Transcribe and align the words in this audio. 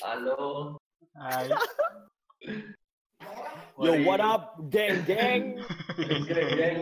Halo. 0.00 0.76
Hai. 1.14 1.48
Yo, 3.80 3.92
what 4.04 4.20
up, 4.20 4.56
geng, 4.68 5.04
geng. 5.04 5.60
Geng, 5.96 6.22
geng, 6.24 6.50
geng. 6.56 6.80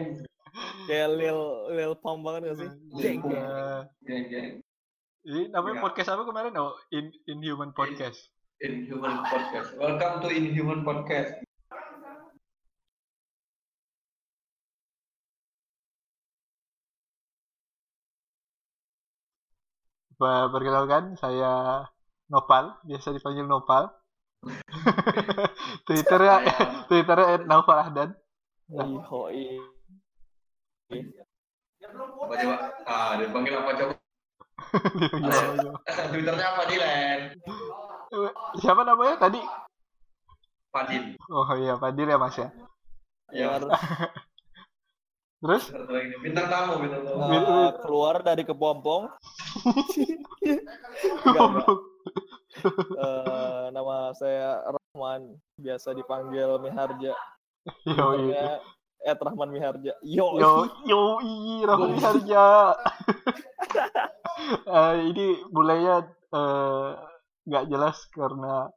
Kayak 0.86 1.08
Lil 1.14 1.40
Lil 1.70 1.92
Pump 1.98 2.22
banget 2.22 2.40
gak 2.50 2.56
sih? 2.58 2.70
Geng, 2.96 3.18
geng. 3.22 3.44
Eh, 3.44 3.80
Geng, 4.06 4.24
geng. 4.26 4.48
ini 5.28 5.50
namanya 5.52 5.76
Ya. 5.78 5.82
podcast 5.84 6.08
apa 6.08 6.22
kemarin? 6.24 6.54
Oh, 6.56 6.72
In 6.88 7.12
Inhuman 7.26 7.70
Podcast. 7.70 8.30
Inhuman 8.58 9.22
Podcast. 9.26 9.76
Welcome 9.76 10.24
to 10.24 10.28
Inhuman 10.30 10.80
Podcast. 10.82 11.36
Ba- 20.20 20.50
Perkenalkan, 20.52 21.04
saya 21.22 21.52
Nopal, 22.28 22.76
biasa 22.84 23.16
dipanggil 23.16 23.48
Nopal. 23.48 23.88
Twitternya, 25.88 26.36
Saya- 26.44 26.84
Twitternya 26.86 27.26
@naufalahdan. 27.48 28.12
Ih, 28.68 29.00
hoi. 29.08 29.44
Apa 31.88 32.34
coba? 32.36 32.56
Ah, 32.84 33.16
dipanggil 33.16 33.54
apa 33.56 33.70
coba? 33.74 33.94
Twitternya 36.12 36.46
apa 36.52 36.62
Dilen? 36.68 37.20
Siapa 38.60 38.82
namanya 38.84 39.16
tadi? 39.16 39.40
Padin. 40.68 41.16
Oh 41.32 41.48
iya, 41.56 41.80
Padil 41.80 42.12
ya 42.12 42.20
Mas 42.20 42.36
ya. 42.36 42.48
Ya. 43.32 43.56
Terus? 45.38 45.70
Bintang 46.20 46.50
tamu, 46.50 46.82
bintang 46.82 47.02
tamu. 47.08 47.24
uh, 47.24 47.70
keluar 47.80 48.20
dari 48.20 48.42
kepompong. 48.44 49.08
Eh, 52.98 53.64
nama 53.70 54.10
saya 54.18 54.66
Rahman, 54.66 55.38
biasa 55.56 55.94
dipanggil 55.94 56.58
Miharja. 56.58 57.14
Yo 57.86 58.06
Ed 58.98 59.18
Rahman 59.22 59.50
Miharja. 59.54 59.94
Yo, 60.02 60.34
yo 60.36 60.66
yo 60.84 61.00
i 61.22 61.62
Rahman 61.62 61.94
Harja. 61.98 62.44
Eh, 64.48 64.94
ini 65.10 65.42
mulainya 65.50 66.06
eh, 66.30 66.90
nggak 67.42 67.66
jelas 67.66 67.98
karena 68.14 68.70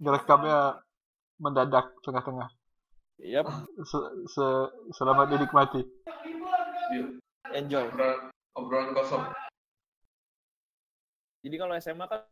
direkamnya 0.00 0.80
mendadak 1.36 1.92
tengah-tengah. 2.00 2.48
Yap, 3.20 3.44
Se- 3.84 4.14
se- 4.32 4.70
selamat 4.96 5.36
dinikmati. 5.36 5.84
Enjoy. 7.52 7.84
obrolan, 7.92 8.32
obrolan 8.56 8.88
kosong. 8.96 9.24
Jadi 11.46 11.56
kalau 11.62 11.78
SMA 11.78 12.06
kan 12.10 12.26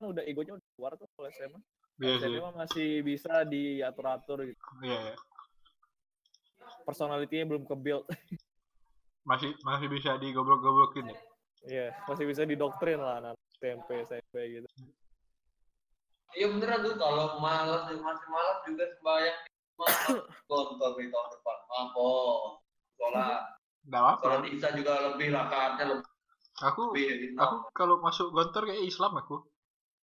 udah 0.00 0.24
egonya 0.24 0.56
udah 0.56 0.68
keluar 0.72 0.92
tuh 0.96 1.04
kalau 1.12 1.28
SMA. 1.28 1.60
Iya 2.00 2.14
sih. 2.16 2.32
SMA 2.32 2.50
masih 2.56 2.90
bisa 3.04 3.44
diatur-atur 3.44 4.48
gitu. 4.48 4.62
Iya, 4.80 5.12
iya. 5.12 5.16
Personality-nya 6.88 7.44
belum 7.44 7.68
ke-build. 7.68 8.08
Masih 9.24 9.56
masih 9.64 9.88
bisa 9.88 10.20
digoblok-goblokin 10.20 11.08
ya. 11.08 11.18
Iya, 11.64 11.88
masih 12.04 12.28
bisa 12.28 12.44
didoktrin 12.44 13.00
lah 13.00 13.24
anak 13.24 13.40
SMP, 13.56 14.04
SMP 14.04 14.60
gitu. 14.60 14.68
Iya 16.36 16.52
beneran 16.52 16.84
tuh 16.84 17.00
kalau 17.00 17.40
malas 17.40 17.88
masih 17.88 18.28
malas 18.28 18.58
juga 18.68 18.84
sembahyang 19.00 19.38
tonton 20.52 20.92
di 21.00 21.08
tahun 21.08 21.28
depan. 21.40 21.58
Mampu. 21.72 22.12
Sholat. 23.00 23.40
Nggak 23.88 24.04
apa. 24.12 24.24
Sholat 24.28 24.44
Isya 24.52 24.68
juga 24.76 24.92
lebih 25.08 25.28
rakaatnya 25.32 25.84
lebih. 25.88 26.13
Aku 26.62 26.94
gitu. 26.94 27.34
aku 27.34 27.56
kalau 27.72 27.98
masuk 27.98 28.30
gontor 28.30 28.68
kayak 28.68 28.84
Islam 28.84 29.18
aku. 29.18 29.42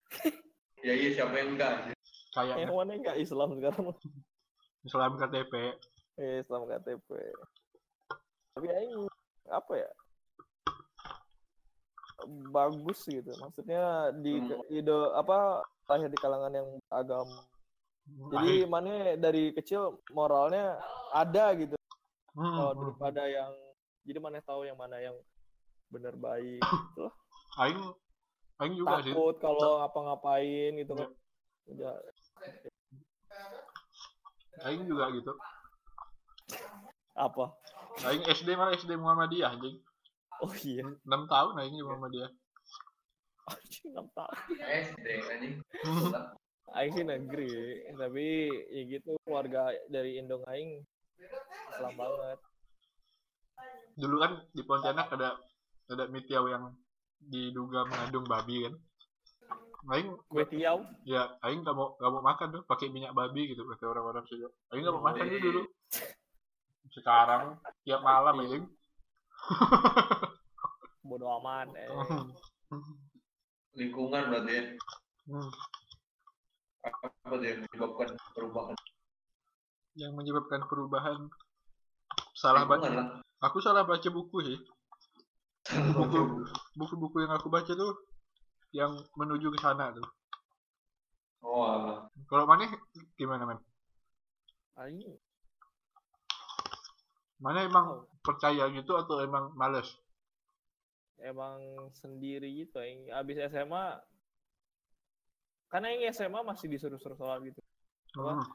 Ya 0.79 0.95
iya 0.95 1.11
siapa 1.11 1.35
yang 1.35 1.59
enggak? 1.59 1.91
Kayak 2.31 2.63
Yang 2.63 2.71
mana 2.71 2.93
nggak 2.95 3.19
Islam 3.19 3.49
sekarang? 3.59 3.87
Islam 4.87 5.11
KTP. 5.19 5.53
Eh, 6.15 6.35
Islam 6.39 6.63
KTP. 6.65 7.09
Tapi 8.55 8.67
aing 8.71 9.11
apa 9.51 9.73
ya? 9.75 9.91
Bagus 12.55 13.03
gitu. 13.07 13.35
Maksudnya 13.43 14.15
di 14.23 14.39
Hmm. 14.39 14.63
ide 14.71 14.97
apa 15.15 15.67
lahir 15.87 16.07
di 16.07 16.19
kalangan 16.19 16.55
yang 16.55 16.69
agama. 16.89 17.43
Jadi 18.07 18.63
mana 18.65 19.19
dari 19.19 19.51
kecil 19.51 19.99
moralnya 20.11 20.79
ada 21.11 21.59
gitu. 21.59 21.75
Hmm, 22.39 22.55
Oh, 22.55 22.71
hmm. 22.71 22.79
daripada 22.81 23.23
yang 23.27 23.51
jadi 24.07 24.19
mana 24.23 24.39
tahu 24.41 24.63
yang 24.63 24.79
mana 24.79 25.03
yang 25.03 25.19
bener 25.89 26.15
baik 26.17 26.61
gitu 26.93 27.01
lah. 27.09 27.15
Aing 27.59 27.81
Aing 28.59 28.75
juga 28.75 29.01
sih. 29.07 29.15
Takut 29.15 29.37
kalau 29.39 29.83
ngapa-ngapain 29.85 30.73
gitu 30.83 30.93
kan. 30.95 31.11
Ya, 31.69 31.93
Aing 34.67 34.85
juga 34.91 35.15
gitu. 35.15 35.33
apa? 37.19 37.51
Aing 38.07 38.23
SD 38.31 38.55
malah 38.55 38.75
SD 38.79 38.95
Muhammadiyah 38.95 39.55
anjing. 39.55 39.79
Oh 40.39 40.55
iya. 40.63 40.87
6 40.87 41.07
tahun 41.27 41.55
aing 41.59 41.75
di 41.75 41.83
Muhammadiyah. 41.83 42.31
Anjing, 43.49 43.87
enam 43.91 44.07
tahun. 44.15 44.37
SD 44.63 45.07
anjing. 45.27 45.55
Aing 46.77 46.93
sih 46.93 47.01
negeri, 47.01 47.81
tapi 47.97 48.53
ya 48.69 48.83
gitu 48.85 49.17
keluarga 49.25 49.73
dari 49.89 50.21
Indong 50.21 50.45
Aing 50.53 50.85
Islam 51.73 51.97
banget. 51.97 52.39
Dulu 53.97 54.17
kan 54.21 54.33
di 54.53 54.63
Pontianak 54.69 55.09
ada 55.17 55.41
ada 55.89 56.05
mitiau 56.09 56.45
yang 56.49 56.71
diduga 57.19 57.89
mengandung 57.89 58.27
babi 58.29 58.69
kan. 58.69 58.75
Aing 59.89 60.13
Kue 60.29 60.45
tiaw, 60.45 60.85
ya 61.09 61.39
Aing 61.41 61.65
gak 61.65 61.73
mau 61.73 61.97
gak 61.97 62.13
mau 62.13 62.21
makan 62.21 62.61
tuh 62.61 62.63
pakai 62.69 62.93
minyak 62.93 63.17
babi 63.17 63.49
gitu 63.49 63.65
kata 63.65 63.89
orang-orang 63.89 64.25
sih. 64.29 64.37
Aing 64.75 64.85
gak 64.85 64.95
mau 64.95 65.05
makan 65.05 65.25
tuh 65.25 65.41
dulu. 65.41 65.63
Sekarang 66.93 67.57
tiap 67.89 68.05
malam 68.05 68.37
anjing. 68.45 68.65
bodo 71.09 71.25
amat. 71.41 71.73
Eh. 71.73 71.89
Lingkungan 73.81 74.29
berarti 74.29 74.53
ya. 74.53 74.63
Hmm. 75.25 75.51
Apa 76.85 77.35
tuh 77.41 77.47
yang 77.49 77.65
menyebabkan 77.65 78.09
perubahan? 78.37 78.77
yang 79.99 80.15
menyebabkan 80.15 80.63
perubahan 80.71 81.27
salah 82.39 82.63
baca 82.71 82.87
lah. 82.87 83.07
aku 83.43 83.59
salah 83.59 83.83
baca 83.83 84.07
buku 84.07 84.39
sih 84.47 84.59
buku 85.69 86.21
buku-buku 86.77 87.17
yang 87.25 87.33
aku 87.37 87.49
baca 87.53 87.73
tuh 87.73 87.93
yang 88.73 88.93
menuju 89.17 89.53
ke 89.55 89.59
sana 89.61 89.93
tuh 89.93 90.07
Oh, 91.39 92.03
kalau 92.27 92.51
mana 92.51 92.67
gimana 93.15 93.47
man 93.47 93.59
Aing 94.75 95.07
mana 97.39 97.63
emang 97.63 98.11
percaya 98.27 98.67
gitu 98.75 98.99
atau 98.99 99.23
emang 99.23 99.55
males 99.55 99.87
emang 101.23 101.91
sendiri 101.99 102.47
gitu. 102.67 102.79
Aing 102.79 103.11
abis 103.11 103.43
SMA, 103.51 103.87
karena 105.71 105.87
Aing 105.91 106.05
SMA 106.15 106.41
masih 106.47 106.67
disuruh-suruh 106.71 107.19
sholat 107.19 107.43
gitu. 107.43 107.61
Apa? 108.19 108.39
Hmm. 108.39 108.47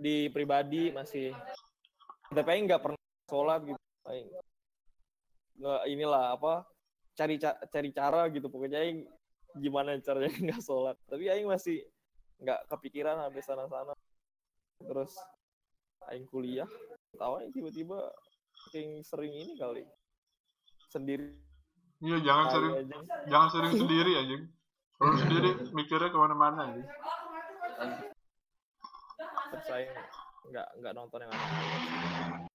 Di 0.00 0.28
pribadi 0.32 0.92
masih, 0.92 1.32
tapi 2.32 2.48
Aing 2.52 2.64
nggak 2.68 2.82
pernah 2.84 3.00
sholat 3.28 3.60
gitu. 3.64 3.80
Aing 4.08 4.28
nggak 5.60 5.82
inilah 5.92 6.34
apa 6.40 6.64
cari 7.12 7.36
ca- 7.36 7.60
cari 7.68 7.90
cara 7.92 8.26
gitu. 8.32 8.48
Pokoknya 8.48 8.80
Aing 8.80 9.04
gimana 9.60 9.94
caranya 10.00 10.32
nggak 10.50 10.62
sholat. 10.64 10.96
Tapi 11.04 11.28
Aing 11.28 11.46
masih 11.46 11.84
nggak 12.40 12.66
kepikiran 12.72 13.20
habis 13.20 13.44
sana-sana. 13.44 13.92
Terus 14.80 15.12
Aing 16.08 16.24
kuliah 16.24 16.68
tahu 17.14 17.44
Aing 17.44 17.52
tiba-tiba 17.52 18.08
saking 18.66 19.04
sering 19.04 19.32
ini 19.36 19.54
kali. 19.60 19.84
Sendiri. 20.88 21.36
Iya 22.00 22.16
jangan 22.24 22.44
kali 22.48 22.54
sering 22.56 22.72
aja. 22.80 22.98
jangan 23.28 23.48
sering 23.52 23.72
sendiri 23.76 24.12
anjing. 24.16 24.42
Kalau 24.96 25.14
sendiri 25.22 25.50
mikirnya 25.76 26.08
ke 26.08 26.18
mana-mana 26.18 26.72
anjing. 26.72 26.88
Terus 29.52 29.68
Aing 29.76 29.92
nggak 30.50 30.68
nggak 30.80 30.94
nonton 30.96 31.20
yang 31.20 31.30
aneh 31.36 32.49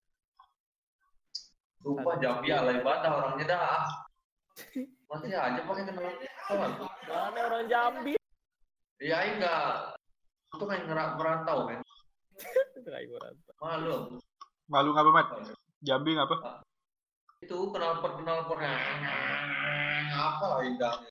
Sumpah 1.86 2.18
Jambi 2.18 2.50
alay 2.50 2.82
banget 2.82 3.14
orangnya 3.14 3.46
dah. 3.46 3.86
Masih 5.14 5.38
aja 5.38 5.62
pakai 5.62 5.86
kenal. 5.86 6.10
mana 7.06 7.40
orang 7.46 7.70
Jambi 7.70 8.18
Iya, 8.98 9.38
enggak. 9.38 9.94
Itu 10.50 10.66
kan 10.66 10.82
ngerak 10.82 11.10
merantau 11.22 11.70
kan. 11.70 11.80
Malu. 13.62 14.18
malu 14.66 14.90
ngapa 14.98 15.12
mat 15.14 15.28
jambi 15.86 16.18
ngapa 16.18 16.66
Itu 17.38 17.70
kenal 17.70 18.02
per 18.02 18.18
kenal 18.18 18.50
pernya. 18.50 18.74
Apa 20.10 20.46
lah 20.50 20.60
indahnya? 20.66 21.10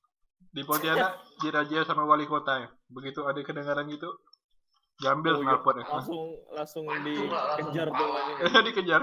di 0.55 0.63
Pontianak 0.63 1.19
dirajia 1.43 1.83
sama 1.83 2.07
wali 2.07 2.31
kota 2.31 2.63
ya 2.63 2.69
begitu 2.87 3.27
ada 3.27 3.43
kedengaran 3.43 3.91
gitu 3.91 4.07
diambil 5.03 5.35
Oh, 5.35 5.43
iya. 5.43 5.59
ya 5.59 5.83
langsung 5.91 6.23
langsung 6.55 6.85
dikejar 7.03 7.91
tuh 7.91 8.09
dikejar 8.71 9.03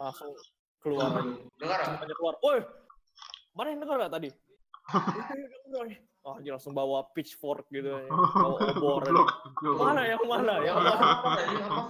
langsung 0.00 0.32
keluar. 0.80 1.20
Dengar 1.60 1.78
ah? 1.80 1.86
semuanya 1.86 2.16
keluar. 2.16 2.34
Woi 2.40 2.60
mana 3.54 3.68
yang 3.74 3.80
dengar 3.82 3.96
gak 4.08 4.14
tadi? 4.16 4.30
Oh 6.20 6.36
anjir 6.36 6.52
langsung 6.52 6.76
bawa 6.76 7.08
pitchfork 7.16 7.64
gitu 7.72 7.96
bawa 8.12 8.58
obor 8.76 9.02
mana 9.80 10.04
yang 10.04 10.20
mana? 10.28 10.54
Yang 10.60 10.76
mana? 10.76 10.92
tadi 11.40 11.56
apa? 11.64 11.80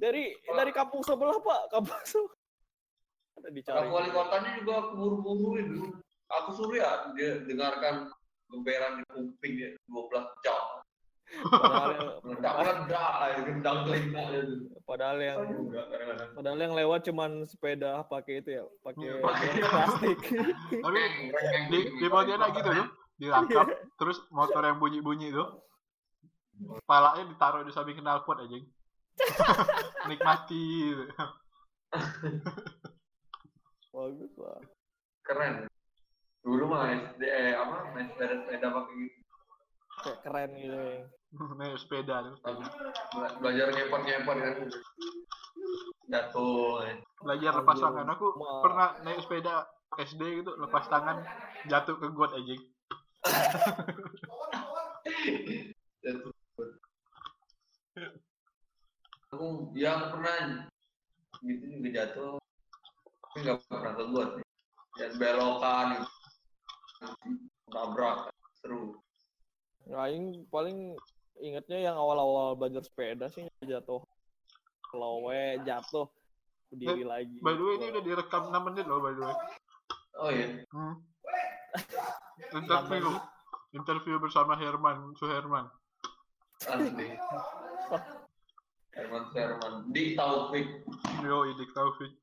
dari 0.00 0.32
dari 0.32 0.72
kampung 0.72 1.02
sebelah 1.04 1.36
pak. 1.38 1.60
Kampung 1.68 2.00
sebelah. 2.08 2.38
Ada 3.40 3.48
dicari 3.52 3.76
Orang 3.76 3.92
wali 3.92 4.10
kotanya 4.12 4.50
juga 4.58 4.76
buru-buruin 4.96 5.66
dulu. 5.70 5.88
Aku 6.30 6.48
suruh 6.54 6.76
ya 6.78 7.10
dia 7.18 7.42
dengarkan 7.44 8.10
gemberan 8.50 9.02
di 9.02 9.04
kuping 9.12 9.52
dia. 9.58 9.70
12 9.88 10.44
jam. 10.44 10.60
Padahal 11.40 12.18
Meledak-meledak, 12.20 13.10
air 13.22 13.38
gendang 13.42 13.78
telinga. 13.84 14.24
padahal 14.82 15.18
yang 15.18 15.38
Juga 15.46 15.80
kadang-kadang. 15.86 16.28
padahal 16.34 16.58
yang 16.58 16.74
lewat 16.74 17.00
cuman 17.04 17.30
sepeda 17.44 18.02
pakai 18.04 18.34
itu 18.38 18.50
ya 18.52 18.64
pakai 18.80 19.06
Pakai- 19.16 19.62
plastik 19.62 20.18
Tapi 20.84 21.00
di, 21.68 21.78
di 21.96 22.06
Pontianak 22.06 22.50
gitu 22.52 22.70
tuh, 22.72 22.88
dirangkap, 23.16 23.66
terus 23.94 24.18
motor 24.28 24.62
yang 24.62 24.76
bunyi-bunyi 24.76 25.30
tuh, 25.30 25.62
palanya 26.82 27.24
ditaruh 27.24 27.62
di 27.62 27.70
samping 27.70 27.96
knalpot 27.96 28.38
aja. 28.38 28.58
Nikmati. 30.08 30.64
bagus 33.90 34.32
lah 34.36 34.60
Keren. 35.20 35.66
Dulu 36.40 36.64
mah 36.64 36.88
SD, 36.88 37.20
eh, 37.20 37.52
apa, 37.52 37.92
main 37.92 38.08
sepeda-sepeda 38.08 38.72
pakai 38.72 38.94
gitu. 38.96 39.18
kayak 40.00 40.18
keren 40.24 40.50
gitu 40.56 40.72
ya. 40.72 41.00
Nih 41.58 41.78
sepeda 41.78 42.22
tuh. 42.22 42.34
sepeda. 42.38 42.64
Bela- 43.14 43.34
Belajar 43.38 43.66
ngepot-ngepot 43.70 44.36
kan. 44.36 44.54
Jatuh. 46.10 46.82
Belajar 47.22 47.52
lepas 47.54 47.76
Anjir. 47.76 47.84
tangan. 47.86 48.06
Aku 48.10 48.26
Ma- 48.34 48.62
pernah 48.62 48.88
naik 49.02 49.22
sepeda 49.22 49.54
SD 49.96 50.42
gitu, 50.42 50.50
lepas 50.56 50.86
tangan, 50.86 51.22
jatuh 51.66 51.94
ke 51.96 52.06
got 52.10 52.32
aja. 52.32 52.54
Jatuh. 56.00 56.32
Aku 59.30 59.46
yang 59.78 60.10
pernah 60.10 60.66
gitu 61.40 61.64
juga 61.70 61.88
jatuh. 61.94 62.34
Tapi 63.22 63.38
nggak 63.40 63.56
pernah 63.68 63.92
ke 63.94 64.04
got. 64.10 64.30
Dan 64.98 65.10
belokan 65.16 65.86
gitu. 65.94 66.06
Nabrak. 67.70 68.18
Seru. 68.60 68.98
Nah, 69.86 70.04
Aing 70.04 70.44
paling 70.50 70.98
ingetnya 71.40 71.78
yang 71.80 71.96
belajar 72.70 72.86
sepeda 72.86 73.26
sih 73.34 73.50
jatuh 73.66 73.98
lowe 74.94 75.42
jatuh 75.66 76.06
berdiri 76.70 77.02
lagi 77.02 77.34
By 77.42 77.58
the 77.58 77.64
way, 77.66 77.74
ini 77.82 77.86
udah 77.90 78.02
direkam 78.06 78.42
6 78.54 78.66
menit 78.70 78.86
loh, 78.86 79.02
by 79.02 79.10
the 79.10 79.26
way. 79.26 79.36
Oh 80.22 80.30
iya. 80.30 80.46
Hmm. 80.70 81.02
Interview. 82.62 83.10
Interview 83.74 84.16
bersama 84.22 84.54
Herman, 84.54 85.18
Suherman. 85.18 85.66
Asli. 86.62 87.18
Herman 88.94 89.24
Herman 89.34 89.74
di 89.90 90.14
Taufik 90.14 90.86
Yo, 91.26 91.42
Idik 91.50 91.74
Taufik. 91.74 92.14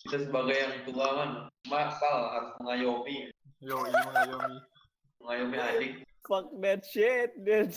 kita 0.00 0.16
sebagai 0.24 0.56
yang 0.56 0.74
tua 0.88 1.08
kan 1.12 1.30
makal 1.68 2.16
harus 2.32 2.50
mengayomi 2.64 3.28
Yo, 3.60 3.76
ini 3.84 4.00
mengayomi. 4.08 4.56
mengayomi 5.20 5.56
adik 5.60 5.92
fuck 6.30 6.46
that 6.62 6.86
shit 6.86 7.34
shit. 7.42 7.74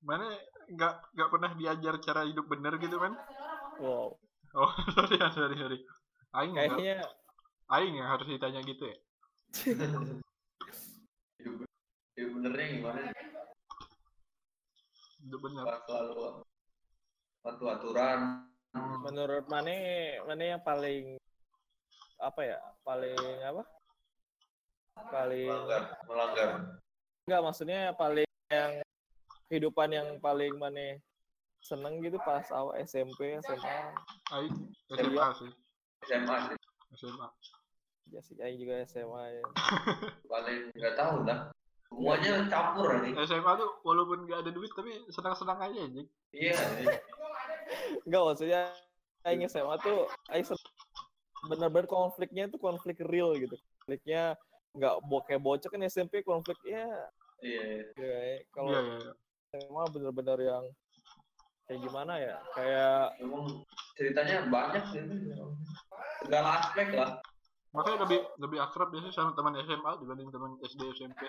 Mana 0.00 0.32
nggak 0.72 0.94
nggak 1.12 1.28
pernah 1.28 1.50
diajar 1.60 2.00
cara 2.00 2.24
hidup 2.24 2.48
bener 2.48 2.80
gitu 2.80 2.96
kan? 2.96 3.12
wow 3.76 4.16
Oh, 4.50 4.66
sorry, 4.98 5.14
ya, 5.14 5.30
sorry, 5.30 5.54
sorry. 5.54 5.78
Aing 6.34 6.58
kayaknya 6.58 7.06
Aing 7.70 7.94
yang 7.94 8.10
harus 8.10 8.26
ditanya 8.26 8.58
gitu 8.66 8.82
ya. 8.82 8.96
hidup 11.38 11.62
hidup 12.18 12.30
benernya 12.34 12.66
gimana 12.74 13.00
Hidup 15.22 15.40
bener. 15.44 15.64
Selalu 15.86 16.42
satu 17.46 17.64
aturan 17.70 18.20
menurut 19.06 19.44
mana 19.50 19.74
mana 20.26 20.42
yang 20.56 20.62
paling 20.62 21.18
apa 22.22 22.40
ya 22.44 22.58
paling 22.86 23.18
apa 23.42 23.62
paling 25.10 25.48
melanggar 25.48 25.82
melanggar 26.06 26.50
enggak 27.30 27.46
maksudnya 27.46 27.94
paling 27.94 28.26
yang 28.50 28.82
kehidupan 29.46 29.94
yang 29.94 30.18
paling 30.18 30.50
mana 30.58 30.98
seneng 31.62 32.02
gitu 32.02 32.18
pas 32.26 32.42
awal 32.50 32.74
SMP 32.82 33.38
SMA 33.38 33.78
Aing 34.34 34.58
SMA 34.90 35.26
sih. 35.38 35.50
SMA 36.10 36.36
sih 36.50 36.56
SMA. 36.98 37.28
ya 38.10 38.18
sih 38.18 38.34
Aing 38.42 38.58
juga 38.58 38.82
SMA 38.90 39.22
ya. 39.38 39.42
paling 40.26 40.74
nggak 40.74 40.94
tahu 40.98 41.22
lah 41.22 41.54
semuanya 41.86 42.50
campur 42.50 42.98
nih 42.98 43.14
SMA 43.22 43.52
tuh 43.62 43.70
walaupun 43.86 44.26
nggak 44.26 44.42
ada 44.42 44.50
duit 44.50 44.74
tapi 44.74 44.90
senang-senang 45.14 45.58
aja 45.62 45.78
anjing. 45.86 46.10
iya 46.34 46.58
nih. 46.82 46.98
enggak 48.10 48.22
maksudnya 48.26 48.74
Aing 49.22 49.46
SMA 49.46 49.78
tuh 49.86 50.10
Aing 50.34 50.50
bener-bener 51.46 51.86
konfliknya 51.86 52.50
itu 52.50 52.58
konflik 52.58 52.98
real 53.06 53.38
gitu 53.38 53.54
konfliknya 53.78 54.34
nggak 54.74 54.94
bo 55.06 55.22
kayak 55.22 55.42
bocah 55.42 55.70
kan 55.70 55.82
SMP 55.86 56.22
konflik 56.22 56.58
ya 56.62 56.86
iya 57.40 57.62
kayak 57.92 58.46
kalau 58.50 58.70
Iya, 58.70 58.80
iya, 58.80 58.96
iya. 58.98 59.12
SMA 59.56 59.84
bener-bener 59.90 60.38
yang 60.40 60.64
kayak 61.64 61.80
gimana 61.80 62.14
ya 62.16 62.36
kayak 62.52 63.18
memang 63.18 63.44
ceritanya 63.94 64.36
banyak 64.46 64.84
sih 64.88 65.02
segala 66.20 66.48
aspek 66.58 66.88
lah 66.92 67.18
Makanya 67.70 68.02
lebih 68.02 68.18
lebih 68.36 68.58
akrab 68.58 68.90
biasanya 68.90 69.14
sama 69.14 69.30
teman 69.30 69.54
SMA 69.56 69.90
dibanding 69.96 70.26
teman 70.28 70.58
SD 70.60 70.90
SMP. 70.90 71.22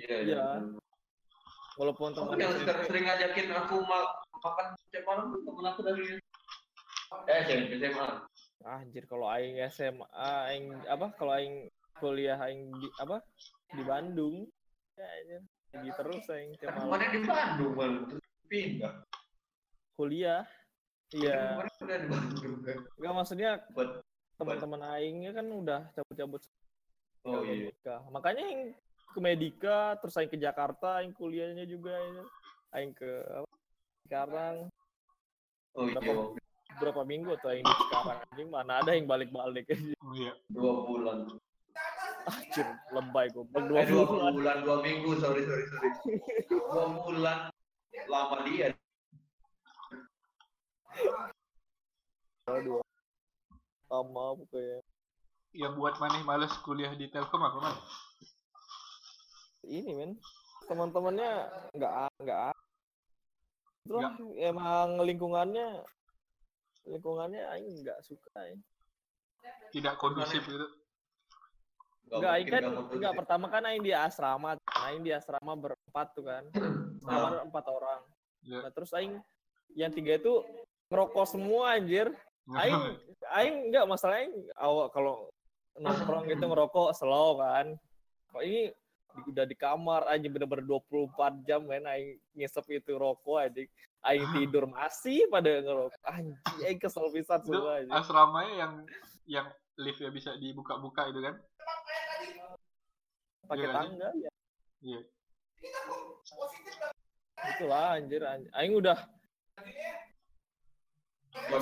iya 0.00 0.16
Iya. 0.20 0.42
walaupun 1.72 2.10
teman 2.12 2.34
yang 2.34 2.50
SMP 2.52 2.66
sering, 2.66 2.86
sering 2.90 3.04
ngajakin 3.06 3.46
aku 3.54 3.76
ma- 3.80 4.10
makan 4.36 4.66
setiap 4.76 5.04
malam 5.06 5.30
tuh 5.30 5.40
temen 5.40 5.64
aku 5.64 5.80
dari 5.86 6.04
eh 7.24 7.38
SMP 7.46 7.72
SMA. 7.80 8.08
anjir 8.64 9.04
kalau 9.06 9.26
aing 9.28 9.62
SMA 9.68 10.06
aing 10.50 10.66
apa 10.84 11.14
kalau 11.14 11.30
aing 11.32 11.70
kuliah 11.96 12.42
aing 12.42 12.66
di 12.74 12.88
apa 12.98 13.22
di 13.70 13.82
Bandung 13.82 14.50
ya 14.94 15.38
pergi 15.72 15.90
terus 15.90 16.24
aing 16.28 16.52
tiap 16.58 16.72
malam 16.74 16.84
kemarin 16.86 17.08
di 17.10 17.20
Bandung 17.24 17.72
malu 17.72 18.00
terus 18.06 18.24
pindah. 18.44 18.92
kuliah 19.94 20.42
iya 21.10 21.56
Kemarin 21.56 21.72
udah 21.80 21.98
di 21.98 22.08
Bandung 22.08 22.54
kan. 22.60 22.78
enggak 22.92 23.14
maksudnya 23.14 23.50
Buat 23.72 23.88
teman-teman 24.36 24.82
aingnya 24.90 25.30
kan 25.32 25.46
udah 25.46 25.80
cabut-cabut 25.92 26.40
oh 27.22 27.40
ke 27.40 27.46
iya. 27.46 27.54
Medika. 27.66 27.94
makanya 28.10 28.42
aing 28.44 28.62
ke 29.08 29.18
Medika 29.18 29.78
terus 29.96 30.14
aing 30.14 30.28
ke 30.28 30.36
Jakarta 30.36 31.00
aing 31.00 31.12
kuliahnya 31.12 31.64
juga 31.64 31.92
ya. 31.94 32.24
aing 32.72 32.92
ke 32.92 33.10
apa 33.32 33.48
sekarang 34.04 34.56
Oh 35.72 35.88
iya. 35.88 35.96
Berapa- 35.96 36.36
berapa 36.74 37.02
minggu 37.02 37.32
tuh 37.38 37.48
aing 37.48 37.64
di 37.64 37.74
sekarang 37.82 38.18
anjing 38.26 38.48
mana 38.48 38.72
ada 38.76 38.92
yang 38.92 39.06
balik-balik 39.06 39.64
Iya. 40.12 40.36
Dua 40.46 40.84
bulan. 40.84 41.32
Anjir 42.24 42.66
lebay 42.90 43.26
gue 43.28 43.44
Eh, 43.44 43.64
dua 43.64 43.80
dua 43.82 44.04
bulan 44.04 44.32
bulan, 44.32 44.56
dua 44.62 44.76
minggu, 44.80 45.10
sorry, 45.16 45.42
sorry, 45.42 45.64
sorry. 45.66 45.88
Dua 46.46 46.84
bulan. 46.98 47.38
Lama 48.06 48.36
dia. 48.44 48.68
dua 52.44 52.82
sama 53.86 54.34
pokoknya 54.34 54.78
Yang 55.52 55.72
buat 55.76 55.94
maneh 55.98 56.22
males 56.22 56.52
kuliah 56.60 56.92
di 56.92 57.06
Telkom 57.06 57.40
apa 57.40 57.58
man? 57.60 57.76
ini 59.62 59.94
men 59.94 60.12
teman-temannya 60.66 61.30
nggak 61.70 61.92
nggak 62.18 62.40
a- 62.50 62.60
Itulah, 63.82 64.14
emang 64.38 64.98
lingkungannya 65.02 65.82
lingkungannya 66.84 67.42
aing 67.48 67.82
nggak 67.82 67.98
suka 68.02 68.30
ya. 68.42 68.56
Tidak 69.70 69.94
kondusif 69.98 70.42
gitu. 70.42 70.66
Enggak, 72.10 72.32
aing 72.36 72.48
kan 72.50 72.64
enggak 72.92 73.14
pertama 73.16 73.46
kan 73.48 73.62
aing 73.68 73.84
di 73.84 73.92
asrama, 73.92 74.58
aing 74.88 75.02
di 75.04 75.12
asrama 75.14 75.52
berempat 75.56 76.06
tuh 76.12 76.24
kan. 76.26 76.44
Asrama 77.04 77.46
empat 77.46 77.64
orang. 77.70 78.00
Ya. 78.42 78.58
Nah, 78.66 78.70
terus 78.74 78.90
aing 78.92 79.22
yang 79.72 79.92
tiga 79.94 80.18
itu 80.18 80.42
ngerokok 80.92 81.24
semua 81.24 81.78
anjir. 81.78 82.12
Aing 82.52 83.00
aing 83.38 83.56
enggak 83.70 83.86
masalahnya 83.88 84.28
aing 84.28 84.34
awal 84.58 84.86
kalau 84.92 85.30
nongkrong 85.78 86.28
gitu 86.28 86.44
ngerokok 86.44 86.92
slow 86.92 87.40
kan. 87.40 87.78
Kok 88.32 88.42
ini 88.44 88.68
udah 89.28 89.44
di 89.44 89.56
kamar 89.56 90.08
aja 90.08 90.24
bener-bener 90.24 90.64
24 90.64 91.44
jam 91.44 91.68
kan 91.68 91.84
aing 91.96 92.16
ngisep 92.36 92.64
itu 92.72 92.92
rokok 92.96 93.40
aja. 93.40 93.62
Aing 94.02 94.26
tidur 94.34 94.66
masih 94.66 95.30
pada 95.30 95.62
ngerokok. 95.62 96.02
Anjing, 96.04 96.36
aing 96.66 96.80
kesel 96.82 97.08
pisan 97.08 97.40
semua 97.40 97.80
aja. 97.80 97.90
asramanya 97.94 98.52
yang 98.58 98.72
yang 99.24 99.46
liftnya 99.78 100.10
bisa 100.12 100.36
dibuka-buka 100.36 101.08
itu 101.08 101.20
kan? 101.22 101.34
Pakai 103.46 103.66
iya, 103.66 103.74
tangga 103.74 104.08
ya. 104.14 104.30
Iya. 104.82 105.00
Itulah 107.54 107.86
anjir, 107.98 108.22
anjir. 108.22 108.50
Aing 108.54 108.74
udah 108.78 108.98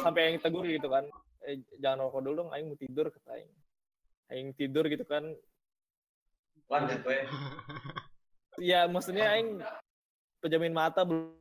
sampai 0.00 0.20
aing 0.30 0.40
tegur 0.40 0.64
gitu 0.64 0.88
kan. 0.88 1.04
Eh, 1.48 1.60
jangan 1.80 2.08
rokok 2.08 2.20
dulu 2.24 2.34
dong, 2.44 2.50
aing 2.52 2.68
mau 2.68 2.78
tidur 2.78 3.08
kata 3.08 3.30
aing. 3.36 3.50
Aing 4.30 4.48
tidur 4.56 4.84
gitu 4.88 5.04
kan. 5.08 5.24
Lanjut 6.70 7.00
we. 7.02 7.18
ya 8.60 8.84
maksudnya 8.86 9.32
aing 9.34 9.64
pejamin 10.44 10.76
mata 10.76 11.00
belum 11.02 11.32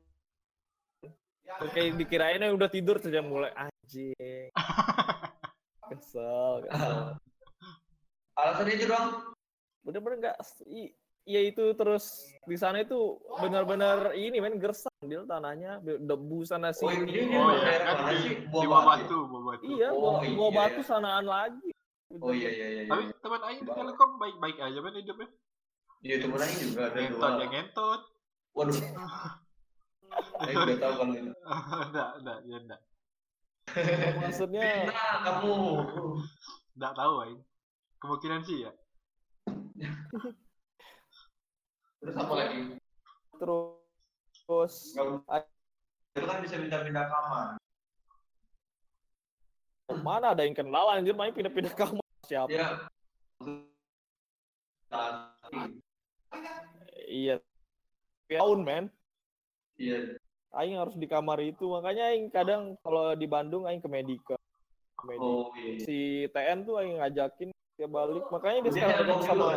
kayak 1.76 2.00
dikirain 2.00 2.40
aing 2.40 2.56
udah 2.56 2.72
tidur 2.72 2.96
saja 2.98 3.20
mulai 3.20 3.52
anjing 3.54 4.50
kesel 5.90 6.64
kesel 6.66 7.20
Alasannya 8.40 8.74
itu 8.80 8.86
dong. 8.88 9.36
Bener-bener 9.90 10.18
nggak 10.22 10.38
iya 11.26 11.42
itu 11.44 11.74
terus 11.74 12.06
di 12.46 12.56
sana 12.56 12.82
itu 12.82 13.18
benar-benar 13.38 14.14
ini 14.14 14.38
men 14.38 14.58
gersang 14.58 14.94
dia 15.04 15.22
tanahnya 15.26 15.78
debu 15.82 16.42
sana 16.42 16.70
Oh, 16.70 16.90
sini 16.90 17.10
ini 17.10 17.34
Oh 17.34 17.50
ya, 17.54 17.78
kan 17.84 17.98
di, 18.10 18.18
sih? 18.22 18.36
di 18.42 18.48
Buah 18.50 18.82
Batu. 18.86 19.04
Batu, 19.06 19.18
Buah 19.28 19.44
Batu. 19.50 19.64
iya 19.68 19.88
Oh, 19.90 20.18
gua 20.18 20.26
iya, 20.26 20.50
batu 20.50 20.82
iya. 20.82 20.88
sanaan 20.88 21.26
lagi 21.26 21.70
Oh 22.10 22.34
iya 22.34 22.50
iya 22.50 22.68
iya. 22.74 22.82
Tapi 22.86 23.14
teman 23.22 23.42
Aing 23.46 23.62
di 23.62 23.70
Telkom 23.70 24.18
baik-baik 24.18 24.58
aja 24.58 24.80
kan 24.82 24.94
hidupnya. 24.98 25.30
Iya 26.02 26.16
temen 26.18 26.42
Aing 26.42 26.58
juga 26.58 26.82
ada 26.86 26.98
Ngentot 26.98 27.22
dua. 27.22 27.38
ya 27.38 27.46
ngentot. 27.46 28.02
Waduh. 28.58 28.78
Aing 30.42 30.58
udah 30.58 30.78
tahu 30.82 30.94
kalau 30.98 31.14
itu. 31.14 31.32
Enggak, 31.86 32.10
enggak, 32.18 32.38
ya 32.50 32.58
enggak. 32.58 32.82
maksudnya 34.18 34.62
Nah, 34.90 35.18
kamu. 35.22 35.54
Enggak 36.74 36.94
tahu 36.98 37.14
Aing. 37.22 37.42
Kemungkinan 38.02 38.42
sih 38.42 38.58
ya. 38.66 38.72
Terus 42.00 42.16
apa 42.16 42.34
lagi? 42.36 42.60
terus 43.40 43.80
terus 44.44 44.76
itu 46.12 46.26
kan 46.28 46.38
bisa 46.44 46.56
pindah-pindah 46.60 47.06
kamar. 47.08 47.48
mana 50.04 50.36
ada 50.36 50.44
yang 50.44 50.52
kenal 50.54 50.92
anjir 50.92 51.16
main 51.16 51.32
pindah-pindah 51.32 51.72
kamar 51.72 52.04
siapa 52.28 52.52
Ya. 52.52 52.68
Iya 57.10 57.36
tahun 58.30 58.60
men 58.62 58.86
Iya. 59.80 60.20
aing 60.54 60.76
harus 60.78 60.96
di 61.00 61.08
kamar 61.08 61.40
itu 61.40 61.64
makanya 61.72 62.12
aing 62.12 62.28
kadang 62.30 62.76
kalau 62.84 63.16
di 63.16 63.26
Bandung 63.26 63.64
aing 63.66 63.80
ke 63.82 63.88
Medika 63.90 64.36
Medika. 65.08 65.24
Oh 65.24 65.54
iya. 65.56 65.80
si 65.80 65.98
TN 66.30 66.68
tuh 66.68 66.76
aing 66.82 67.00
ngajakin 67.00 67.50
dia 67.80 67.88
balik. 67.88 68.24
Makanya 68.28 68.60
dia 68.68 68.72
Dia 68.76 68.84
sekarang 68.92 69.24
sama 69.24 69.48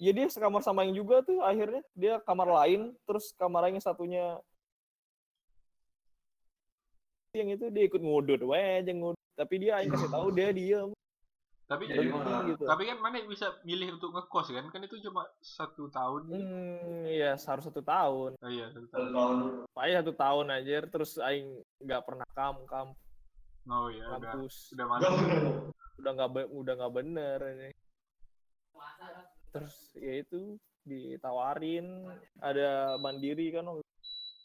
ya 0.00 0.10
dia 0.10 0.26
sekamar 0.26 0.60
sama 0.64 0.80
yang 0.88 0.96
juga 0.96 1.20
tuh 1.20 1.44
akhirnya. 1.44 1.84
Dia 1.92 2.16
kamar 2.24 2.48
lain 2.64 2.96
terus 3.04 3.36
kamar 3.36 3.68
aing 3.68 3.84
satunya. 3.84 4.40
Yang 7.36 7.60
itu 7.60 7.64
dia 7.68 7.84
ikut 7.84 8.00
ngudut 8.00 8.40
we 8.48 8.56
aja 8.80 8.92
ngudut. 8.96 9.20
Tapi 9.36 9.54
dia 9.60 9.84
aing 9.84 9.92
kasih 9.92 10.08
tahu 10.08 10.32
dia 10.32 10.48
diem. 10.56 10.90
Tapi 11.64 11.88
Jadi 11.88 12.12
mana? 12.12 12.44
gitu. 12.44 12.68
Tapi 12.68 12.82
kan 12.92 12.98
mana 13.00 13.24
bisa 13.24 13.48
milih 13.64 13.96
untuk 13.96 14.12
ngekos 14.12 14.52
kan? 14.52 14.68
Kan 14.68 14.84
itu 14.84 15.00
cuma 15.00 15.24
satu 15.40 15.88
tahun. 15.88 16.28
hmm 16.28 17.08
iya 17.08 17.40
harus 17.40 17.64
satu 17.64 17.80
tahun. 17.80 18.36
Oh 18.36 18.50
iya, 18.52 18.68
satu 18.68 18.88
tahun. 18.92 19.36
Aing 19.72 19.96
satu 20.00 20.12
tahun 20.12 20.46
aja 20.52 20.76
terus 20.88 21.16
aing 21.20 21.48
nggak 21.80 22.04
pernah 22.04 22.28
kam 22.36 22.60
kam 22.68 22.92
Oh 23.64 23.88
iya, 23.88 24.04
udah. 24.12 24.32
Kampus 24.36 24.76
udah 24.76 24.86
malam. 24.86 25.12
udah 26.00 26.10
nggak 26.12 26.30
be- 26.36 26.50
udah 26.52 26.72
nggak 26.76 26.94
bener 26.94 27.38
ini. 27.56 27.70
Terus 29.54 29.74
ya 29.96 30.14
itu 30.20 30.60
ditawarin. 30.84 32.04
Ada 32.44 33.00
mandiri 33.00 33.48
kan 33.56 33.64
itu, 33.64 33.82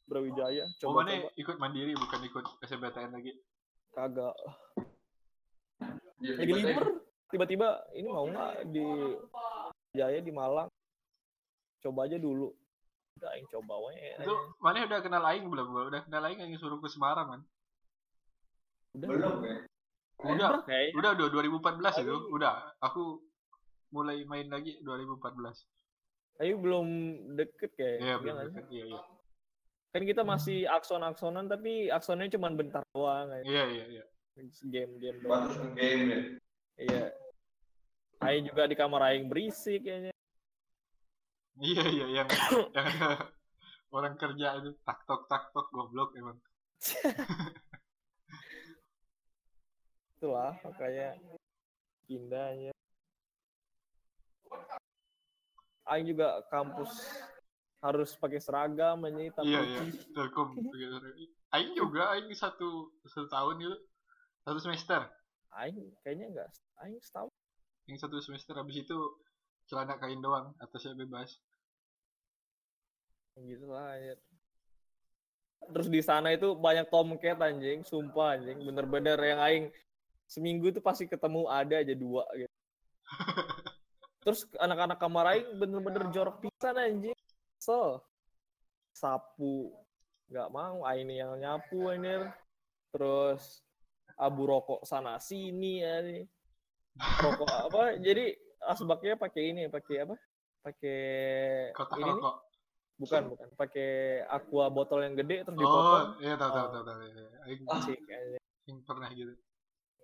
Brawijaya. 0.08 0.64
Oh 0.64 0.88
coba 0.88 1.04
mana 1.04 1.20
coba. 1.20 1.30
ikut 1.36 1.56
mandiri 1.60 1.92
bukan 2.00 2.20
ikut 2.24 2.46
SBTN 2.64 3.12
lagi. 3.12 3.34
kagak. 3.90 4.38
Jadi 6.22 6.38
lagi 6.40 6.54
libur. 6.64 6.88
Tiba-tiba 7.30 7.68
ini 7.94 8.08
mau 8.10 8.26
nggak 8.26 8.72
di 8.72 8.88
Jaya 9.94 10.22
di 10.22 10.32
Malang? 10.32 10.70
Coba 11.84 12.08
aja 12.08 12.16
dulu. 12.16 12.54
Udah 13.20 13.36
aing 13.36 13.48
coba 13.52 13.74
we 13.84 14.16
Itu 14.16 14.36
mana 14.64 14.88
udah 14.88 15.00
kenal 15.04 15.24
aing 15.28 15.46
belum? 15.52 15.68
Gua 15.76 15.84
Udah 15.92 16.02
kenal 16.08 16.24
aing 16.24 16.40
yang 16.40 16.56
suruh 16.56 16.80
ke 16.80 16.88
Semarang 16.88 17.28
kan? 17.36 17.42
Udah 18.98 19.08
belum 19.10 19.36
ya? 19.46 19.58
Udah, 20.20 20.50
kayak 20.68 20.92
udah 21.00 21.10
udah 21.16 21.28
2014 21.32 22.04
itu. 22.04 22.16
Udah, 22.36 22.54
aku 22.84 23.24
mulai 23.90 24.22
main 24.26 24.48
lagi 24.48 24.78
2014. 24.84 25.66
tapi 26.40 26.56
belum 26.56 26.88
deket 27.36 27.72
kayak 27.76 27.98
Iya, 28.00 28.16
belum 28.22 28.36
dekat. 28.48 28.66
Iya, 28.72 28.84
iya. 28.96 29.02
kan 29.90 30.02
kita 30.06 30.22
masih 30.24 30.70
akson-aksonan 30.70 31.50
tapi 31.50 31.90
aksonnya 31.90 32.30
cuma 32.32 32.48
bentar 32.54 32.80
doang 32.94 33.28
kayak 33.28 33.44
Iya, 33.44 33.64
iya, 33.68 33.86
iya. 34.00 34.04
game-game 34.70 35.20
doang 35.20 35.52
Batas 35.52 35.76
game 35.76 36.04
ya. 36.08 36.20
Iya. 36.80 37.04
Aing 38.24 38.48
juga 38.48 38.68
di 38.68 38.76
kamar 38.80 39.02
aing 39.12 39.28
berisik 39.28 39.84
kayaknya. 39.84 40.14
Iya, 41.60 41.84
iya, 41.92 42.06
yang 42.24 42.28
yang 42.72 42.88
orang 43.96 44.16
kerja 44.16 44.64
itu 44.64 44.80
tak 44.88 45.04
tok 45.04 45.28
tak 45.28 45.52
tok 45.52 45.68
goblok 45.76 46.16
emang. 46.16 46.40
Itulah 50.20 50.52
makanya 50.68 51.16
pindahnya. 52.04 52.76
Aing 55.88 56.12
juga 56.12 56.44
kampus 56.52 56.92
harus 57.80 58.12
pakai 58.20 58.44
seragam 58.44 59.00
aja 59.08 59.16
hitam 59.16 59.48
Iya, 59.48 59.62
iya. 59.64 59.82
Telkom. 60.20 60.60
Aing 61.56 61.72
juga, 61.72 62.12
aing 62.12 62.28
satu 62.36 62.92
satu 63.08 63.32
tahun 63.32 63.64
gitu. 63.64 63.78
Satu 64.44 64.60
semester. 64.60 65.08
Aing 65.56 65.96
kayaknya 66.04 66.28
enggak 66.36 66.50
aing 66.84 67.00
setahun. 67.00 67.32
Yang 67.88 68.04
satu 68.04 68.20
semester 68.20 68.54
habis 68.60 68.84
itu 68.84 68.98
celana 69.72 69.96
kain 70.04 70.20
doang, 70.20 70.52
atasnya 70.60 71.00
bebas. 71.00 71.40
gitu 73.40 73.72
lah 73.72 73.96
anjir. 73.96 74.20
Terus 75.72 75.88
di 75.88 76.04
sana 76.04 76.36
itu 76.36 76.60
banyak 76.60 76.92
tomcat 76.92 77.40
anjing, 77.40 77.88
sumpah 77.88 78.36
anjing, 78.36 78.60
bener-bener 78.68 79.16
yang 79.16 79.40
aing 79.40 79.66
seminggu 80.30 80.70
itu 80.70 80.78
pasti 80.80 81.10
ketemu 81.10 81.50
ada 81.50 81.82
aja 81.82 81.96
dua 81.98 82.24
gitu. 82.38 82.54
Terus 84.22 84.46
anak-anak 84.56 85.02
kamar 85.02 85.26
aing 85.34 85.58
bener-bener 85.58 86.06
jorok 86.14 86.38
pisan 86.40 86.78
anjing. 86.78 87.18
So, 87.58 88.04
sapu 88.94 89.74
nggak 90.30 90.50
mau, 90.54 90.86
aing 90.86 91.10
yang 91.10 91.34
nyapu 91.36 91.90
anjir. 91.90 92.30
Terus 92.94 93.66
abu 94.14 94.46
rokok 94.46 94.86
sana 94.86 95.18
sini 95.18 95.82
ya 95.82 96.06
nih. 96.06 96.24
Rokok 97.00 97.50
apa? 97.50 97.98
Jadi 97.98 98.36
asbaknya 98.62 99.18
pakai 99.18 99.44
ini, 99.50 99.62
pakai 99.66 99.96
apa? 100.06 100.16
Pakai 100.62 101.00
ini 101.74 102.04
nih, 102.06 102.14
rokok. 102.20 102.36
bukan 103.00 103.22
bukan 103.32 103.48
pakai 103.56 103.90
aqua 104.28 104.68
botol 104.68 105.00
yang 105.00 105.16
gede 105.16 105.48
terus 105.48 105.56
Oh, 105.56 105.64
dipotong 105.64 106.10
iya 106.20 106.36
tahu 106.36 106.52
tahu 106.52 106.68
Oh. 106.68 106.72
tahu 106.76 106.84
tahu. 106.84 106.98
aja. 107.00 108.38
aing 108.68 108.80
pernah 108.84 109.10
gitu. 109.16 109.34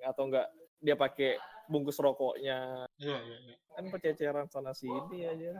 Atau 0.05 0.29
enggak 0.29 0.47
dia 0.79 0.93
pakai 0.93 1.41
bungkus 1.65 1.97
rokoknya. 1.97 2.85
Iya, 3.01 3.17
iya, 3.25 3.37
iya. 3.49 3.55
kan 3.75 3.85
pececeran 3.91 4.47
sana 4.47 4.71
sini 4.71 5.25
aja. 5.25 5.51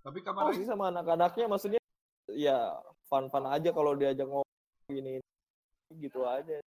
Tapi 0.00 0.18
oh 0.18 0.24
kamar 0.24 0.56
sih 0.56 0.64
aing, 0.64 0.70
sama 0.72 0.88
anak-anaknya 0.88 1.46
maksudnya 1.46 1.80
ya 2.32 2.72
fun-fun 3.06 3.44
aja 3.52 3.68
kalau 3.70 3.92
diajak 3.92 4.24
ngobrol 4.24 4.88
gini 4.88 5.20
gitu 6.00 6.24
aja. 6.24 6.58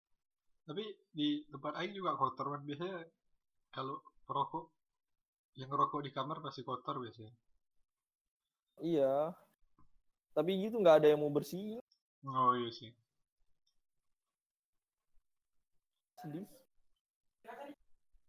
Tapi 0.64 0.84
di 1.12 1.44
tempat 1.50 1.76
aing 1.82 1.98
juga 1.98 2.16
kotor 2.16 2.54
kan 2.54 2.62
biasanya 2.62 3.04
kalau 3.74 4.00
perokok 4.24 4.70
yang 5.58 5.70
ngerokok 5.70 6.02
di 6.06 6.12
kamar 6.14 6.38
pasti 6.46 6.62
kotor 6.62 7.02
biasanya. 7.02 7.34
iya. 8.82 9.34
Tapi 10.34 10.66
gitu 10.66 10.82
nggak 10.82 11.04
ada 11.04 11.08
yang 11.14 11.22
mau 11.22 11.30
bersihin. 11.30 11.82
Oh 12.26 12.58
iya 12.58 12.70
sih. 12.74 12.90
Sedih 16.24 16.48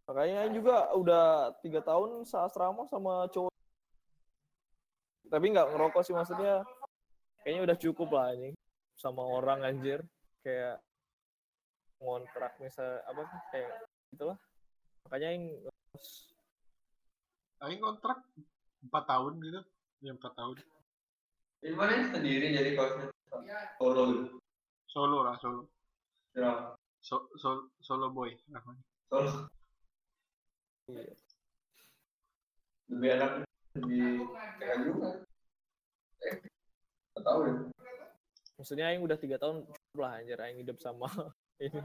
makanya 0.04 0.50
juga 0.52 0.92
udah 0.98 1.26
tiga 1.64 1.80
tahun 1.80 2.26
seasrama 2.28 2.84
sama 2.90 3.30
cowok 3.30 3.54
tapi 5.30 5.46
nggak 5.54 5.70
ngerokok 5.72 6.02
sih 6.04 6.12
maksudnya 6.12 6.66
kayaknya 7.40 7.62
udah 7.70 7.76
cukup 7.78 8.08
lah 8.12 8.28
ini 8.36 8.52
sama 8.98 9.22
orang 9.22 9.64
anjir 9.64 10.04
kayak 10.44 10.82
ngontrak 12.02 12.52
misal 12.60 13.00
apa 13.08 13.20
sih, 13.24 13.40
kayak 13.48 13.72
gitulah 14.12 14.38
makanya 15.08 15.28
yang 15.32 15.44
Aing 17.64 17.80
kontrak 17.80 18.20
4 18.92 18.92
tahun 19.08 19.32
gitu. 19.40 19.60
Ya 20.04 20.12
4 20.12 20.36
tahun. 20.36 20.56
Di 21.64 21.72
mana 21.72 22.12
sendiri 22.12 22.52
jadi 22.52 22.76
kosnya? 22.76 23.08
Solo 23.80 24.02
gitu. 24.12 24.36
Solo 24.84 25.18
lah, 25.24 25.36
solo. 25.40 25.64
Ya, 26.36 26.76
So, 27.04 27.28
so- 27.36 27.68
solo 27.84 28.08
boy 28.08 28.32
namanya. 28.48 28.80
Solo. 29.12 29.52
iya. 30.88 31.12
Lebih 32.88 33.08
enak 33.20 33.30
di 33.76 34.00
TK 34.56 34.72
juga. 34.82 35.08
Eh, 36.24 36.34
tahu 37.20 37.40
ya. 37.44 37.54
maksudnya 38.54 38.86
yang 38.88 39.02
udah 39.04 39.18
tiga 39.18 39.36
tahun 39.36 39.66
lah 39.98 40.22
anjir 40.22 40.38
yang 40.38 40.56
hidup 40.56 40.78
sama 40.78 41.04
ini 41.64 41.82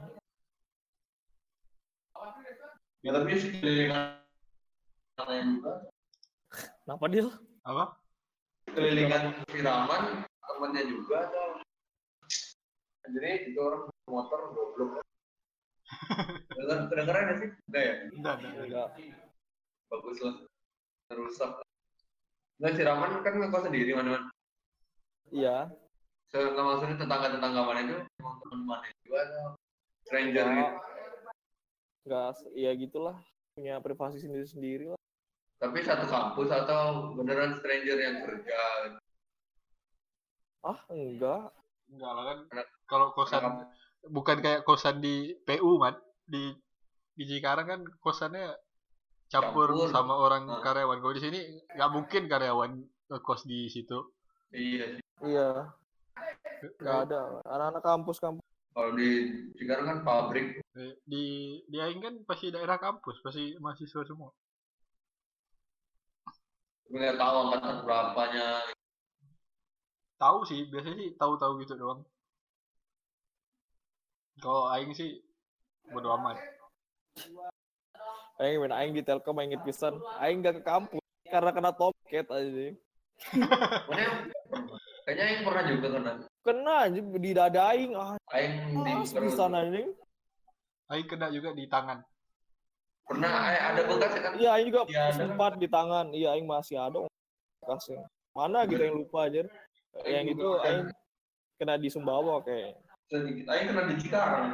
Ya 3.02 3.10
tapi 3.10 3.32
sekelilingan 3.34 4.22
juga, 5.18 5.72
Kenapa 6.84 7.04
dia? 7.10 7.26
apa 7.60 7.84
kelilingan 8.70 9.44
Firaman 9.50 10.24
temannya 10.24 10.82
juga 10.88 11.28
tuh. 11.28 11.60
Jadi 13.10 13.50
itu 13.50 13.58
orang 13.60 13.89
motor 14.10 14.50
goblok. 14.50 15.00
Dengar 16.54 16.78
kedengeran 16.90 17.22
nggak 17.26 17.38
sih? 17.38 17.50
Enggak 17.70 17.82
ya? 17.82 17.94
enggak 18.10 18.34
enggak. 18.66 18.88
Bagus 19.90 20.18
lah. 20.22 20.34
Rusak. 21.10 21.52
Enggak 22.58 22.72
Firaman 22.76 23.10
kan 23.22 23.34
ngekos 23.38 23.64
sendiri 23.66 23.90
mana-mana. 23.94 24.28
Iya. 25.30 25.70
So, 26.30 26.38
maksudnya 26.54 26.94
tetangga-tetangga 26.94 27.62
mana 27.66 27.80
itu 27.82 27.96
emang 28.22 28.36
teman 28.38 28.60
mana 28.62 28.86
juga 29.02 29.18
atau 29.26 29.46
stranger 30.06 30.46
Enggak. 30.46 30.58
gitu. 30.58 30.74
Enggak, 32.06 32.34
ya 32.54 32.70
gitulah. 32.78 33.16
Punya 33.54 33.74
privasi 33.82 34.22
sendiri-sendiri 34.22 34.94
lah. 34.94 35.00
Tapi 35.60 35.78
satu 35.82 36.06
kampus 36.06 36.48
atau 36.48 37.12
beneran 37.18 37.58
stranger 37.58 37.98
yang 37.98 38.16
kerja? 38.24 38.58
Ah, 40.64 40.80
enggak. 40.88 41.50
enggak 41.90 42.12
lah 42.14 42.24
kan 42.30 42.38
kalau 42.86 43.10
kosan 43.18 43.66
bukan 44.08 44.40
kayak 44.40 44.64
kosan 44.64 45.02
di 45.04 45.36
PU 45.44 45.76
man 45.76 45.96
di 46.24 46.54
di 47.12 47.24
Cikarang 47.28 47.66
kan 47.68 47.80
kosannya 48.00 48.56
campur, 49.28 49.68
Campur. 49.68 49.92
sama 49.92 50.14
orang 50.16 50.48
Ah. 50.48 50.62
karyawan 50.64 50.98
kalau 51.04 51.14
di 51.14 51.22
sini 51.22 51.40
nggak 51.76 51.90
mungkin 51.92 52.22
karyawan 52.26 52.72
kos 53.22 53.44
di 53.44 53.66
situ 53.68 53.98
Iya 54.50 54.98
sih. 54.98 55.02
Iya, 55.30 55.70
enggak 56.82 56.98
ada. 57.06 57.38
Anak-anak 57.46 57.82
kampus-kampus. 57.86 58.42
Kalau 58.74 58.90
di 58.98 59.10
Cikarang 59.54 59.86
kan 59.86 59.98
pabrik. 60.02 60.58
Di 61.06 61.24
di 61.70 61.76
Aing 61.78 62.02
kan 62.02 62.14
pasti 62.26 62.50
daerah 62.50 62.80
kampus 62.82 63.22
pasti 63.22 63.54
mahasiswa 63.62 64.02
semua 64.02 64.34
nggak 66.90 67.16
tahu 67.22 67.36
angkatan 67.46 67.76
berapanya. 67.86 68.46
tahu 70.18 70.44
sih 70.44 70.66
biasanya 70.68 70.96
sih 71.00 71.10
tahu-tahu 71.16 71.62
gitu 71.64 71.78
doang 71.80 72.02
kalau 74.40 74.72
Aing 74.72 74.92
sih 74.96 75.20
bodo 75.92 76.10
amat 76.16 76.40
Aing 78.40 78.56
main 78.64 78.72
aing 78.72 78.92
di 78.96 79.04
Telkom 79.04 79.36
aing 79.36 79.52
inget 79.52 79.62
pisan. 79.68 80.00
Aing 80.16 80.40
enggak 80.40 80.60
ke 80.60 80.62
kampus 80.64 81.04
karena 81.28 81.50
kena 81.52 81.70
tomcat 81.76 82.26
aja. 82.32 82.66
Kayaknya 85.04 85.24
yang 85.28 85.42
pernah 85.44 85.64
juga 85.68 85.86
kena. 85.92 86.12
Kena 86.40 86.74
aja 86.88 87.00
di 87.04 87.30
dada 87.36 87.60
aing. 87.76 87.92
Ah, 87.92 88.16
Aing 88.32 88.80
di 88.80 88.92
pisan 89.12 89.52
anjing. 89.52 89.92
Aing 90.88 91.04
kena 91.04 91.28
juga 91.28 91.52
di 91.52 91.68
tangan 91.68 92.00
pernah 93.10 93.30
eh, 93.50 93.58
ada 93.58 93.80
bekas 93.90 94.12
ya 94.14 94.20
kan? 94.22 94.32
Iya, 94.38 94.50
aing 94.54 94.68
juga 94.70 94.82
ada. 94.86 95.10
sempat 95.18 95.52
di 95.58 95.66
tangan. 95.66 96.06
Iya, 96.14 96.28
aing 96.38 96.46
masih 96.46 96.78
ada 96.78 96.98
bekasnya. 97.58 98.06
Mana 98.30 98.62
gitu 98.70 98.78
yang 98.78 98.96
lupa 99.02 99.26
aja. 99.26 99.42
Yang 100.06 100.14
Aing 100.14 100.28
itu 100.38 100.48
aing 100.62 100.86
kena 101.58 101.74
di 101.74 101.90
Sumbawa 101.90 102.38
kayak. 102.46 102.78
Sedikit. 103.10 103.44
Aing 103.50 103.66
kena 103.68 103.82
di 103.84 103.94
Cikarang. 103.98 104.46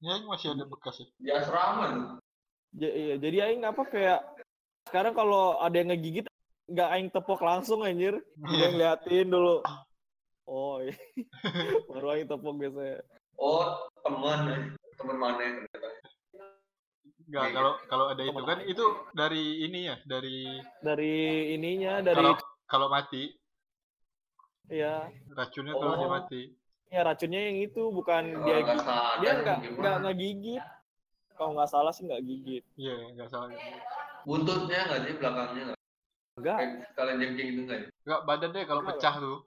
ya 0.00 0.16
Aing 0.16 0.24
masih 0.24 0.56
ada 0.56 0.64
bekas 0.64 0.96
ya 0.96 1.06
Di 1.20 1.30
asrama 1.30 1.84
tuh. 1.92 2.04
Iya, 2.72 3.20
jadi 3.20 3.36
aing 3.46 3.66
apa 3.66 3.82
kayak 3.84 4.20
sekarang 4.88 5.12
kalau 5.12 5.60
ada 5.60 5.76
yang 5.76 5.92
ngegigit 5.92 6.24
nggak 6.66 6.90
aing 6.90 7.10
tepok 7.10 7.40
langsung 7.42 7.84
anjir. 7.84 8.16
Dia 8.48 8.72
ngeliatin 8.72 9.28
dulu. 9.28 9.60
Oh, 10.46 10.80
iya. 10.80 10.96
baru 11.90 12.06
aing 12.16 12.26
tepok 12.26 12.54
biasanya. 12.56 13.04
Oh, 13.36 13.76
teman. 14.00 14.40
eh. 14.48 14.60
Teman 14.96 15.16
mana 15.16 15.40
yang 15.40 15.56
ternyata. 15.68 15.88
Enggak, 17.30 17.46
kalau 17.54 17.72
kalau 17.86 18.04
ada 18.10 18.22
itu 18.26 18.42
kan 18.42 18.58
itu 18.64 18.84
dari 19.14 19.44
ini 19.62 19.86
ya, 19.86 19.96
dari 20.02 20.38
Dari 20.82 21.14
ininya, 21.54 22.02
dari 22.02 22.16
kalau 22.18 22.34
kalau 22.66 22.86
mati 22.90 23.30
ya, 24.66 25.06
racunnya 25.30 25.74
kalau 25.74 25.94
Oh. 25.94 25.98
dia 25.98 26.10
mati. 26.10 26.42
Ya 26.90 27.00
racunnya 27.02 27.40
yang 27.40 27.58
itu 27.64 27.82
bukan 27.88 28.34
Oh, 28.34 28.44
dia 28.44 28.56
nggak 28.60 28.78
sadar 28.82 29.18
dia 29.22 29.32
nggak 29.38 29.56
gimana. 29.62 29.78
nggak 29.78 29.94
nggak 30.02 30.16
gigit. 30.18 30.64
Kalau 31.32 31.50
nggak 31.56 31.70
salah 31.70 31.92
sih 31.94 32.02
nggak 32.04 32.22
gigit. 32.22 32.64
Iya, 32.76 32.94
enggak 33.14 33.28
salah. 33.30 33.48
Buntutnya 34.26 34.80
nggak 34.84 35.00
sih 35.06 35.12
belakangnya 35.16 35.62
nggak? 35.70 35.78
Enggak. 36.36 36.56
Kayak 36.58 36.72
sekalian 36.90 37.16
jengking 37.16 37.48
itu 37.48 37.60
nggak? 37.64 37.78
ya? 37.78 37.86
Enggak 38.04 38.20
badan 38.26 38.50
deh 38.50 38.64
kalau 38.66 38.80
Enggak 38.82 38.98
pecah 38.98 39.14
tuh. 39.16 39.38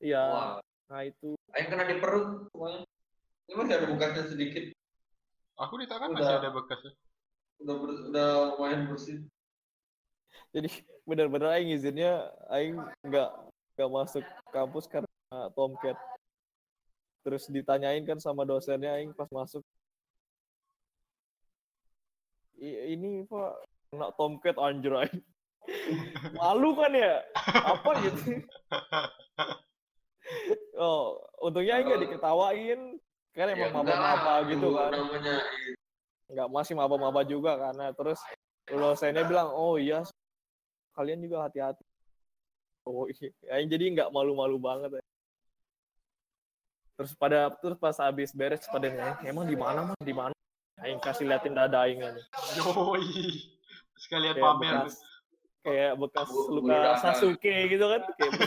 Iya. 0.00 0.24
Wah, 0.26 0.54
Nah 0.86 1.00
itu. 1.02 1.28
Aing 1.52 1.68
kena 1.68 1.84
di 1.84 1.96
perut 1.98 2.26
semuanya. 2.48 2.80
Ini 3.46 3.52
masih 3.54 3.74
ada 3.74 3.86
bekasnya 3.86 4.24
sedikit. 4.26 4.64
Aku 5.56 5.74
di 5.76 5.86
tangan 5.86 6.10
Udah. 6.10 6.18
masih 6.18 6.34
ada 6.40 6.50
bekasnya. 6.50 6.92
Udah 7.56 7.74
ber- 7.74 8.02
udah 8.10 8.28
lumayan 8.52 8.80
bersih. 8.88 9.18
Jadi 10.50 10.68
benar-benar 11.02 11.54
aing 11.54 11.70
izinnya 11.70 12.28
aing 12.48 12.76
nggak 13.02 13.30
nggak 13.76 13.90
masuk 13.90 14.24
kampus 14.50 14.84
karena 14.86 15.08
tomcat. 15.52 15.96
Terus 17.26 17.50
ditanyain 17.50 18.06
kan 18.06 18.22
sama 18.22 18.46
dosennya 18.46 18.94
aing 18.94 19.10
pas 19.10 19.26
masuk. 19.34 19.66
"I- 22.62 22.94
ini 22.94 23.26
Pak 23.26 23.66
kena 23.90 24.14
tomcat 24.14 24.54
anjir 24.62 24.94
aing. 24.94 25.18
Malu 26.38 26.78
kan 26.78 26.94
ya? 26.94 27.26
Apa 27.66 27.90
gitu? 28.06 28.46
Oh, 30.78 31.18
untungnya 31.42 31.82
aing 31.82 31.90
nggak 31.90 32.02
diketawain. 32.06 32.80
Kan 33.34 33.46
Ya, 33.50 33.58
emang 33.58 33.82
enggak 33.82 33.98
maba-maba 33.98 34.34
gitu 34.46 34.70
itu 34.70 34.78
kan. 34.78 34.90
Namanya 34.94 35.34
nggak 36.26 36.48
masih 36.54 36.74
maba-maba 36.78 37.22
juga 37.26 37.58
karena 37.58 37.90
terus 37.94 38.18
dosennya 38.66 39.22
bilang 39.26 39.50
oh 39.54 39.78
iya 39.78 40.02
kalian 40.98 41.22
juga 41.22 41.46
hati-hati 41.46 41.86
oh 42.82 43.06
iya 43.06 43.30
Ya, 43.46 43.62
jadi 43.62 43.94
nggak 43.94 44.10
malu-malu 44.10 44.58
banget 44.58 44.98
ya. 44.98 45.02
Terus 46.96 47.12
pada 47.14 47.52
terus 47.60 47.76
pas 47.76 47.96
habis 48.00 48.32
beres 48.32 48.64
pada 48.66 48.88
nanya 48.88 49.20
emang 49.22 49.44
di 49.44 49.52
mana 49.52 49.86
mah 49.86 49.96
di 50.00 50.12
mana 50.12 50.32
aing 50.80 50.96
kasih 50.98 51.28
liatin 51.28 51.52
dada 51.52 51.84
aing 51.84 52.00
aja 52.00 52.22
Yoi. 52.56 53.52
Sekalian 53.96 54.36
kayak 54.36 54.44
pamer. 54.44 54.74
bekas 54.80 54.96
kayak 55.60 55.92
bekas 55.96 56.28
Bu- 56.28 56.48
luka 56.52 56.68
bulu 56.68 56.72
dada. 56.72 57.00
Sasuke 57.00 57.54
gitu 57.68 57.84
kan 57.84 58.00
kayak. 58.16 58.32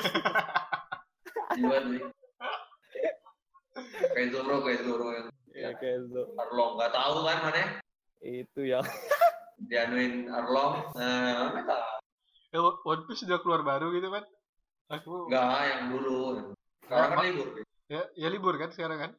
Kayak 4.14 4.28
Zoro, 4.36 4.56
kayak 4.66 4.82
Zoro 4.84 5.08
yang 5.16 5.28
kayak, 5.50 5.74
kayak 5.80 5.96
itu 6.04 6.22
Arlong. 6.36 6.72
Nggak 6.76 6.92
tahu 6.94 7.16
kan 7.26 7.38
mana? 7.48 7.64
itu 8.20 8.62
yang 8.68 8.84
Dianuin 9.72 10.28
Arlong. 10.28 10.74
Nah, 10.96 11.52
mana 11.52 11.62
tahu. 11.64 11.84
Eh, 12.50 12.60
One 12.84 13.04
Piece 13.08 13.24
sudah 13.24 13.40
keluar 13.40 13.62
baru 13.64 13.94
gitu 13.96 14.10
kan? 14.12 14.24
Aku 14.90 15.30
Enggak, 15.30 15.46
yang 15.70 15.84
dulu. 15.94 16.18
Sekarang 16.84 17.10
kan 17.14 17.20
libur. 17.24 17.48
Ya, 17.90 18.02
ya 18.16 18.28
libur 18.30 18.56
kan 18.56 18.70
sekarang 18.70 18.98
kan? 19.02 19.12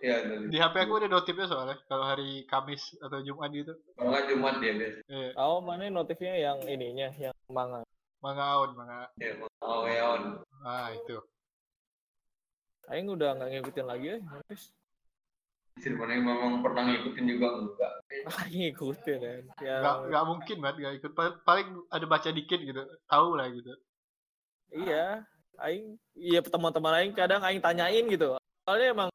Iya, 0.00 0.24
libur. 0.24 0.48
Di 0.48 0.58
HP 0.58 0.74
aku 0.80 0.94
ada 0.96 1.08
notifnya 1.12 1.46
soalnya 1.46 1.76
kalau 1.84 2.08
hari 2.08 2.48
Kamis 2.48 2.96
atau 3.04 3.20
Jumat 3.20 3.52
gitu. 3.52 3.76
Kalau 3.94 4.08
nggak 4.10 4.24
Jumat 4.32 4.54
dia 4.58 4.72
biasa. 4.72 4.98
Eh, 5.06 5.30
oh 5.36 5.60
mana 5.60 5.92
notifnya 5.92 6.34
yang 6.40 6.58
ininya 6.64 7.12
yang 7.20 7.36
manga 7.52 7.84
manga 8.20 8.46
on, 8.60 8.70
manga. 8.76 9.08
Ya, 9.16 9.32
Eon. 9.64 10.44
Ah, 10.64 10.92
itu. 10.92 11.16
aing 12.90 13.06
udah 13.06 13.38
nggak 13.38 13.50
ngikutin 13.54 13.86
lagi 13.86 14.06
ya 14.12 14.18
Piece. 14.50 14.74
Sih, 15.78 15.94
mana 15.94 16.18
yang 16.18 16.26
memang 16.26 16.58
pernah 16.58 16.82
ngikutin 16.90 17.24
juga 17.24 17.48
enggak. 17.54 17.92
Ah, 18.26 18.44
ngikutin 18.50 19.18
ya. 19.22 19.32
Yang, 19.62 19.80
Gak, 19.80 19.96
gak 20.10 20.24
mungkin 20.26 20.56
banget 20.58 20.76
gak 20.82 20.94
ikut. 20.98 21.12
Paling, 21.14 21.36
paling 21.46 21.68
ada 21.88 22.06
baca 22.10 22.28
dikit 22.34 22.60
gitu. 22.60 22.82
Tahu 23.06 23.28
lah 23.38 23.46
gitu. 23.48 23.72
Iya, 24.74 25.24
aing 25.60 25.96
iya 26.16 26.40
teman-teman 26.40 26.92
aing 27.00 27.14
kadang 27.14 27.40
aing 27.44 27.60
tanyain 27.60 28.04
gitu. 28.08 28.36
Soalnya 28.64 28.88
emang 28.92 29.08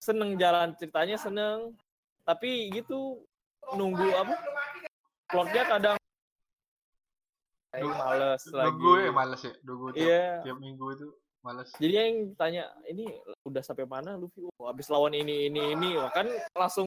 seneng 0.00 0.38
jalan 0.38 0.72
ceritanya 0.78 1.16
seneng. 1.18 1.74
Tapi 2.24 2.70
gitu 2.70 3.20
nunggu 3.74 4.06
apa? 4.14 4.34
Plotnya 5.30 5.64
kadang 5.66 5.96
aing 7.74 7.86
Nunggu- 7.86 7.98
males 8.02 8.42
lagi. 8.50 8.66
Nunggu 8.70 8.90
ya 8.98 9.10
males 9.10 9.40
ya. 9.42 9.52
Nunggu 9.62 9.86
tiap, 9.94 10.02
Iya. 10.02 10.26
tiap 10.46 10.58
minggu 10.58 10.86
itu 10.94 11.08
males. 11.40 11.70
Jadi 11.78 11.94
aing 11.96 12.18
tanya, 12.34 12.64
ini 12.86 13.06
udah 13.46 13.62
sampai 13.62 13.86
mana 13.86 14.18
Luffy? 14.18 14.42
Oh, 14.58 14.66
habis 14.66 14.90
lawan 14.90 15.14
ini 15.14 15.46
ini 15.48 15.74
ini. 15.74 15.96
Wah, 15.96 16.10
kan 16.10 16.26
langsung 16.54 16.84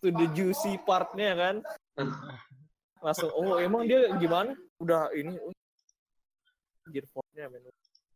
to 0.00 0.08
the 0.12 0.26
juicy 0.32 0.76
partnya 0.84 1.32
kan. 1.36 1.56
Langsung, 3.04 3.28
oh 3.36 3.60
emang 3.60 3.84
dia 3.84 4.08
gimana? 4.16 4.56
Udah 4.80 5.12
ini 5.12 5.36
oh, 5.36 5.52
gear 6.88 7.04
men. 7.48 7.64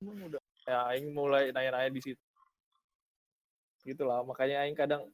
Udah 0.03 0.43
ya 0.69 0.79
aing 0.95 1.11
mulai 1.11 1.51
nanya-nanya 1.51 1.91
di 1.91 2.03
situ. 2.05 2.25
Gitu 3.83 4.03
lah, 4.05 4.21
makanya 4.23 4.63
aing 4.63 4.77
kadang 4.77 5.09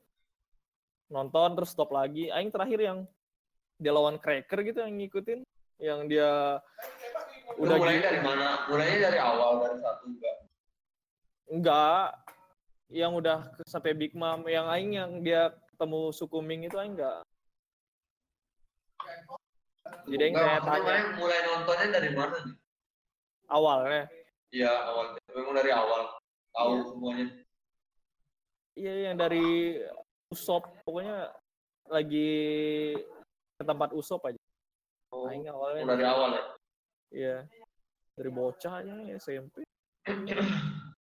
nonton 1.09 1.55
terus 1.57 1.73
stop 1.73 1.95
lagi. 1.95 2.29
Aing 2.29 2.51
terakhir 2.51 2.81
yang 2.81 2.99
dia 3.79 3.93
lawan 3.95 4.19
Cracker 4.19 4.63
gitu 4.63 4.83
yang 4.83 4.95
ngikutin 4.99 5.41
yang 5.83 6.07
dia 6.07 6.63
Lu 7.59 7.67
udah 7.67 7.77
mulai 7.77 7.99
gi- 7.99 8.05
dari 8.07 8.21
mana? 8.23 8.49
Mulainya 8.71 8.99
dari 9.11 9.19
awal 9.21 9.51
dari 9.63 9.77
satu 9.79 10.05
enggak. 10.11 10.37
Enggak. 11.51 12.09
Yang 12.95 13.13
udah 13.25 13.39
sampai 13.67 13.93
Big 13.97 14.13
Mom, 14.15 14.47
yang 14.47 14.67
aing 14.71 14.93
yang 14.95 15.11
dia 15.25 15.51
ketemu 15.75 16.13
Sukuming 16.15 16.67
itu 16.69 16.77
aing 16.79 16.95
enggak. 16.95 17.21
Jadi 20.09 20.33
saya 20.33 20.61
maksudnya 20.65 20.81
tanya 20.97 21.17
mulai 21.21 21.39
nontonnya 21.45 21.87
dari 21.93 22.11
mana 22.17 22.37
nih? 22.41 22.57
awalnya, 23.45 24.09
Iya 24.55 24.71
awalnya, 24.87 25.19
memang 25.35 25.55
dari 25.59 25.71
awal 25.75 26.03
tahu 26.55 26.71
Iya. 26.79 26.85
semuanya. 26.87 27.27
iya 28.75 28.93
yang 29.11 29.17
dari 29.19 29.47
Usop, 30.31 30.63
pokoknya 30.87 31.31
lagi 31.91 32.31
ke 33.59 33.63
tempat 33.67 33.91
Usop 33.95 34.23
aja. 34.31 34.39
Oh, 35.11 35.27
Aing 35.31 35.47
awalnya 35.51 35.83
dari 35.95 36.05
awal 36.07 36.31
ya. 36.39 36.45
Iya. 37.15 37.37
Dari 38.15 38.31
bocah 38.31 38.75
aja 38.83 38.95
SMP. 39.19 39.67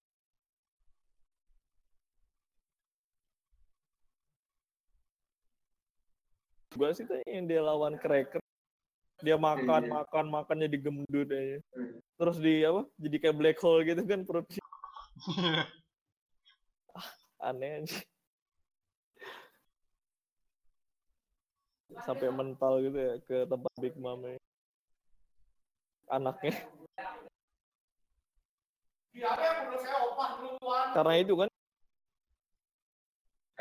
Gua 6.75 6.89
sih 6.95 7.03
tuh 7.07 7.19
yang 7.27 7.45
dia 7.47 7.61
lawan 7.63 7.95
Cracker. 7.99 8.40
Dia 9.21 9.37
makan, 9.37 9.81
Iya. 9.85 9.91
makan, 10.01 10.25
makannya 10.33 10.67
digemdut 10.67 11.29
aja. 11.29 11.57
Hmm. 11.77 12.01
Terus 12.17 12.37
di 12.41 12.65
apa? 12.65 12.81
Jadi 12.97 13.15
kayak 13.21 13.37
black 13.37 13.57
hole 13.61 13.85
gitu 13.85 14.01
kan 14.01 14.25
perutnya. 14.25 14.65
Aneh 17.41 17.85
aja. 17.85 17.99
Sampai 22.01 22.33
mental 22.33 22.81
gitu 22.81 22.97
ya 22.97 23.13
ke 23.25 23.37
tempat 23.45 23.73
Big 23.77 23.93
Mom 23.99 24.21
-nya. 24.25 24.41
Anaknya. 26.09 26.55
Karena 30.95 31.13
itu 31.19 31.33
kan 31.35 31.49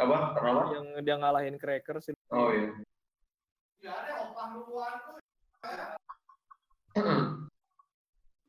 Apa? 0.01 0.17
Kenapa? 0.33 0.63
yang 0.73 0.87
dia 1.05 1.17
ngalahin 1.21 1.61
Cracker 1.61 2.01
sih. 2.01 2.17
Oh 2.33 2.49
iya. 2.49 2.73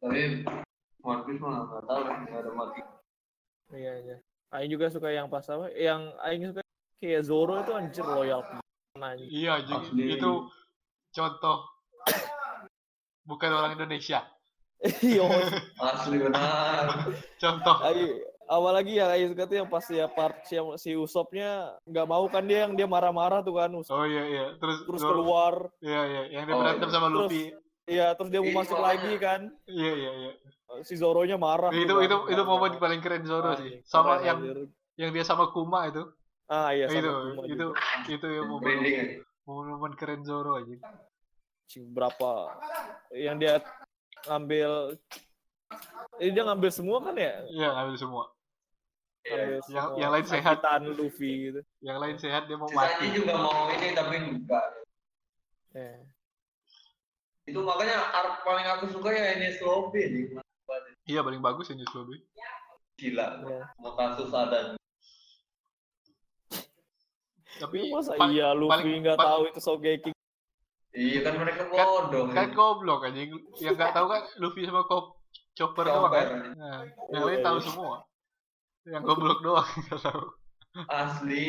Tapi 0.02 0.22
One 1.02 1.22
Piece 1.26 1.42
mah 1.42 1.66
nggak 1.66 1.84
tahu 1.86 2.02
lah, 2.02 2.16
nggak 2.26 2.40
ada 2.42 2.52
mati. 2.54 2.82
Iya, 3.72 3.94
iya. 4.02 4.16
Aing 4.52 4.70
juga 4.70 4.92
suka 4.92 5.10
yang 5.10 5.32
pas 5.32 5.46
apa? 5.48 5.72
Yang 5.72 6.02
Aing 6.22 6.44
suka 6.52 6.62
kayak 7.00 7.24
Zoro 7.24 7.56
itu 7.62 7.72
anjir 7.72 8.06
loyal. 8.06 8.42
Iya, 9.18 9.64
jadi 9.64 10.20
itu 10.20 10.32
contoh 11.12 11.58
bukan 13.30 13.50
orang 13.52 13.74
Indonesia. 13.76 14.26
Iya, 15.06 15.30
Asli 15.78 16.18
benar. 16.18 17.14
Contoh. 17.42 17.76
Aing 17.86 18.18
apalagi 18.50 18.98
yang 18.98 19.10
Aing 19.14 19.30
suka 19.32 19.46
tuh 19.46 19.58
yang 19.62 19.70
pas 19.70 19.86
ya 19.86 20.10
part 20.10 20.42
si, 20.44 20.58
si 20.82 20.98
Usopnya 20.98 21.78
nggak 21.86 22.08
mau 22.10 22.26
kan 22.26 22.42
dia 22.44 22.66
yang 22.66 22.74
dia 22.74 22.90
marah-marah 22.90 23.46
tuh 23.46 23.54
kan 23.62 23.70
Usop 23.72 23.94
Oh 23.94 24.06
iya 24.10 24.26
iya. 24.26 24.46
Terus 24.58 24.82
terus 24.84 25.02
keluar. 25.06 25.70
Iya 25.80 26.02
iya, 26.04 26.22
yang 26.34 26.44
dia 26.50 26.54
Oh, 26.58 26.62
berantem 26.66 26.90
iya. 26.90 26.94
sama 26.94 27.08
Terus- 27.08 27.30
Luffy. 27.30 27.44
Iya, 27.86 28.14
terus 28.14 28.30
dia 28.30 28.40
mau 28.40 28.48
Iya, 28.48 28.58
masuk 28.58 28.78
makanya. 28.78 28.88
lagi 28.94 29.12
kan. 29.18 29.42
Iya 29.66 29.92
iya 29.94 30.12
iya. 30.16 30.32
Si 30.82 30.96
Zoronya 30.96 31.36
marah. 31.36 31.72
Itu 31.72 32.00
itu 32.00 32.16
kan. 32.18 32.32
itu 32.32 32.42
momen 32.42 32.72
paling 32.78 33.02
keren 33.02 33.24
Zoro 33.26 33.52
Anjing, 33.52 33.82
sih. 33.82 33.84
Sama 33.84 34.16
keren, 34.16 34.24
yang 34.24 34.38
anjir. 34.40 34.58
yang 34.96 35.10
dia 35.12 35.24
sama 35.24 35.52
Kuma 35.52 35.86
itu. 35.86 36.04
Ah 36.46 36.72
iya 36.72 36.88
sama 36.88 37.00
itu 37.00 37.10
Kuma 37.12 37.44
itu 37.44 37.66
juga. 37.68 37.82
itu 38.08 38.28
yang 38.28 38.48
momen 38.48 38.76
ya. 38.82 39.04
momen 39.44 39.94
keren 39.96 40.22
Zoro 40.24 40.56
aja. 40.56 40.76
Berapa 41.92 42.32
yang 43.12 43.36
dia 43.36 43.60
ngambil 44.24 44.96
ini 46.20 46.30
dia 46.30 46.44
ngambil 46.44 46.70
semua 46.70 46.98
kan 47.02 47.16
ya? 47.16 47.44
Iya, 47.48 47.68
ngambil 47.74 47.96
semua. 47.98 48.24
Iya. 49.22 49.32
Ngambil 49.32 49.58
Yang- 49.68 49.92
yang 49.98 50.12
lain 50.12 50.26
sehat. 50.26 50.56
rakitan 50.62 50.82
Luffy 50.94 51.32
gitu. 51.50 51.60
Yang 51.82 51.98
lain 52.00 52.16
sehat 52.18 52.42
dia 52.46 52.56
mau 52.56 52.68
Sisanya 52.68 52.88
mati. 52.96 53.06
juga 53.12 53.34
mau 53.36 53.68
ini 53.68 53.88
tapi 53.92 54.16
enggak. 54.18 54.66
Eh. 55.74 56.00
Itu 57.44 57.60
makanya 57.62 57.98
arc 58.12 58.42
paling 58.42 58.68
aku 58.70 58.86
suka 58.90 59.10
ya 59.10 59.36
ini 59.36 59.58
Lobby 59.60 60.02
nih. 60.06 60.26
Iya, 61.04 61.22
paling 61.22 61.40
bagus 61.40 61.70
ini 61.70 61.84
Lobby. 61.88 62.22
Gila. 62.96 63.28
Iya. 63.42 63.60
Mau 63.78 63.94
kasus 63.94 64.30
ada. 64.30 64.78
Tapi 67.54 67.78
Masa 67.90 68.14
pa- 68.16 68.26
iya 68.28 68.54
Luffy 68.54 68.72
paling- 68.72 69.02
nggak 69.02 69.18
pa- 69.18 69.28
tahu 69.28 69.42
itu 69.48 69.60
Sogeking? 69.60 70.16
Iya 70.92 71.20
kan 71.22 71.34
mereka 71.38 71.64
Kan- 71.66 71.88
bodoh. 71.88 72.26
kan 72.28 72.48
goblok 72.52 73.02
aja. 73.06 73.22
Yang 73.58 73.76
nggak 73.76 73.94
tahu 73.94 74.06
kan 74.08 74.22
Luffy 74.38 74.62
sama 74.64 74.84
Kop 74.84 75.06
Chopper 75.54 75.86
doang 75.86 76.10
kan. 76.10 76.28
Nah, 76.54 76.80
yang 77.12 77.22
Oh, 77.22 77.28
lain 77.28 77.42
tahu 77.42 77.58
semua. 77.60 77.96
Yang 78.84 79.04
goblok 79.04 79.40
doang 79.42 79.68
nggak 79.84 80.02
tahu. 80.02 80.24
Asli. 80.88 81.48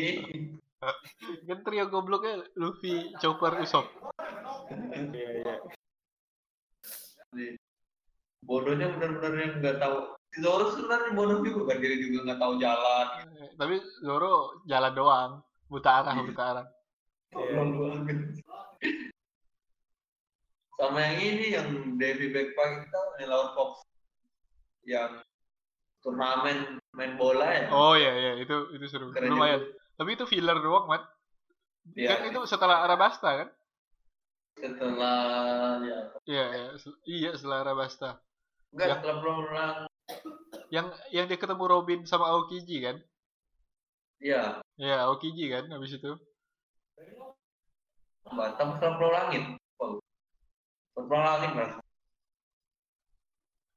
Kan 1.43 1.59
trio 1.63 1.87
gobloknya 1.87 2.43
Luffy, 2.53 3.15
Chopper, 3.17 3.55
Usopp. 3.57 3.87
Iya 4.91 5.29
iya. 5.39 5.55
Bodohnya 8.43 8.91
benar-benar 8.91 9.33
yang 9.35 9.53
nggak 9.59 9.77
tahu. 9.79 9.95
Si 10.33 10.41
Zoro 10.41 10.65
sebenarnya 10.73 11.13
bodoh 11.13 11.39
juga 11.41 11.61
kan 11.71 11.77
dia 11.79 11.95
juga 11.95 12.19
nggak 12.25 12.39
tahu 12.41 12.53
jalan. 12.57 13.07
Eh, 13.37 13.49
Tapi 13.55 13.75
Zoro 14.01 14.33
jalan 14.65 14.93
doang, 14.93 15.31
buta 15.69 15.89
arah, 16.01 16.13
Iya. 16.17 16.23
buta 16.25 16.43
arah. 16.43 16.65
Banget. 17.33 18.17
Sama 20.73 20.99
yang 20.99 21.17
ini 21.21 21.45
yang 21.53 21.67
Davy 21.95 22.33
Backpack 22.33 22.71
kita 22.83 22.99
yang 23.21 23.29
lawan 23.29 23.49
Fox 23.55 23.71
yang 24.83 25.11
turnamen 26.03 26.81
main 26.91 27.15
bola 27.15 27.47
ya. 27.47 27.65
Oh 27.71 27.95
iya 27.95 28.11
iya 28.11 28.31
itu 28.41 28.73
itu 28.75 28.85
seru. 28.89 29.13
Keren 29.15 29.31
Lumayan. 29.31 29.63
juga. 29.63 29.79
Tapi 29.93 30.09
itu 30.17 30.25
filler 30.27 30.57
doang, 30.59 30.89
Mat. 30.89 31.05
Iya. 31.93 32.19
Kan 32.19 32.33
itu 32.33 32.41
setelah 32.43 32.83
Arabasta 32.83 33.29
kan? 33.37 33.49
Setelah 34.57 35.17
ya 35.81 35.97
Iya, 36.25 36.45
iya, 36.51 36.67
iya 37.05 37.31
setelah 37.37 37.63
Arabasta. 37.63 38.19
Enggak 38.73 38.87
Ya. 38.89 38.95
setelah 38.99 39.17
pulang 39.21 39.77
Yang 40.73 40.87
yang 41.13 41.25
dia 41.29 41.37
ketemu 41.37 41.63
Robin 41.69 41.99
sama 42.09 42.33
Aokiji 42.33 42.81
kan? 42.81 42.97
Iya, 44.17 44.59
Iya, 44.81 45.05
Aokiji 45.05 45.45
kan 45.53 45.69
habis 45.69 45.93
itu. 45.93 46.17
Batam 48.25 48.81
pulau 48.81 49.13
langit. 49.13 49.43
Pulau 49.77 51.21
langit 51.21 51.51
mas. 51.53 51.71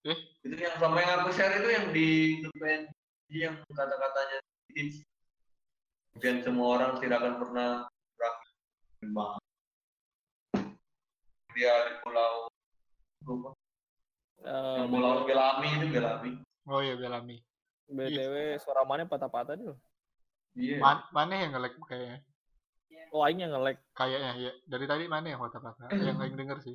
Eh? 0.07 0.19
Itu 0.47 0.55
yang 0.57 0.79
sama 0.81 1.03
yang 1.05 1.21
aku 1.21 1.35
share 1.37 1.61
itu 1.61 1.69
yang 1.69 1.87
di 1.93 2.09
depan 2.47 2.89
yang 3.29 3.55
kata-katanya. 3.69 4.39
Dan 6.17 6.37
semua 6.41 6.81
orang 6.81 6.93
tidak 7.03 7.21
akan 7.21 7.35
pernah 7.43 7.69
berakhir. 8.17 8.53
Dia 11.53 11.75
di 11.91 11.95
pulau 12.01 12.49
lupa. 14.47 14.55
Eh, 14.55 14.77
Yang 14.79 14.89
pulau 14.89 15.13
Belami 15.25 15.69
itu 15.73 15.87
Belami. 15.91 16.31
Oh 16.67 16.81
iya, 16.81 16.95
Bellamy. 16.95 17.39
BTW 17.87 18.35
suara 18.59 18.83
mana 18.83 19.07
patah-patah 19.07 19.55
dia. 19.55 19.75
Iya. 20.55 20.83
Man, 20.83 20.99
mana 21.13 21.35
yang 21.37 21.51
nge-lag 21.55 21.75
kayaknya? 21.87 22.19
Oh 23.15 23.23
aing 23.23 23.39
yang 23.39 23.55
nge-lag. 23.55 23.79
Kayaknya 23.95 24.31
ya. 24.41 24.53
Dari 24.67 24.87
tadi 24.87 25.05
mana 25.07 25.27
yang 25.31 25.39
patah-patah? 25.39 25.95
yang 25.95 26.19
lain 26.19 26.35
denger 26.35 26.59
sih. 26.63 26.75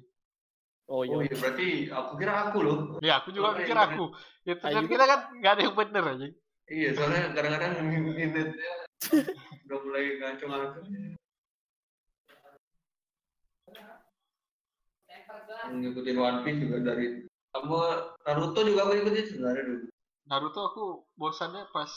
Oh 0.88 1.03
iya. 1.03 1.12
Oh 1.12 1.21
iya 1.21 1.36
berarti 1.36 1.67
aku 1.88 2.12
kira 2.15 2.34
aku 2.47 2.57
loh. 2.63 2.77
Ya, 2.99 3.19
aku 3.19 3.31
juga 3.31 3.51
Oh, 3.51 3.55
pikir 3.55 3.75
iya. 3.75 3.88
aku. 3.88 4.05
Ya, 4.43 4.53
Ah, 4.53 4.60
ternyata 4.60 4.81
juga. 4.81 4.91
kita 4.95 5.05
kan 5.07 5.19
nggak 5.36 5.51
ada 5.51 5.62
yang 5.63 5.75
bener 5.75 6.03
aja. 6.07 6.27
Iya 6.71 6.89
soalnya 6.95 7.21
kadang-kadang 7.36 7.71
internetnya 7.84 8.55
udah 9.67 9.79
mulai 9.84 10.03
ngaco-ngaco. 10.19 10.79
Ngikutin 15.71 16.17
One 16.17 16.39
Piece 16.43 16.60
juga 16.60 16.77
dari 16.84 17.05
sama 17.51 17.79
Naruto 18.23 18.59
juga 18.63 18.81
aku 18.87 18.93
ikutin 18.97 19.25
sebenarnya 19.27 19.63
dulu. 19.67 19.85
Naruto 20.31 20.61
aku 20.71 20.83
bosannya 21.19 21.67
pas 21.75 21.91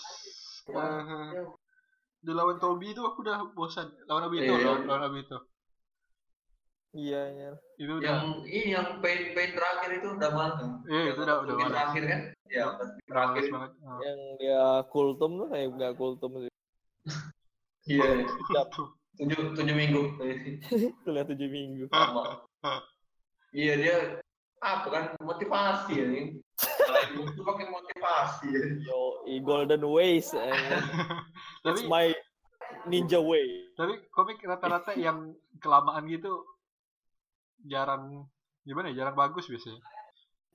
eh, 0.67 1.47
di 2.25 2.33
lawan 2.33 2.59
Tobi 2.59 2.91
itu 2.91 3.03
aku 3.05 3.23
udah 3.23 3.55
bosan. 3.55 3.93
Lawan 4.11 4.27
Obito, 4.27 4.51
Iya. 4.51 4.65
lawan, 4.67 4.83
lawan 4.89 5.05
Obito. 5.13 5.39
Iya 6.95 7.21
iya. 7.35 7.51
Itu 7.75 7.99
udah 7.99 8.07
Yang 8.07 8.23
ini 8.51 8.69
yang 8.71 8.89
pain 9.03 9.35
pain 9.35 9.51
terakhir 9.55 9.91
itu 9.99 10.09
udah 10.15 10.31
mana? 10.31 10.67
Iya, 10.87 11.11
itu 11.15 11.21
udah 11.27 11.37
udah 11.43 11.55
mana. 11.59 11.71
terakhir 11.71 12.03
kan? 12.07 12.21
Ya 12.51 12.67
terakhir. 13.11 13.43
Banget. 13.51 13.73
Oh. 13.83 13.99
Yang 13.99 14.19
dia 14.39 14.63
kultum 14.95 15.31
tuh 15.43 15.47
kayak 15.51 15.69
nggak 15.75 15.93
kultum 15.99 16.31
sih. 16.39 16.53
Iya 17.85 18.25
tujuh 19.19 19.41
tujuh 19.59 19.75
minggu. 19.77 20.03
Tuh 21.05 21.11
lihat 21.13 21.29
tujuh 21.35 21.51
minggu. 21.51 21.85
Sama. 21.91 22.47
Iya 23.55 23.75
dia 23.79 23.97
apa 24.65 24.87
kan 24.89 25.05
motivasi 25.21 25.93
ya 25.93 26.07
nih. 26.07 26.27
Selain 26.57 27.11
itu 27.21 27.43
pakai 27.43 27.67
motivasi 27.69 28.47
ya. 28.49 28.65
Yo, 28.83 29.01
i 29.27 29.37
golden 29.39 29.85
ways. 29.85 30.33
eh. 30.33 30.49
Tapi 31.65 31.79
It's 31.79 31.87
my 31.87 32.09
ninja 32.85 33.19
way. 33.19 33.69
tapi 33.75 33.97
komik 34.09 34.39
rata-rata 34.41 34.95
yang 34.95 35.33
kelamaan 35.59 36.07
gitu 36.07 36.47
jarang 37.61 38.23
gimana 38.63 38.93
ya 38.93 39.03
jarang 39.03 39.17
bagus 39.17 39.47
biasanya 39.47 39.81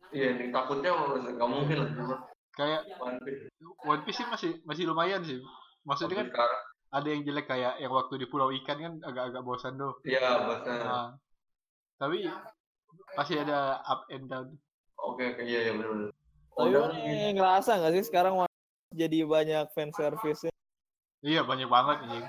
Iya, 0.09 0.33
nih, 0.35 0.49
takutnya 0.49 0.89
nggak 1.29 1.49
mungkin 1.49 1.77
lah. 1.85 2.21
kayak 2.51 2.81
One 2.97 3.19
Piece. 3.21 3.45
One 3.79 4.01
Piece 4.03 4.17
sih 4.17 4.27
masih 4.27 4.51
masih 4.63 4.83
lumayan 4.85 5.21
sih 5.21 5.37
maksudnya 5.83 6.17
kan 6.17 6.27
sekarang. 6.29 6.61
ada 6.91 7.07
yang 7.07 7.21
jelek 7.23 7.45
kayak 7.45 7.73
yang 7.77 7.91
waktu 7.91 8.13
di 8.15 8.25
Pulau 8.25 8.49
Ikan 8.49 8.77
kan 8.77 8.93
agak-agak 9.03 9.41
bosan 9.43 9.73
tuh 9.75 9.93
Iya, 10.01 10.21
bahasa 10.47 10.71
nah, 10.79 11.07
tapi 11.97 12.25
pasti 13.13 13.35
ada 13.35 13.81
up 13.83 14.05
and 14.09 14.25
down 14.25 14.47
Oke, 14.99 15.23
oke, 15.31 15.41
iya, 15.41 15.59
iya 15.63 15.71
benar-benar. 15.71 16.11
Tapi 16.51 16.69
Oda 16.69 16.79
mana 16.83 16.93
ini- 16.99 17.31
ngerasa 17.33 17.71
nggak 17.73 17.93
sih 17.93 18.05
sekarang 18.05 18.33
jadi 18.91 19.23
banyak 19.23 19.65
fan 19.71 19.89
service 19.89 20.43
iya 21.21 21.39
banyak 21.41 21.67
banget 21.67 21.97
anjing 22.03 22.25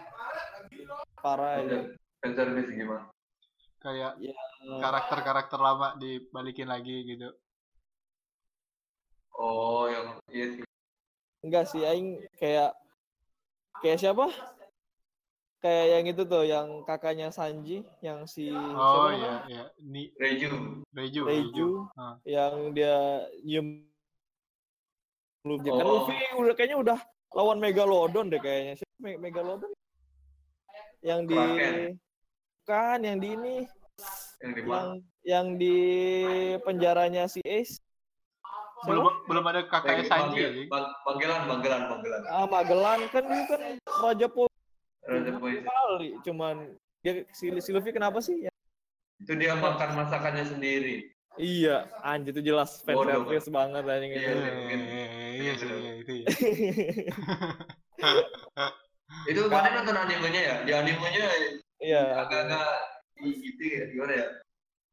parah 1.17 1.59
ya. 1.59 1.67
fan- 1.67 1.91
fan 2.21 2.33
service 2.35 2.71
gimana? 2.71 3.11
kayak 3.81 4.13
Ya, 4.21 4.37
karakter-karakter 4.77 5.57
lama 5.57 5.97
dibalikin 5.97 6.69
lagi 6.69 6.95
gitu 7.07 7.33
Oh, 9.33 9.89
yang 9.89 10.21
iya 10.29 10.47
sih. 10.53 10.63
enggak 11.41 11.65
sih 11.65 11.81
aing 11.81 12.21
kayak 12.37 12.77
kayak 13.81 13.99
siapa? 13.99 14.29
Kayak 15.61 15.87
yang 15.93 16.05
itu 16.09 16.23
tuh 16.25 16.43
yang 16.43 16.67
kakaknya 16.83 17.29
Sanji 17.29 17.85
yang 18.01 18.25
si 18.25 18.49
oh 18.51 19.13
iya 19.13 19.45
iya 19.47 19.63
ni 19.79 20.09
Reju. 20.17 20.81
Reju 20.91 21.21
Reiju 21.23 21.69
Ah. 21.95 22.17
yang 22.25 22.73
dia 22.73 22.97
nyium 23.41 23.85
Luffy 25.43 25.69
kan 25.69 25.81
Oh. 25.81 26.05
Luffy 26.05 26.17
udah 26.35 26.55
kayaknya 26.55 26.79
udah 26.79 26.99
lawan 27.31 27.59
Megalodon 27.59 28.29
deh 28.29 28.37
kayaknya 28.37 28.73
siapa 28.75 28.97
Me- 28.99 29.17
Megalodon 29.17 29.73
yang 31.01 31.25
di 31.25 31.33
Kraken. 31.33 31.97
kan 32.65 32.99
yang 33.01 33.17
di 33.17 33.29
ini 33.31 33.57
Yang 34.41 34.53
di 34.53 34.61
yang 34.65 34.89
yang 35.23 35.47
di 35.57 35.77
penjaranya 36.59 37.25
si 37.25 37.41
Ace 37.43 37.81
belum 38.83 39.05
Siapa? 39.05 39.29
belum 39.29 39.45
ada 39.47 39.61
kakaknya 39.63 40.05
Sanji 40.05 40.41
Panggilan, 40.69 41.41
panggilan, 41.47 41.81
panggilan. 41.87 42.21
ah 42.27 42.45
Magellan 42.45 43.01
kan 43.09 43.23
dia 43.23 43.45
kan 43.45 43.61
Raja 44.01 44.27
Pol. 44.27 44.49
Kali 45.05 46.09
cuman 46.23 46.57
dia 47.01 47.25
si, 47.33 47.49
si 47.61 47.71
Luffy 47.73 47.91
kenapa 47.91 48.21
sih 48.21 48.47
Ya, 48.47 48.53
Itu 49.21 49.37
dia 49.37 49.53
makan 49.53 50.01
masakannya 50.01 50.45
sendiri. 50.49 51.13
iya 51.37 51.85
anjir 52.01 52.33
itu 52.33 52.53
jelas 52.53 52.81
fan 52.83 52.97
service 53.01 53.49
banget 53.49 53.85
anjing 53.85 54.13
Iya, 54.13 54.21
itu 54.21 54.33
iya 54.33 54.51
iya, 54.51 54.77
iya, 54.81 55.07
iya 55.37 55.53
iya, 55.53 55.93
itu 56.03 56.13
ya. 56.13 56.27
Itu 59.29 59.41
mana 59.49 59.69
nonton 59.81 59.97
animenya 59.97 60.41
ya? 60.41 60.57
Di 60.65 60.73
animenya 60.75 61.27
iya 61.81 62.03
agak-agak 62.25 62.69
gitu 63.21 63.63
ya, 63.65 63.83
gimana 63.93 64.13
ya? 64.17 64.27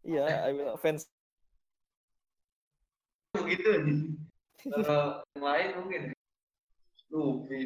iya 0.03 0.23
I 0.47 0.51
will- 0.55 0.75
fans 0.79 1.07
Begitu 3.35 3.63
yang 3.67 5.39
lain 5.39 5.69
mungkin. 5.79 6.01
Luffy 7.07 7.63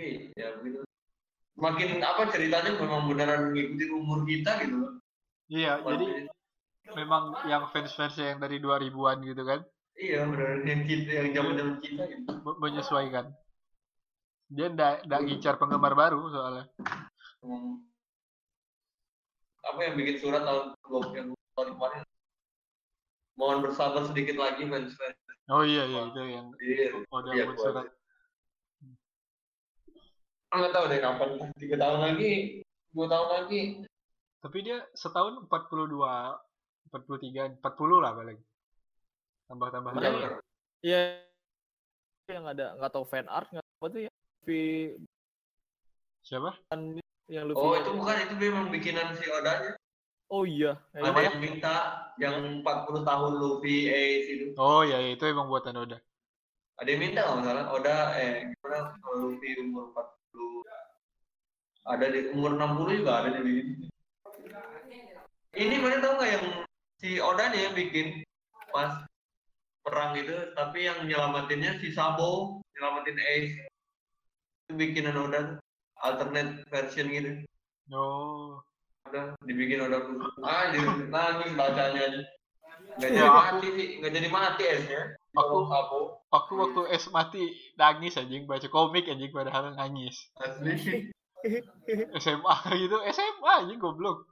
ini 0.00 0.32
gitu. 0.32 0.40
Ya. 0.40 0.48
Makin 1.60 2.00
apa 2.00 2.32
ceritanya 2.32 2.72
memang 2.72 3.04
beneran 3.04 3.52
ngikutin 3.52 3.90
umur 3.92 4.24
kita 4.24 4.64
gitu 4.64 4.76
loh. 4.80 4.92
iya 5.50 5.76
jadi 5.82 6.30
memang 6.96 7.36
yang 7.44 7.68
fans-fans 7.68 8.16
yang 8.16 8.40
dari 8.40 8.56
2000-an 8.58 9.20
gitu 9.22 9.42
kan 9.44 9.60
Iya 9.94 10.24
beneran 10.24 10.62
yang 10.64 10.82
kita 10.88 11.10
yang 11.12 11.28
zaman 11.36 11.52
zaman 11.58 11.76
kita 11.84 12.02
gitu. 12.08 12.22
me- 12.40 12.58
menyesuaikan 12.58 13.26
dia 14.48 14.66
ndak 14.66 15.04
ndak 15.04 15.20
ngincar 15.22 15.54
penggemar 15.60 15.92
baru 15.92 16.26
soalnya 16.32 16.64
Emang 17.44 17.82
apa 19.60 19.78
yang 19.84 19.94
bikin 19.94 20.16
surat 20.18 20.42
tahun 20.42 20.72
yang 21.12 21.28
tahun 21.54 21.68
kemarin 21.76 22.02
mohon 23.36 23.58
bersabar 23.60 24.02
sedikit 24.08 24.40
lagi 24.40 24.64
fans 24.64 24.96
fans 24.96 25.18
oh 25.52 25.62
iya 25.62 25.84
iya 25.84 26.00
itu 26.08 26.20
yang 26.24 26.46
iya 26.58 26.84
udah 27.10 27.32
iya 27.36 27.44
buat 27.46 27.58
surat 27.58 27.86
nggak 30.52 30.72
tahu 30.72 30.84
deh 30.86 30.98
kapan. 30.98 31.28
Tiga 31.54 31.76
tahun 31.78 31.98
lagi 32.02 32.32
dua 32.90 33.06
tahun 33.06 33.28
lagi. 33.30 33.62
Tapi 34.40 34.58
dia 34.60 34.82
setahun 34.92 35.46
42 35.46 35.94
43 36.90 37.60
40 37.60 38.02
lah 38.02 38.12
balik 38.14 38.38
tambah 39.46 39.68
tambah 39.68 39.90
Makanya- 39.92 40.38
lagi. 40.38 40.46
iya. 40.82 41.00
Yang 42.26 42.44
ada 42.46 42.66
nggak 42.78 42.92
tahu 42.94 43.04
fan 43.04 43.26
art 43.26 43.50
nggak 43.50 43.66
apa 43.66 43.86
tuh 43.86 44.00
ya? 44.00 44.10
Luffy. 44.10 44.64
Siapa? 46.22 46.50
Kan 46.68 46.98
yang 47.26 47.44
Luffy 47.46 47.60
oh 47.60 47.74
itu 47.74 47.90
bukan 47.94 48.16
itu 48.22 48.34
memang 48.36 48.64
bikinan 48.70 49.14
si 49.14 49.26
Oda 49.30 49.78
oh 50.30 50.42
iya 50.42 50.74
ada 50.94 51.10
Apa 51.10 51.22
ya? 51.22 51.30
yang 51.30 51.38
minta 51.38 51.74
yang 52.18 52.34
40 52.62 53.02
tahun 53.06 53.32
Luffy 53.38 53.86
Ace 53.86 54.26
itu 54.30 54.46
oh 54.58 54.82
iya 54.82 54.98
iya, 54.98 55.10
itu 55.14 55.24
emang 55.26 55.46
buatan 55.46 55.78
Oda. 55.78 55.98
Ada 56.78 56.88
yang 56.90 57.00
minta 57.02 57.20
nggak 57.22 57.44
salah 57.46 57.66
Oda 57.70 57.96
eh 58.18 58.50
gimana 58.50 58.78
kalau 58.98 59.16
Luffy 59.30 59.48
umur 59.58 59.90
40 59.94 60.19
ada 61.84 62.06
di 62.06 62.20
umur 62.30 62.54
60 62.54 63.00
juga 63.00 63.12
ada 63.24 63.30
di 63.34 63.42
bikin 63.42 63.68
ini 65.52 65.76
mana 65.78 65.98
tahu 65.98 66.14
nggak 66.16 66.30
yang 66.30 66.46
si 66.96 67.18
Oda 67.18 67.50
nih 67.50 67.60
yang 67.66 67.74
bikin 67.74 68.06
pas 68.70 69.02
perang 69.82 70.14
itu 70.14 70.30
tapi 70.54 70.86
yang 70.86 71.02
nyelamatinnya 71.02 71.80
si 71.82 71.90
Sabo 71.90 72.62
nyelamatin 72.76 73.18
Ace. 73.18 73.56
Itu 74.62 74.78
bikinan 74.78 75.18
Oda 75.18 75.58
alternate 75.98 76.62
version 76.70 77.10
gitu. 77.10 77.42
Oh. 77.90 78.62
Udah 79.10 79.34
dibikin 79.42 79.82
Oda 79.82 80.06
khusus 80.06 80.32
ah 80.46 80.70
jadi 80.70 80.86
nangis 81.10 81.50
bacanya 81.58 82.00
aja. 82.06 82.20
Nggak 82.96 83.10
Ya. 83.10 83.18
jadi 83.18 83.30
mati 83.34 83.66
sih 83.74 83.86
nggak 83.98 84.12
jadi 84.14 84.28
mati 84.30 84.62
Ace 84.64 84.86
nya. 84.86 85.02
Aku- 85.34 85.66
Sabo. 85.66 85.98
waktu 86.30 86.52
waktu 86.54 86.80
es 86.94 87.04
mati 87.10 87.42
nangis 87.74 88.14
anjing 88.14 88.46
baca 88.46 88.66
komik 88.66 89.10
anjing 89.10 89.34
padahal 89.34 89.74
nangis. 89.74 90.30
Asli 90.38 91.10
SMA 92.16 92.54
gitu. 92.76 92.96
SMA 93.10 93.50
anjing 93.64 93.80
goblok. 93.80 94.26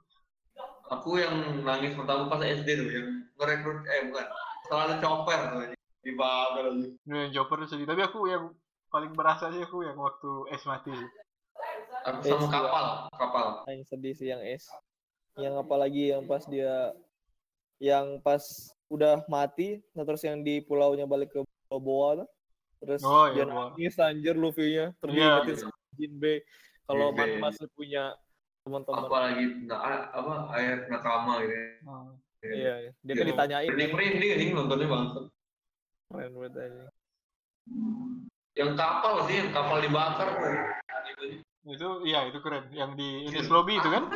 Aku 0.89 1.21
yang 1.21 1.61
nangis 1.61 1.93
pertama 1.93 2.25
pas 2.27 2.41
SD 2.41 2.67
tuh 2.75 2.89
yang 2.89 3.07
ngerekrut 3.37 3.85
eh 3.85 4.09
bukan. 4.09 4.25
Selalu 4.67 4.93
chopper 5.01 5.39
tuh 5.49 5.59
di 5.99 6.11
Babel 6.15 6.65
aja 6.71 6.87
Ini 7.05 7.17
yang 7.27 7.31
Chopper 7.35 7.67
sedih 7.67 7.83
tapi 7.83 8.01
aku 8.01 8.29
yang 8.29 8.53
paling 8.87 9.11
berasa 9.13 9.51
sih 9.51 9.59
aku 9.61 9.83
yang 9.83 9.99
waktu 9.99 10.31
es 10.55 10.63
mati 10.63 10.95
aku 12.07 12.23
sama 12.23 12.47
juga. 12.47 12.57
kapal 12.63 12.85
kapal. 13.13 13.45
Yang 13.67 13.81
sedih 13.91 14.13
sih 14.15 14.27
yang 14.31 14.41
Ace 14.41 14.69
yang 15.35 15.59
apalagi 15.59 16.15
yang 16.15 16.23
pas 16.23 16.41
dia 16.47 16.95
yang 17.79 18.19
pas 18.23 18.41
udah 18.89 19.21
mati 19.27 19.79
nah 19.93 20.03
terus 20.03 20.23
yang 20.23 20.41
di 20.41 20.63
pulaunya 20.63 21.03
balik 21.05 21.29
ke 21.29 21.41
Boa 21.69 22.25
tuh. 22.25 22.29
Terus 22.79 23.01
Oh, 23.03 23.27
dia 23.29 23.43
iya, 23.43 23.45
Boa. 23.45 23.75
nangis 23.75 23.95
anjir 23.99 24.33
Luffy-nya. 24.33 24.95
Terus 25.03 25.13
Iya, 25.13 25.27
diingetin 25.43 25.51
iya. 25.53 25.61
sama 25.61 25.75
Jinbe 25.99 26.33
kalau 26.89 27.13
man 27.13 27.29
masih 27.37 27.69
punya 27.77 28.17
teman-teman 28.65 29.05
apalagi 29.05 29.43
nah, 29.69 30.09
apa 30.09 30.33
ayat 30.51 30.89
nakama 30.89 31.45
gitu 31.45 31.53
ya. 31.53 31.65
Hmm. 31.85 32.09
iya 32.43 32.73
iya. 32.81 32.91
dia 33.05 33.13
kan 33.13 33.23
Iya. 33.23 33.29
ditanyain 33.31 33.69
merinding 33.69 33.91
merinding 33.93 34.31
nih 34.35 34.49
nontonnya 34.51 34.87
banget 34.89 35.11
keren 36.09 36.31
banget 36.33 36.53
aja 36.57 36.85
yang 38.57 38.71
kapal 38.73 39.13
sih 39.29 39.35
yang 39.37 39.51
kapal 39.53 39.77
dibakar 39.79 40.27
Itu 41.69 42.01
iya 42.01 42.25
itu 42.25 42.39
keren. 42.41 42.65
Yang 42.73 42.91
di 42.97 43.29
ini 43.29 43.37
lobby 43.45 43.77
itu 43.77 43.89
kan? 43.91 44.09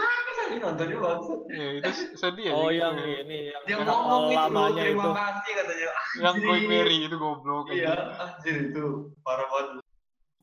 nontonnya 0.58 0.98
Iya, 1.54 1.68
itu 1.84 1.92
sedih 2.18 2.46
ya. 2.50 2.54
oh 2.56 2.72
yang 2.72 2.98
ini 2.98 3.52
yang 3.54 3.62
dia 3.68 3.78
kapal 3.84 3.94
ngomong 3.94 4.24
lamanya 4.34 4.82
terima 4.82 5.04
itu 5.04 5.12
kasih 5.14 5.52
katanya 5.62 5.90
Yang. 6.24 6.36
Going 6.42 6.66
Merry 6.66 6.98
itu 7.06 7.16
goblok. 7.20 7.66
iya 7.70 7.94
anjir 8.18 8.56
itu 8.72 8.84
parah 9.22 9.46
banget 9.46 9.86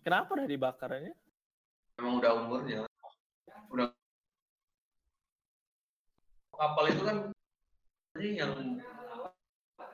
kenapa 0.06 0.28
udah 0.38 0.46
dibakarnya 0.46 1.12
emang 2.00 2.14
udah 2.18 2.32
umurnya 2.40 2.80
udah 3.70 3.86
kapal 6.56 6.84
itu 6.88 7.02
kan 7.04 7.16
ini 8.18 8.28
yang 8.36 8.52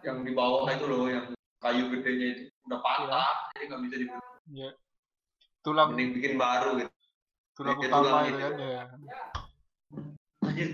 yang 0.03 0.23
di 0.23 0.33
bawah 0.33 0.67
itu 0.71 0.87
loh 0.87 1.07
yang 1.07 1.27
kayu 1.59 1.91
gedenya 1.91 2.27
itu 2.33 2.43
udah 2.67 2.79
patah 2.81 3.29
jadi 3.55 3.65
nggak 3.69 3.83
bisa 3.87 3.97
di 3.99 4.07
Iya. 4.47 4.71
Tulang 5.59 5.91
mending 5.91 6.15
bikin 6.15 6.39
baru 6.39 6.79
gitu 6.79 6.93
tulang 7.59 7.77
Iya, 7.77 7.89
utama 7.91 8.19
itu 8.23 8.31
itu. 8.31 8.39
kan 8.39 8.53
ya. 8.55 8.83
Anjir, 10.47 10.69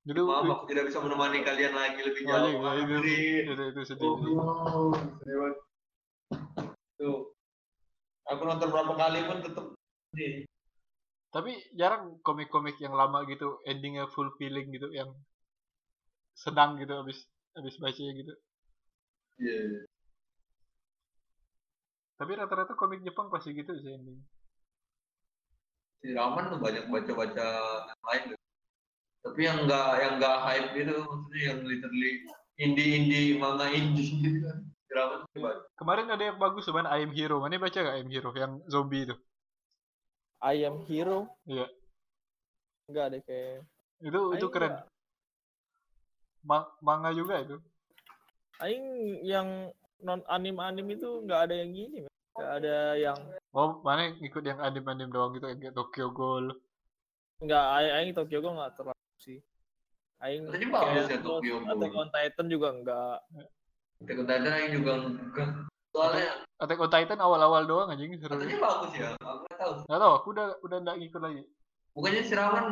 Jadi 0.00 0.20
maaf 0.22 0.46
aku 0.46 0.64
tidak 0.70 0.84
bisa 0.86 0.98
menemani 1.02 1.42
kalian 1.42 1.74
lagi 1.74 2.00
lebih 2.00 2.22
Oh, 2.22 2.30
iya, 2.30 2.38
jauh 2.38 2.46
iya, 2.46 2.70
itu, 2.78 2.94
Anjir. 2.94 3.02
itu, 3.50 3.62
itu 3.74 3.80
sedih. 3.82 4.06
Oh, 4.06 4.16
wow, 4.38 4.94
sedih 5.18 5.34
banget. 5.36 5.56
tuh 6.94 7.18
aku 8.24 8.42
nonton 8.46 8.68
berapa 8.70 8.92
kali 8.94 9.18
pun 9.26 9.38
tetep 9.42 9.66
sedih. 10.10 10.46
Tapi 11.30 11.54
jarang 11.78 12.18
komik-komik 12.26 12.74
yang 12.82 12.90
lama 12.98 13.22
gitu 13.30 13.62
endingnya 13.62 14.10
full 14.10 14.34
feeling 14.34 14.66
gitu 14.74 14.90
yang 14.90 15.14
senang 16.34 16.74
gitu 16.82 16.90
abis 16.98 17.22
abis 17.54 17.78
bacanya 17.78 18.12
gitu. 18.18 18.32
Iya. 19.38 19.86
Tapi 22.18 22.32
rata-rata 22.36 22.74
komik 22.74 23.00
Jepang 23.06 23.30
pasti 23.30 23.54
gitu 23.54 23.72
sih 23.78 23.94
ending. 23.94 24.20
si 26.00 26.16
Raman 26.16 26.48
tuh 26.48 26.60
banyak 26.64 26.88
baca-baca 26.88 27.48
yang 27.92 28.04
lain 28.08 28.22
gitu. 28.32 28.44
Tapi 29.20 29.40
yang 29.44 29.58
enggak 29.68 29.90
yang 30.00 30.12
enggak 30.16 30.36
hype 30.48 30.68
gitu 30.72 30.96
maksudnya 31.04 31.42
yang 31.44 31.58
literally 31.68 32.12
indie-indie 32.56 33.36
manga 33.36 33.68
indie 33.68 34.16
gitu 34.16 34.38
kan. 34.48 34.58
Si 34.64 34.92
Raman 34.96 35.18
tuh 35.28 35.40
baca. 35.44 35.62
Kemarin 35.76 36.08
ada 36.08 36.24
yang 36.24 36.38
bagus 36.40 36.64
sebenarnya 36.64 36.96
I 36.96 37.04
Am 37.04 37.12
Hero. 37.12 37.36
Mana 37.44 37.60
baca 37.60 37.78
gak 37.78 37.96
I 37.96 38.00
Am 38.00 38.10
Hero 38.10 38.32
yang 38.32 38.52
zombie 38.66 39.04
itu? 39.04 39.16
I 40.40 40.64
am 40.64 40.80
hero 40.84 41.28
Iya. 41.44 41.68
Enggak 42.86 43.06
deh 43.10 43.22
kayak. 43.22 43.62
Itu 44.00 44.20
itu 44.32 44.40
Aing 44.40 44.50
keren. 44.50 44.70
nggak- 44.72 44.88
Ma- 46.42 46.72
manga 46.80 47.12
juga 47.12 47.38
itu. 47.38 47.56
Aing 48.58 48.84
yang 49.22 49.68
non 50.00 50.24
anim 50.26 50.56
anim 50.58 50.86
itu 50.88 51.20
nggak 51.20 51.40
ada 51.44 51.54
yang 51.54 51.70
gini, 51.70 52.08
nggak 52.32 52.52
ada 52.56 52.76
yang 52.96 53.18
Oh, 53.50 53.82
mana 53.82 54.14
ngikut 54.14 54.40
yang 54.40 54.56
anim-anim 54.58 55.08
doang 55.08 55.34
gitu 55.34 55.44
kayak 55.44 55.74
Tokyo 55.74 56.08
Ghoul. 56.10 56.54
nggak 57.40 57.64
Aing, 57.70 57.92
Aing 57.92 58.12
Tokyo 58.12 58.38
Ghoul 58.40 58.56
nggak 58.56 58.72
terlalu 58.74 59.04
sih. 59.18 59.38
Aing 60.18 60.44
Katanya 60.46 60.68
bagus 60.70 61.04
kayak 61.04 61.10
ya 61.10 61.18
Tokyo 61.20 61.54
Ghoul. 61.58 61.70
Attack 61.70 61.92
on 61.94 62.08
Titan 62.10 62.46
juga 62.48 62.68
enggak. 62.70 63.18
Attack 64.00 64.16
on 64.16 64.26
Titan 64.26 64.52
yang 64.54 64.72
juga 64.72 64.92
enggak. 64.98 65.50
Soalnya 65.90 66.30
Attack 66.60 66.78
on 66.78 66.90
Titan 66.92 67.18
awal-awal 67.18 67.66
doang 67.66 67.88
anjing 67.90 68.14
seru. 68.20 68.36
katanya 68.36 68.58
bagus 68.62 68.92
ya. 68.94 69.08
Aku 69.18 69.42
nggak 69.48 69.58
tahu. 69.58 69.72
Gak 69.88 69.98
tau, 69.98 70.12
aku 70.14 70.28
udah 70.36 70.46
udah 70.62 70.78
nggak 70.86 70.96
ngikut 71.02 71.20
lagi. 71.24 71.42
Bukannya 71.90 72.22
siraman 72.22 72.64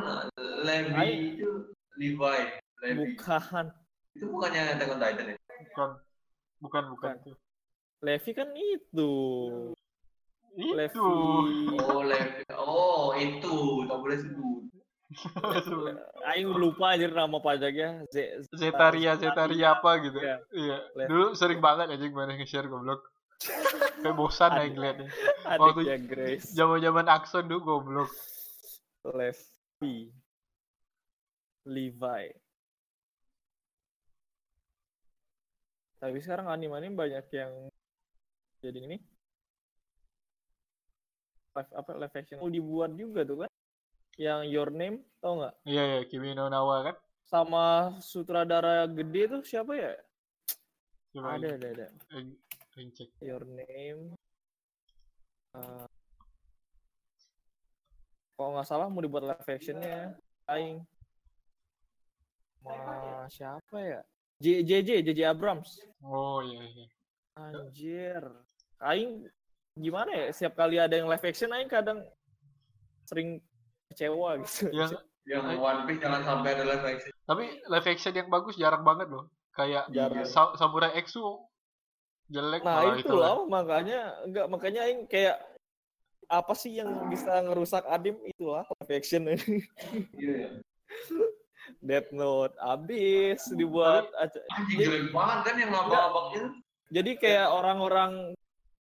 Levi 0.62 0.92
Aing- 0.94 1.24
itu 1.35 1.50
Levi. 1.98 2.38
Levi. 2.85 2.94
Bukan. 3.18 3.64
Itu 4.14 4.24
bukannya 4.31 4.61
Attack 4.78 4.92
on 4.94 5.00
Titan 5.02 5.26
ya? 5.33 5.37
Bukan, 5.74 5.90
bukan, 6.62 6.85
bukan. 6.94 7.14
Bukan. 7.18 7.35
Levi 7.98 8.31
kan 8.31 8.48
itu. 8.54 9.12
Itu. 10.54 10.74
Levi. 10.78 10.98
Oh, 11.83 12.02
Levi. 12.07 12.42
Oh, 12.54 13.11
itu. 13.18 13.57
Tak 13.90 13.98
boleh 13.98 14.18
sebut. 14.22 14.62
Aing 16.29 16.53
lupa 16.53 16.92
aja 16.92 17.09
nama 17.09 17.40
pajaknya. 17.40 18.05
Z 18.12 18.44
Zetaria, 18.53 19.16
Zetaria 19.16 19.73
apa 19.73 19.90
gitu. 20.05 20.21
Iya. 20.21 20.37
Iya. 20.53 20.79
Levi. 20.92 21.09
Dulu 21.09 21.27
sering 21.33 21.61
banget 21.64 21.88
anjing 21.88 22.12
mana 22.12 22.37
nge-share 22.37 22.68
goblok. 22.68 23.09
Kayak 24.05 24.14
bosan 24.18 24.53
aja 24.53 24.68
ngeliatnya. 24.68 25.09
Adiknya 25.49 25.97
Grace. 26.05 26.53
Zaman-zaman 26.53 27.07
Akson 27.09 27.49
dulu 27.49 27.61
goblok. 27.64 28.11
Levi. 29.09 30.12
Levi. 31.64 32.25
Tapi 35.99 36.18
sekarang 36.23 36.47
anim-anim 36.47 36.94
banyak 36.94 37.27
yang 37.35 37.53
jadi 38.62 38.79
ini. 38.87 38.99
Live 41.59 41.73
apa 41.75 41.90
live 41.99 42.14
action 42.14 42.38
mau 42.38 42.47
dibuat 42.47 42.94
juga 42.94 43.27
tuh 43.27 43.42
kan? 43.42 43.51
Yang 44.18 44.40
Your 44.50 44.70
Name 44.74 45.07
tau 45.22 45.38
nggak? 45.38 45.54
Iya, 45.62 45.83
iya, 45.87 46.00
Kimi 46.11 46.35
no 46.35 46.50
Nawa 46.50 46.90
kan. 46.90 46.96
Sama 47.22 47.94
sutradara 48.02 48.90
gede 48.90 49.31
tuh 49.31 49.42
siapa 49.46 49.78
ya? 49.78 49.94
Coba 51.14 51.38
Ada 51.38 51.54
ada 51.54 51.66
ada. 51.70 51.87
Cek. 52.74 53.22
Your 53.22 53.46
Name. 53.46 54.18
Eh, 55.54 55.87
kalau 58.35 58.50
nggak 58.59 58.66
salah 58.66 58.90
mau 58.90 59.02
dibuat 59.02 59.22
live 59.22 59.50
actionnya, 59.54 60.18
Aing. 60.50 60.83
Ma 62.66 63.26
siapa 63.31 63.78
ya? 63.78 64.00
J 64.42 64.66
JJ 64.66 65.07
JJ 65.07 65.20
Abrams. 65.31 65.78
Oh 66.02 66.42
iya, 66.42 66.62
iya. 66.62 66.87
Anjir. 67.38 68.22
Aing 68.83 69.31
gimana 69.78 70.11
ya? 70.11 70.26
Setiap 70.35 70.59
kali 70.59 70.83
ada 70.83 70.94
yang 70.98 71.07
live 71.07 71.22
action, 71.22 71.54
Aing 71.54 71.70
kadang 71.70 72.02
sering 73.07 73.42
kecewa 73.88 74.38
gitu. 74.38 74.68
Yang 74.70 74.90
Yang 75.24 75.44
One 75.57 75.81
Piece 75.85 76.01
jangan 76.01 76.22
sampai 76.22 76.51
ada 76.53 76.64
live 76.64 76.85
action. 76.87 77.12
tapi 77.22 77.44
live 77.62 77.87
action 77.87 78.12
yang 78.12 78.29
bagus 78.29 78.55
jarang 78.55 78.81
banget 78.81 79.09
loh. 79.09 79.29
Kayak 79.51 79.90
Jarang. 79.90 80.24
Sa- 80.24 80.55
Samurai 80.55 80.96
X 80.96 81.12
tuh 81.12 81.44
jelek 82.27 82.61
Nah 82.61 82.94
itu 82.94 83.11
lah. 83.11 83.35
loh 83.35 83.44
makanya 83.44 84.01
enggak 84.22 84.46
makanya 84.46 84.81
Aing 84.85 85.05
kayak 85.05 85.37
apa 86.24 86.53
sih 86.53 86.77
yang 86.77 86.88
bisa 87.09 87.40
ngerusak 87.40 87.85
adim 87.85 88.16
itulah 88.22 88.64
live 88.79 88.92
action 88.94 89.29
Iya. 90.14 90.61
Death 91.81 92.09
Note 92.11 92.57
abis 92.59 93.44
dibuat 93.53 94.09
aja- 94.14 94.44
Anjing 94.51 94.79
jelek 94.79 95.05
banget 95.11 95.38
kan 95.42 95.55
yang 95.57 95.70
abang-abangnya. 95.70 96.44
jadi 96.88 97.11
kayak 97.14 97.48
orang-orang 97.51 98.33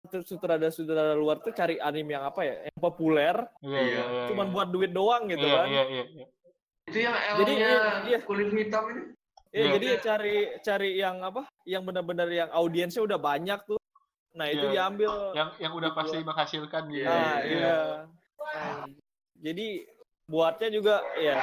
sutradara-sutradara 0.09 1.15
luar 1.15 1.39
tuh 1.39 1.51
cari 1.51 1.77
anime 1.77 2.13
yang 2.13 2.25
apa 2.25 2.41
ya 2.43 2.55
yang 2.67 2.79
populer 2.79 3.37
Iya, 3.61 3.81
iya, 3.81 4.03
iya. 4.05 4.25
cuman 4.29 4.47
iya. 4.47 4.55
buat 4.55 4.69
duit 4.71 4.93
doang 4.93 5.23
gitu 5.27 5.43
iya, 5.43 5.57
kan 5.57 5.67
iya, 5.67 5.85
iya, 5.87 6.05
iya. 6.13 6.27
Itu 6.87 6.99
yang 7.03 7.15
Jadi, 7.19 7.53
L-nya 7.53 7.71
iya. 8.07 8.19
kulit 8.23 8.49
hitam 8.51 8.85
ini. 8.89 9.03
ya 9.51 9.59
Iya. 9.59 9.69
jadi 9.75 9.89
cari 9.99 10.37
cari 10.61 10.91
yang 10.95 11.17
apa 11.21 11.43
yang 11.65 11.83
benar-benar 11.83 12.29
yang 12.29 12.51
audiensnya 12.51 13.03
udah 13.03 13.17
banyak 13.17 13.59
tuh 13.65 13.81
nah 14.33 14.47
itu 14.47 14.63
Iya. 14.63 14.73
diambil 14.85 15.11
Yang 15.33 15.51
yang 15.59 15.73
udah 15.73 15.91
Dibuat. 15.91 16.05
pasti 16.05 16.17
menghasilkan 16.21 16.83
gitu. 16.89 17.03
Iya, 17.03 17.09
nah 17.09 17.37
iya. 17.41 17.57
iya 17.57 17.77
Nah, 18.47 18.85
jadi 19.37 19.67
buatnya 20.25 20.69
juga 20.71 20.97
ya 21.17 21.37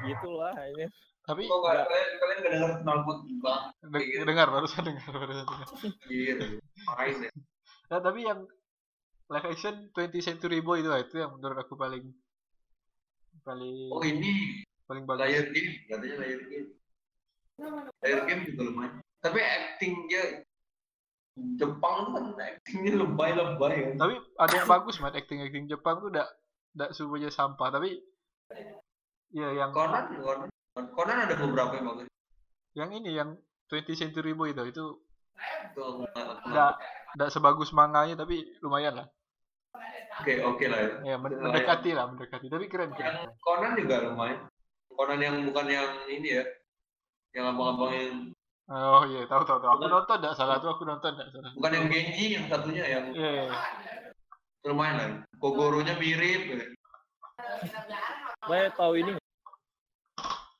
gitulah 0.00 0.54
ini 0.66 0.86
Tapi 1.22 1.44
Kok 1.44 1.58
nggak 1.60 1.76
kalian 1.84 2.08
kalian 2.16 2.36
nggak 2.40 2.52
dengar 2.56 2.70
knalpot 2.80 3.18
bang? 3.36 3.62
de- 3.84 4.24
dengar 4.24 4.46
barusan 4.48 4.80
dengar 4.80 5.12
barusan 5.12 5.44
dengar. 5.44 5.68
Iya. 6.08 6.34
Makanya 6.88 7.14
deh. 7.20 7.32
Nah, 7.88 8.00
tapi 8.04 8.20
yang 8.28 8.44
live 9.28 9.46
action 9.48 9.88
20 9.92 10.24
Century 10.24 10.60
Boy 10.60 10.80
itu 10.80 10.88
itu 10.92 11.16
yang 11.20 11.36
menurut 11.36 11.58
aku 11.60 11.76
paling 11.76 12.04
paling 13.44 13.88
Oh 13.92 14.04
ini 14.04 14.64
paling 14.88 15.04
bagus. 15.04 15.24
layar 15.24 15.46
game 15.52 15.70
katanya 15.88 16.16
layar 16.20 16.42
game. 16.48 16.68
Layar 18.04 18.20
game 18.28 18.42
juga 18.48 18.60
lumayan. 18.68 18.92
Tapi 19.20 19.38
actingnya 19.40 20.22
Jepang 21.54 22.12
kan 22.12 22.24
actingnya 22.34 22.92
lebay-lebay 23.04 23.74
kan. 23.92 23.94
Tapi 24.00 24.14
ada 24.36 24.54
yang 24.56 24.68
bagus 24.68 24.96
man 25.00 25.14
acting 25.16 25.44
acting 25.44 25.64
Jepang 25.68 26.00
tuh 26.00 26.08
udah 26.12 26.26
udah 26.76 26.88
semuanya 26.92 27.30
sampah 27.32 27.72
tapi 27.72 28.00
ya 29.32 29.48
yang 29.52 29.70
Conan, 29.76 30.08
Conan, 30.16 30.48
Conan 30.96 31.16
ada 31.28 31.34
beberapa 31.36 31.72
yang 31.76 31.86
bagus. 31.88 32.06
yang 32.72 32.90
ini 32.94 33.10
yang 33.12 33.36
20 33.68 33.92
Century 33.96 34.32
Boy 34.32 34.56
itu 34.56 34.64
itu 34.72 34.84
nggak- 36.44 36.76
nggak- 37.14 37.30
sebagus 37.30 37.70
manganya 37.70 38.14
tapi 38.16 38.42
lumayan 38.60 38.94
lah 38.96 39.08
Oke, 40.18 40.42
oke 40.42 40.64
lah 40.66 40.78
ya. 40.80 40.90
ya 41.04 41.16
men- 41.16 41.30
Lumayan. 41.30 41.42
mendekati 41.54 41.90
lah 41.92 42.04
mendekati 42.08 42.46
tapi 42.46 42.66
keren 42.66 42.90
keren, 42.90 43.14
Yang 43.14 43.38
Conan 43.38 43.72
juga 43.74 43.96
lumayan. 44.02 44.38
Conan 44.90 45.18
yang 45.20 45.36
bukan 45.46 45.66
yang 45.68 45.90
ini 46.08 46.28
ya. 46.32 46.44
Yang 47.30 47.44
abang-abang 47.48 47.92
yang 47.92 48.14
oh 48.66 49.04
iya 49.06 49.22
tahu 49.24 49.46
tahu 49.46 49.58
tahu 49.58 49.70
aku 49.70 49.78
Bukan. 49.80 49.92
nonton 49.94 50.16
nggak 50.18 50.34
salah 50.34 50.58
tuh 50.58 50.70
aku 50.70 50.82
nonton 50.82 51.14
nggak 51.14 51.30
salah 51.30 51.50
bukan 51.54 51.70
yang 51.72 51.86
Genji 51.86 52.24
yang 52.34 52.44
satunya 52.48 52.84
yang 52.84 53.04
iya 53.14 53.30
iya, 53.30 53.44
iya. 53.46 53.56
lumayan 54.66 54.94
lah. 54.98 55.08
Kogoronya 55.38 55.94
mirip. 55.96 56.42
ya. 56.50 56.66
Saya 58.42 58.66
tahu 58.74 58.92
ini 58.96 59.12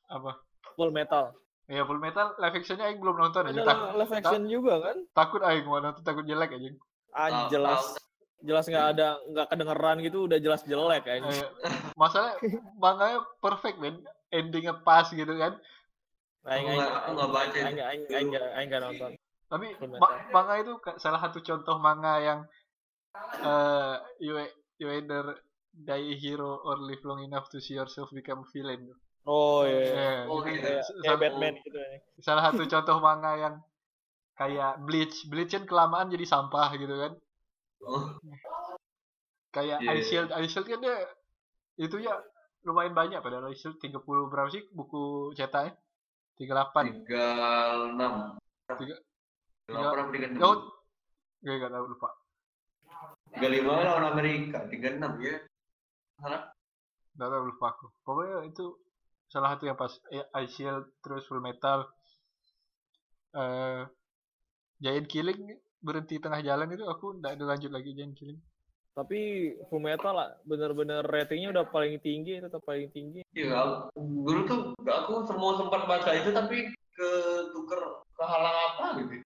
apa 0.06 0.30
Full 0.72 0.88
Metal 0.88 1.34
ya 1.68 1.84
Full 1.84 2.00
Metal 2.00 2.32
live 2.34 2.56
actionnya 2.56 2.88
Aing 2.88 2.98
belum 2.98 3.16
nonton 3.18 3.44
aja 3.44 3.60
ada 3.60 3.92
live 3.94 4.14
action 4.14 4.42
juga 4.48 4.80
kan? 4.80 4.96
takut 5.12 5.40
Aing 5.40 5.64
mau 5.64 5.78
nonton 5.78 6.00
takut 6.00 6.24
jelek 6.24 6.50
aja 6.50 6.68
ah 7.10 7.48
jelas. 7.48 7.96
jelas 8.38 8.64
nggak 8.64 8.86
ada 8.94 9.08
nggak 9.26 9.46
kedengeran 9.48 9.96
gitu 10.00 10.18
udah 10.24 10.38
jelas 10.38 10.62
jelek 10.62 11.02
kayaknya 11.02 11.42
Eh, 11.42 11.48
masalah 11.94 12.38
manganya 12.76 13.20
perfect 13.38 13.76
men. 13.76 14.00
Endingnya 14.28 14.78
pas 14.78 15.08
gitu 15.08 15.28
kan? 15.34 15.58
Aing 16.44 16.66
aing 16.66 16.78
nggak- 16.78 17.28
baca 17.28 17.56
aing 17.58 17.78
aing 17.78 18.02
aing 18.08 18.28
nggak 18.30 18.46
aing 18.54 18.68
nggak 18.68 18.82
nonton. 18.82 19.10
Tapi 19.48 19.66
ma- 19.92 20.20
manga 20.30 20.54
itu 20.56 20.72
salah 20.96 21.18
satu 21.18 21.40
contoh 21.40 21.76
manga 21.78 22.16
yang 22.18 22.40
eh 23.40 23.94
you, 24.20 24.36
you 24.76 24.88
either 24.88 25.34
die 25.74 26.06
a 26.06 26.16
hero 26.16 26.60
or 26.60 26.78
live 26.78 27.02
long 27.02 27.20
enough 27.20 27.48
to 27.48 27.58
see 27.58 27.74
yourself 27.74 28.08
become 28.10 28.40
a 28.40 28.48
villain 28.48 28.86
oh 29.28 29.60
iya 29.62 29.78
iya. 29.78 29.92
Eh, 29.92 30.20
Oh, 30.26 30.40
itu 30.40 30.48
gitu. 30.50 30.64
kayak 30.64 30.82
kayak 30.98 31.18
Batman 31.20 31.54
gitu 31.60 31.76
ya 31.76 31.88
salah 32.18 32.42
satu 32.44 32.62
contoh 32.64 32.96
manga 32.98 33.32
yang 33.36 33.54
kayak 34.34 34.80
Bleach 34.80 35.26
Bleach 35.26 35.52
kan 35.52 35.64
kelamaan 35.64 36.08
jadi 36.08 36.24
sampah 36.24 36.72
gitu 36.74 36.96
kan 36.96 37.12
Oh, 37.80 38.16
kayak 39.50 39.78
Iya, 39.80 39.90
Ice 39.94 40.08
iya. 40.10 40.24
Shield 40.24 40.30
Ice 40.34 40.50
Shield 40.50 40.66
kan 40.66 40.80
dia 40.80 40.96
itu 41.76 41.96
ya 41.98 42.14
lumayan 42.62 42.92
banyak 42.92 43.20
padahal 43.20 43.48
Ice 43.48 43.60
Shield 43.60 43.78
30 43.78 44.02
berapa 44.26 44.48
sih 44.48 44.66
buku 44.70 45.02
cetaknya 45.32 45.78
38 46.38 47.04
tiga 47.04 47.26
enam. 47.86 48.12
Tiga- 48.72 49.02
Tiga 49.64 49.88
enam 49.90 50.06
tiga 50.08 50.26
enam. 50.28 50.42
Oh, 50.42 50.56
Gak, 51.38 51.54
gak 51.56 51.70
tahu 51.70 51.86
lupa. 51.86 52.08
Tiga 53.30 53.48
lima 53.48 53.72
lawan 53.78 54.06
Amerika, 54.10 54.66
tiga 54.66 54.90
enam 54.90 55.18
ya. 55.18 55.38
Harap 56.18 56.50
Gak 57.14 57.28
tahu 57.28 57.42
lupa 57.46 57.66
aku. 57.70 57.86
Pokoknya 58.00 58.42
itu 58.44 58.64
salah 59.28 59.54
satu 59.54 59.64
yang 59.64 59.76
pas 59.76 59.92
eh, 60.10 60.24
Ice 60.42 60.52
Shield 60.56 60.84
terus 61.00 61.24
Full 61.28 61.40
Metal. 61.40 61.84
Eh 63.34 63.82
Giant 64.78 65.06
Killing 65.06 65.40
berhenti 65.78 66.18
tengah 66.18 66.40
jalan 66.40 66.70
itu 66.70 66.84
aku 66.84 67.18
nggak 67.18 67.38
ada 67.38 67.44
lanjut 67.46 67.70
lagi 67.70 67.92
Giant 67.94 68.14
Killing. 68.14 68.40
tapi 68.98 69.54
Full 69.70 69.78
Metal 69.78 70.10
lah 70.10 70.34
bener-bener 70.42 71.06
ratingnya 71.06 71.54
udah 71.54 71.70
paling 71.70 72.02
tinggi 72.02 72.42
tetap 72.42 72.58
paling 72.66 72.90
tinggi 72.90 73.22
Iya, 73.30 73.54
aku- 73.54 73.94
dulu 74.26 74.40
tuh 74.42 74.60
aku 74.82 75.22
semua 75.22 75.54
sempat 75.54 75.86
baca 75.86 76.10
itu 76.10 76.34
tapi 76.34 76.66
ke 76.90 77.08
tuker 77.54 77.78
ke 78.10 78.24
halang 78.26 78.58
apa 78.58 78.98
gitu. 78.98 79.22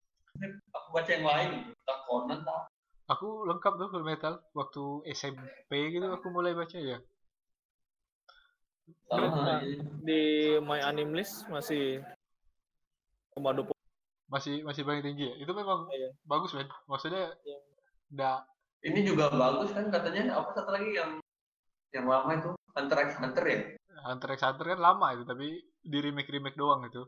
Aku 0.77 0.89
baca 0.93 1.09
yang 1.09 1.25
lain, 1.25 1.51
tak 1.89 1.99
Conan 2.05 2.45
tak. 2.45 2.69
Aku 3.09 3.49
lengkap 3.49 3.73
tuh 3.81 3.89
Full 3.89 4.05
Metal 4.05 4.45
waktu 4.53 4.85
SMP 5.09 5.73
gitu 5.89 6.05
aku 6.05 6.29
mulai 6.29 6.53
baca 6.53 6.77
ya. 6.77 7.01
Sama 9.07 9.27
Nah, 9.29 9.61
di 10.01 10.23
My 10.59 10.81
Anime 10.83 11.13
List 11.15 11.45
masih 11.47 12.01
nomor 13.33 13.53
20. 13.55 13.77
masih 14.27 14.65
masih 14.65 14.83
paling 14.83 15.05
tinggi 15.05 15.29
ya? 15.29 15.35
Itu 15.39 15.53
memang 15.53 15.85
Iya. 15.89 16.09
bagus 16.25 16.53
men. 16.53 16.69
Maksudnya 16.87 17.37
Iya. 17.43 17.59
nggak 18.11 18.39
ini 18.83 19.01
juga 19.05 19.29
bagus 19.29 19.71
kan 19.71 19.87
katanya. 19.89 20.35
Apa 20.35 20.51
satu 20.53 20.71
lagi 20.71 20.91
yang 20.91 21.21
yang 21.91 22.07
lama 22.09 22.33
itu? 22.33 22.51
Hunter 22.73 22.99
x 23.05 23.21
Hunter 23.21 23.45
ya? 23.45 23.59
Hunter 24.03 24.29
x 24.33 24.41
Hunter 24.41 24.67
kan 24.67 24.81
lama 24.81 25.07
itu 25.13 25.23
tapi 25.23 25.47
di 25.83 25.99
remake 26.01 26.33
remake 26.33 26.57
doang 26.57 26.81
itu. 26.85 27.05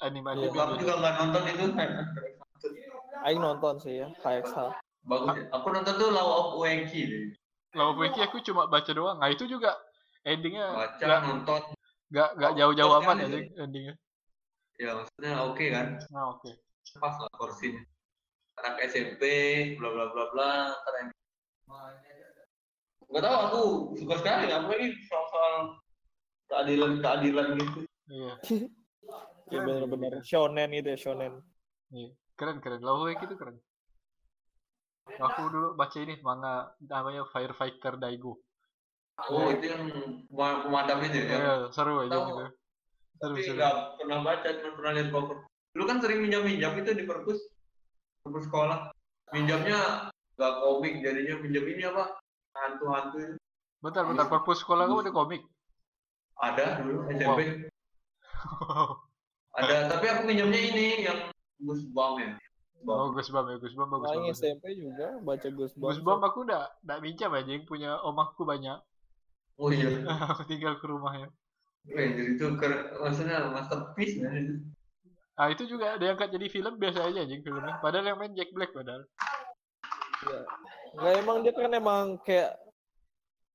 Anime 0.00 0.32
anime 0.32 0.48
aku 0.50 0.80
juga 0.80 0.96
nggak 0.98 1.14
nonton 1.20 1.42
itu. 1.46 1.64
Aing 3.22 3.38
nonton 3.38 3.78
sih 3.78 4.02
ya, 4.02 4.08
KXH. 4.18 4.58
bagus 5.04 5.34
ya. 5.36 5.44
Aku 5.52 5.66
nonton 5.70 5.94
tuh 5.94 6.10
Law 6.10 6.26
of 6.26 6.48
Weki 6.58 7.00
deh. 7.04 7.24
Lawa 7.72 7.96
Wiki 7.96 8.20
aku 8.20 8.40
cuma 8.40 8.66
baca 8.66 8.90
doang. 8.90 9.16
Nah 9.16 9.28
itu 9.28 9.46
juga 9.46 9.72
endingnya 10.22 10.66
baca 10.72 11.02
nggak 11.02 11.20
nonton. 11.26 11.62
nggak 12.12 12.28
nggak 12.38 12.52
jauh-jauh 12.60 12.92
bagus 12.92 13.04
amat 13.04 13.08
kan 13.08 13.16
ya? 13.22 13.28
Jing, 13.28 13.46
endingnya. 13.58 13.94
Ya 14.80 14.90
maksudnya 14.98 15.32
oke 15.46 15.64
kan? 15.72 15.86
Nah 16.12 16.24
oke. 16.36 16.50
Pas 16.98 17.14
lah 17.16 17.32
porsinya. 17.38 17.82
Anak 18.60 18.74
SMP 18.92 19.22
bla 19.80 19.88
bla 19.90 20.04
bla 20.12 20.24
bla 20.34 20.50
keren 20.84 21.08
nggak 23.12 23.24
tahu 23.28 23.36
aku 23.44 23.62
suka 24.00 24.14
sekali 24.24 24.48
apalagi 24.48 24.88
soal 25.04 25.24
soal 25.28 25.54
keadilan 26.48 26.92
keadilan 27.04 27.46
gitu. 27.60 27.80
Iya. 28.08 28.32
Ya 29.52 29.60
benar-benar 29.68 30.24
shonen 30.24 30.72
itu 30.72 30.88
ya 30.88 30.98
shonen. 31.00 31.44
Iya, 31.92 32.16
keren 32.40 32.64
keren. 32.64 32.80
Wiki 32.80 33.28
itu 33.28 33.36
keren. 33.36 33.60
Aku 35.20 35.42
dulu 35.52 35.76
baca 35.76 35.98
ini 36.00 36.16
manga 36.24 36.72
namanya 36.88 37.28
Firefighter 37.28 38.00
Daigo 38.00 38.40
oh 39.18 39.48
itu 39.52 39.64
yang 39.68 39.84
pema- 40.32 40.60
pemadam 40.66 40.98
itu 41.04 41.18
ya? 41.22 41.36
Iya, 41.36 41.54
seru 41.70 41.94
aja 42.02 42.10
Tahu. 42.12 42.26
gitu. 42.28 42.44
Seru 43.20 43.32
tapi 43.32 43.40
seru. 43.44 43.56
nggak 43.60 43.74
pernah 44.00 44.18
baca 44.24 44.48
cuma 44.58 44.72
pernah 44.78 44.92
lihat 44.98 45.08
cover 45.14 45.36
dulu 45.72 45.84
kan 45.88 45.98
sering 46.04 46.20
minjam 46.20 46.42
minjam 46.44 46.72
itu 46.76 46.90
di 46.92 47.04
perpus 47.08 47.38
perpus 48.24 48.44
sekolah. 48.50 48.92
Minjamnya 49.32 50.10
nggak 50.36 50.52
komik 50.60 50.94
jadinya 51.00 51.34
minjam 51.40 51.64
ini 51.64 51.82
apa? 51.88 52.04
Hantu 52.52 52.84
hantu 52.92 53.16
itu. 53.20 53.36
Bentar 53.80 54.04
bentar. 54.04 54.26
Perpus 54.28 54.60
sekolah 54.60 54.84
kamu 54.86 55.02
ada 55.08 55.12
komik? 55.14 55.42
Ada 56.42 56.64
dulu 56.82 57.06
SMP 57.12 57.40
ada 59.58 59.74
tapi 59.86 60.06
aku 60.10 60.22
minjamnya 60.26 60.58
ini 60.58 61.06
yang 61.06 61.30
Gus 61.62 61.86
Bam 61.94 62.18
ya? 62.18 62.34
Oh 62.82 63.14
Gusbam 63.14 63.46
ya 63.46 63.56
Gusbam 63.62 63.86
bagus 63.86 64.10
Aing 64.10 64.26
bagus. 64.26 64.42
SMP 64.42 64.64
juga 64.74 65.14
baca 65.22 65.46
Goosebumps. 65.46 65.86
Gusbam 65.86 66.20
aku 66.26 66.42
udah 66.42 66.66
udah 66.82 66.98
minjam 66.98 67.30
aja 67.30 67.54
punya 67.62 68.02
omahku 68.02 68.42
banyak 68.42 68.74
oh 69.58 69.68
iya 69.68 69.88
aku 70.06 70.42
tinggal 70.50 70.76
ke 70.78 70.86
rumahnya 70.86 71.28
jadi 71.82 72.38
itu 72.38 72.46
ker- 72.56 72.94
maksudnya 72.94 73.50
masterpiece 73.50 74.22
kan? 74.22 74.30
Itu 74.38 74.54
ah 75.34 75.48
itu 75.50 75.62
juga 75.66 75.96
ada 75.96 76.04
yang 76.04 76.14
angkat 76.14 76.30
jadi 76.30 76.46
film 76.46 76.78
biasa 76.78 77.10
aja 77.10 77.24
anjing 77.24 77.42
filmnya. 77.42 77.80
Padahal 77.82 78.06
yang 78.06 78.18
main 78.20 78.30
Jack 78.36 78.54
Black 78.54 78.70
padahal. 78.70 79.02
Nggak 80.92 81.12
emang 81.18 81.36
dia 81.42 81.50
kan 81.50 81.72
emang 81.72 82.04
kayak 82.22 82.54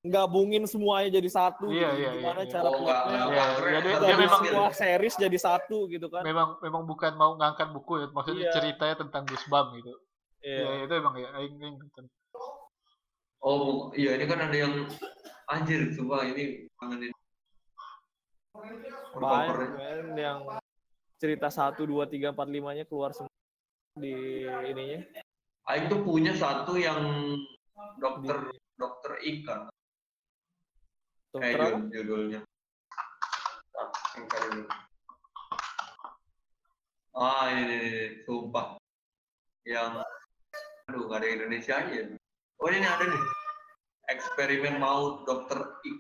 gabungin 0.04 0.64
semuanya 0.66 1.08
jadi 1.14 1.30
satu 1.30 1.72
Iya, 1.72 1.90
gitu. 1.92 2.00
iya, 2.00 2.10
Gimana 2.20 2.42
iya, 2.44 2.52
cara 2.52 2.68
oh 2.68 2.74
plotnya? 2.76 2.92
nggak 2.92 3.04
Iya, 3.08 3.44
iya, 3.72 3.80
dia- 3.80 4.00
dia 4.04 4.16
memang- 4.18 4.44
semua 4.44 4.68
series 4.72 5.16
jadi 5.16 5.38
satu 5.38 5.78
gitu 5.88 6.08
kan. 6.08 6.22
memang 6.24 6.48
memang 6.60 6.84
bukan 6.84 7.12
mau 7.16 7.32
ngangkat 7.36 7.72
buku 7.72 7.94
ya. 8.02 8.08
Maksudnya 8.12 8.44
Iya. 8.44 8.54
ceritanya 8.54 8.96
tentang 8.98 9.24
Gusbam 9.24 9.72
gitu. 9.76 9.94
Iya. 10.44 10.64
ya 10.64 10.84
itu 10.84 10.94
emang 10.94 11.16
ya 11.16 11.30
aing 11.34 11.56
aing 11.58 11.78
oh 13.40 13.90
iya 13.94 14.16
ini 14.16 14.26
kan 14.26 14.40
ada 14.40 14.54
yang 14.54 14.74
anjir 15.48 15.96
coba 15.96 16.28
ini 16.28 16.68
kangen 16.76 17.00
ini 17.04 17.16
Banyak 19.14 19.48
covernya. 19.48 19.70
kan 19.78 20.08
yang 20.14 20.40
cerita 21.16 21.48
1 21.48 21.78
2 21.80 22.04
3 22.06 22.34
4 22.34 22.38
5-nya 22.38 22.84
keluar 22.84 23.14
semua 23.14 23.32
di 23.94 24.14
ininya. 24.66 25.00
Aing 25.68 25.86
tuh 25.88 26.02
punya 26.02 26.34
satu 26.34 26.74
yang 26.76 27.02
dokter 27.98 28.38
dokter 28.74 29.14
ikan 29.22 29.70
eh 31.38 31.54
Dokter 31.54 31.60
judul- 31.60 31.90
judulnya. 31.92 32.40
Ah, 33.78 33.90
ini. 34.48 34.62
ah 37.14 37.46
ini, 37.48 37.62
ini, 37.64 37.78
ini, 37.78 37.94
sumpah. 38.24 38.74
Yang 39.64 40.02
aduh 40.88 41.02
nggak 41.04 41.20
ada 41.20 41.28
Indonesia 41.30 41.74
aja. 41.78 42.02
Oh 42.58 42.68
ini 42.68 42.82
ada 42.82 43.06
nih 43.06 43.22
eksperimen 44.08 44.80
maut 44.80 45.28
dokter 45.28 45.60
Ik 45.84 46.00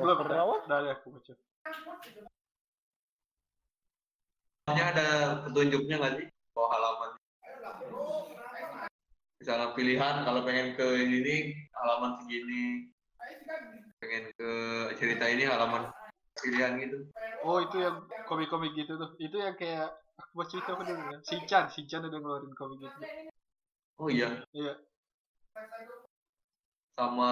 belum 0.00 0.18
aku 0.90 1.06
baca. 1.12 1.32
Ini 4.70 4.82
ada 4.82 5.08
petunjuknya 5.46 5.96
nggak 6.00 6.14
sih? 6.18 6.26
Oh 6.56 6.66
halaman. 6.72 7.10
Misalnya 9.38 9.76
pilihan? 9.76 10.14
Kalau 10.26 10.40
pengen 10.42 10.74
ke 10.74 10.86
ini 11.04 11.54
halaman 11.74 12.18
segini. 12.22 12.90
Pengen 14.00 14.24
ke 14.34 14.50
cerita 14.98 15.26
ini 15.30 15.46
halaman 15.46 15.90
pilihan 16.40 16.80
gitu. 16.80 16.98
Oh 17.44 17.60
itu 17.60 17.76
yang 17.82 18.08
komik-komik 18.26 18.72
gitu 18.74 18.96
tuh. 18.96 19.14
Itu 19.20 19.36
yang 19.38 19.54
kayak 19.54 19.94
aku 20.18 20.32
baca 20.42 20.54
itu 20.58 20.70
apa 20.70 20.82
dulu 20.86 21.02
ya? 21.02 21.18
Shinchan 21.28 21.64
Shinchan 21.70 22.08
udah 22.08 22.18
ngeluarin 22.18 22.54
komik 22.56 22.78
gitu. 22.82 22.98
Oh 24.00 24.08
iya. 24.08 24.42
Iya 24.56 24.74
sama 26.98 27.30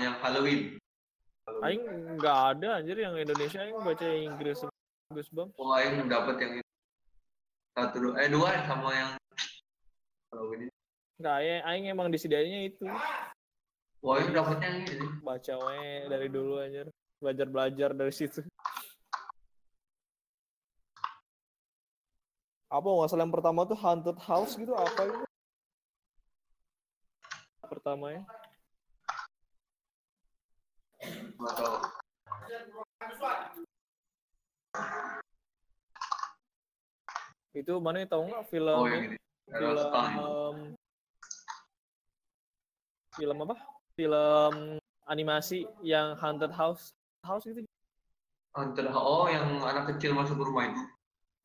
yang 0.00 0.14
Halloween 0.20 0.76
Aing 1.64 1.82
nggak 2.20 2.38
ada 2.54 2.68
anjir 2.82 2.96
yang 3.00 3.16
Indonesia 3.16 3.64
yang 3.64 3.80
baca 3.80 4.04
Inggris 4.04 4.60
Goosebumps. 5.08 5.56
oh 5.56 5.72
Aing 5.72 6.04
dapat 6.06 6.36
yang 6.38 6.52
itu 6.60 6.70
satu 7.72 7.96
dua 7.98 8.14
eh 8.20 8.28
dua 8.28 8.50
sama 8.68 8.90
yang 8.92 9.10
Halloween 10.28 10.68
Nggak, 11.18 11.34
Aing, 11.42 11.62
Aing 11.66 11.84
emang 11.90 12.08
disediainya 12.14 12.70
itu. 12.70 12.86
oh 14.06 14.14
Aing 14.14 14.30
dapatnya 14.30 14.70
yang 14.70 14.80
ini 14.86 15.06
Baca 15.18 15.54
we 15.66 16.06
dari 16.06 16.28
dulu 16.30 16.62
anjir. 16.62 16.86
Belajar-belajar 17.18 17.90
dari 17.90 18.14
situ. 18.14 18.46
Apa 22.70 22.86
nggak 22.86 23.08
salah 23.10 23.24
yang 23.26 23.34
pertama 23.34 23.66
tuh 23.66 23.74
Haunted 23.74 24.18
House 24.22 24.54
gitu 24.54 24.76
apa 24.78 25.00
gitu? 25.10 25.24
Pertamanya. 27.66 28.22
Itu 37.54 37.82
mana 37.82 38.04
tahu 38.06 38.28
nggak 38.30 38.44
film 38.50 38.76
oh 38.78 38.86
yang 38.86 39.02
ini 39.10 39.16
Era 39.48 39.72
film 39.88 40.56
film 43.18 43.36
apa? 43.48 43.56
Film 43.98 44.78
animasi 45.10 45.66
yang 45.82 46.14
Haunted 46.20 46.54
House. 46.54 46.94
House 47.26 47.42
gitu. 47.50 47.64
Hunter 48.54 48.86
oh 48.94 49.26
yang 49.26 49.58
anak 49.62 49.94
kecil 49.94 50.14
masuk 50.14 50.38
ke 50.38 50.44
rumah 50.46 50.64
itu 50.70 50.82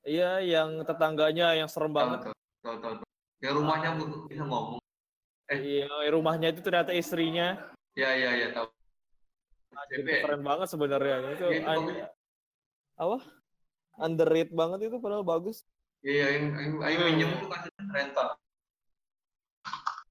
Iya, 0.04 0.44
yang 0.44 0.84
tetangganya 0.84 1.56
yang 1.56 1.70
serem 1.72 1.96
banget. 1.96 2.28
tahu 2.28 2.34
tahu 2.62 2.76
tahu 2.84 2.94
tahu. 3.00 3.06
yang 3.44 3.54
rumahnya 3.56 3.90
bisa 4.28 4.44
ngomong 4.44 4.80
Iya, 5.50 5.88
rumahnya 6.12 6.48
itu 6.52 6.60
ternyata 6.64 6.92
istrinya. 6.92 7.58
ya 7.96 8.10
ya 8.12 8.32
ya 8.36 8.48
tahu 8.52 8.68
Itu 9.74 10.02
SMP 10.02 10.10
keren 10.22 10.42
banget 10.42 10.68
sebenarnya. 10.70 11.16
Itu 11.34 11.46
Iya, 11.46 11.58
itu 11.58 11.68
an- 11.68 11.78
bagus. 11.82 11.98
apa? 12.96 13.18
Underrated 13.96 14.52
banget 14.52 14.80
itu 14.88 14.98
padahal 14.98 15.22
bagus. 15.24 15.62
iya 16.02 16.36
yang 16.36 16.52
yang 16.52 16.74
Aing 16.84 17.00
Iya, 17.00 17.06
minjem 17.08 17.30
iya. 17.30 17.40
tuh 17.40 17.50
kasih 17.50 17.72
rental 17.88 18.28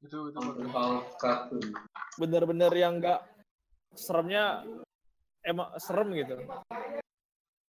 itu 0.02 0.18
itu. 0.32 0.38
House 0.72 1.12
kartun 1.16 1.62
Bener-bener 2.16 2.72
yang 2.72 2.96
enggak 2.96 3.20
seremnya 3.92 4.64
emang 5.42 5.68
serem 5.76 6.08
gitu. 6.16 6.40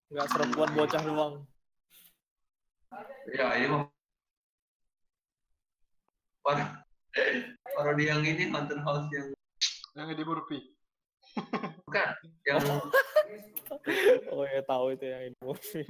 Enggak 0.09 0.27
serem 0.29 0.49
buat 0.51 0.69
bocah 0.69 1.01
doang. 1.01 1.33
ya 3.29 3.45
mah 3.69 3.85
Par- 6.41 6.81
parodi 7.71 8.03
yang 8.03 8.25
ini 8.25 8.49
Hunter 8.49 8.79
House 8.81 9.07
yang 9.13 9.29
yang 9.93 10.07
Eddie 10.09 10.25
Murphy 10.25 10.59
bukan 11.85 12.07
yang 12.45 12.59
Oh 14.33 14.45
ya 14.53 14.61
tahu 14.65 14.93
itu 14.97 15.05
yang 15.05 15.21
ini 15.29 15.37
movie. 15.41 15.85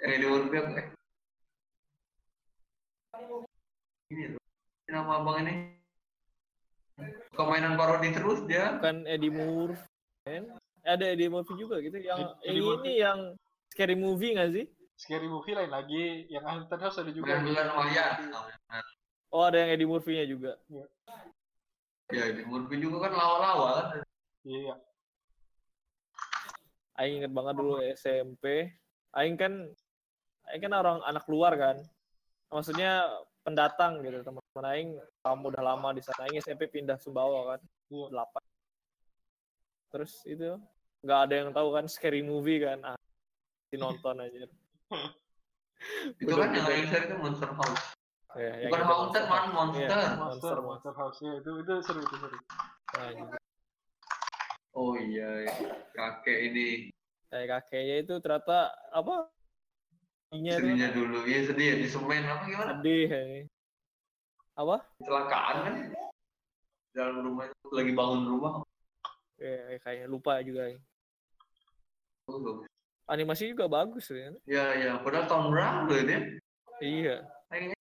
yang 0.00 0.10
ini 0.16 0.26
Murphy 0.26 0.56
apa 0.58 0.70
eh? 0.80 0.86
ini 4.10 4.24
loh 4.34 4.42
nama 4.90 5.22
abang 5.22 5.36
ini 5.46 5.54
suka 7.30 7.42
mainan 7.46 7.78
parodi 7.78 8.10
terus 8.10 8.42
dia 8.50 8.76
Bukan 8.80 9.06
Eddie 9.06 9.32
kan? 10.26 10.44
Ada 10.82 11.14
Eddie 11.14 11.30
Murphy 11.30 11.54
juga 11.56 11.78
gitu. 11.78 11.96
Yang 12.00 12.18
Eddie 12.42 12.58
ini 12.58 12.60
Murphy. 12.64 12.92
yang 12.98 13.18
scary 13.70 13.96
movie 13.96 14.34
nggak 14.34 14.50
sih? 14.52 14.66
Scary 15.00 15.32
Movie 15.32 15.56
lain 15.56 15.72
lagi 15.72 16.28
yang 16.28 16.44
Haunted 16.44 16.76
House 16.76 17.00
ada 17.00 17.08
juga 17.08 17.40
bulan 17.40 17.72
Wayan 17.72 18.28
Oh 19.32 19.48
ada 19.48 19.64
yang 19.64 19.70
Eddie 19.72 19.88
Murphy-nya 19.88 20.28
juga. 20.28 20.60
ya 22.10 22.24
di 22.36 22.42
Murphy 22.44 22.76
juga 22.82 23.08
kan 23.08 23.12
lawa-lawa 23.16 23.68
kan 23.94 24.02
iya 24.44 24.74
Aing 27.00 27.24
inget 27.24 27.32
banget 27.32 27.56
dulu 27.56 27.80
SMP. 27.96 28.68
Aing 29.16 29.40
kan 29.40 29.72
Aing 30.52 30.60
kan 30.60 30.72
orang 30.76 31.00
anak 31.08 31.24
luar 31.32 31.56
kan. 31.56 31.80
Maksudnya 32.52 33.08
pendatang 33.40 34.04
gitu 34.04 34.20
teman-teman 34.20 34.66
Aing 34.68 34.90
kamu 35.24 35.48
udah 35.48 35.62
lama 35.64 35.96
di 35.96 36.04
sana. 36.04 36.28
Aing 36.28 36.44
SMP 36.44 36.68
pindah 36.68 37.00
Sumbawa 37.00 37.56
kan. 37.56 37.60
Iya. 37.88 38.12
Delapan. 38.12 38.42
Terus 39.90 40.12
itu 40.28 40.60
nggak 41.00 41.20
ada 41.24 41.34
yang 41.40 41.50
tahu 41.56 41.68
kan 41.72 41.88
scary 41.88 42.20
movie 42.20 42.60
kan. 42.60 42.84
Ah, 42.84 43.00
dinonton 43.72 44.20
aja. 44.20 44.44
Itu 46.20 46.36
kan 46.36 46.52
yang 46.52 46.84
share 46.92 47.08
itu 47.08 47.16
Monster 47.16 47.56
House. 47.56 47.96
Ya, 48.36 48.68
Bukan 48.68 48.84
haunted, 48.84 49.24
man, 49.26 49.48
monster. 49.48 49.88
Iya, 49.88 49.88
Monster, 49.88 50.20
monster, 50.20 50.56
Monster 50.60 50.92
House 50.92 51.18
ya 51.24 51.32
itu 51.40 51.50
itu 51.64 51.72
seru 51.80 52.00
itu 52.04 52.16
seru. 52.20 52.36
Nah, 52.94 53.08
gitu. 53.16 53.39
Oh 54.80 54.96
iya, 54.96 55.44
iya. 55.44 55.52
kakek 55.92 56.38
ini 56.48 56.88
Kayak 57.28 57.68
kakeknya 57.68 57.96
itu 58.00 58.14
ternyata 58.24 58.72
apa? 58.90 59.28
Itu 60.32 60.56
sedihnya 60.56 60.88
dulu. 60.96 61.28
Iya 61.28 61.52
sedih 61.52 61.66
ya 61.68 61.76
di 61.78 61.88
semen 61.92 62.24
apa 62.24 62.42
gimana? 62.48 62.72
sedih 62.80 63.06
ya. 63.12 63.22
Apa? 64.56 64.76
Kecelakaan 64.98 65.56
kan? 65.62 65.74
Dalam 66.96 67.16
rumah 67.22 67.44
itu 67.46 67.68
lagi 67.70 67.92
bangun 67.94 68.22
rumah. 68.24 68.52
Ya, 69.38 69.78
kayaknya 69.84 70.06
lupa 70.08 70.40
juga. 70.42 70.74
Oh. 72.26 72.64
Animasi 73.06 73.52
juga 73.52 73.70
bagus 73.70 74.10
ya. 74.10 74.32
Ya 74.48 74.64
ya, 74.74 74.92
padahal 75.04 75.28
tahun 75.30 75.46
berapa 75.54 75.92
ya 75.92 76.02
dia? 76.02 76.20
Iya. 76.80 77.16
Kayaknya 77.52 77.76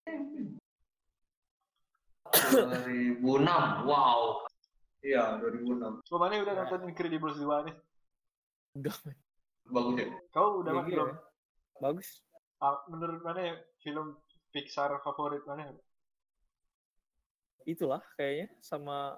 2006. 3.23 3.87
Wow. 3.87 4.48
Iya, 4.99 5.39
2006. 5.39 6.03
Kau 6.11 6.19
mana 6.19 6.43
udah 6.43 6.53
nonton 6.59 6.91
Incredibles 6.91 7.39
2 7.39 7.67
nih? 7.71 7.75
Udah. 8.75 8.95
Bagus 9.69 9.95
ya? 9.95 10.07
Kau 10.35 10.59
udah 10.59 10.71
mah 10.75 10.83
belum? 10.83 11.07
iya. 11.07 11.17
Bagus. 11.79 12.09
Ah, 12.59 12.83
menurut 12.91 13.23
mana 13.23 13.39
ya 13.39 13.55
film 13.79 14.19
Pixar 14.51 14.91
favorit 14.99 15.39
mana? 15.47 15.71
Itulah 17.63 18.03
kayaknya 18.19 18.51
sama 18.59 19.15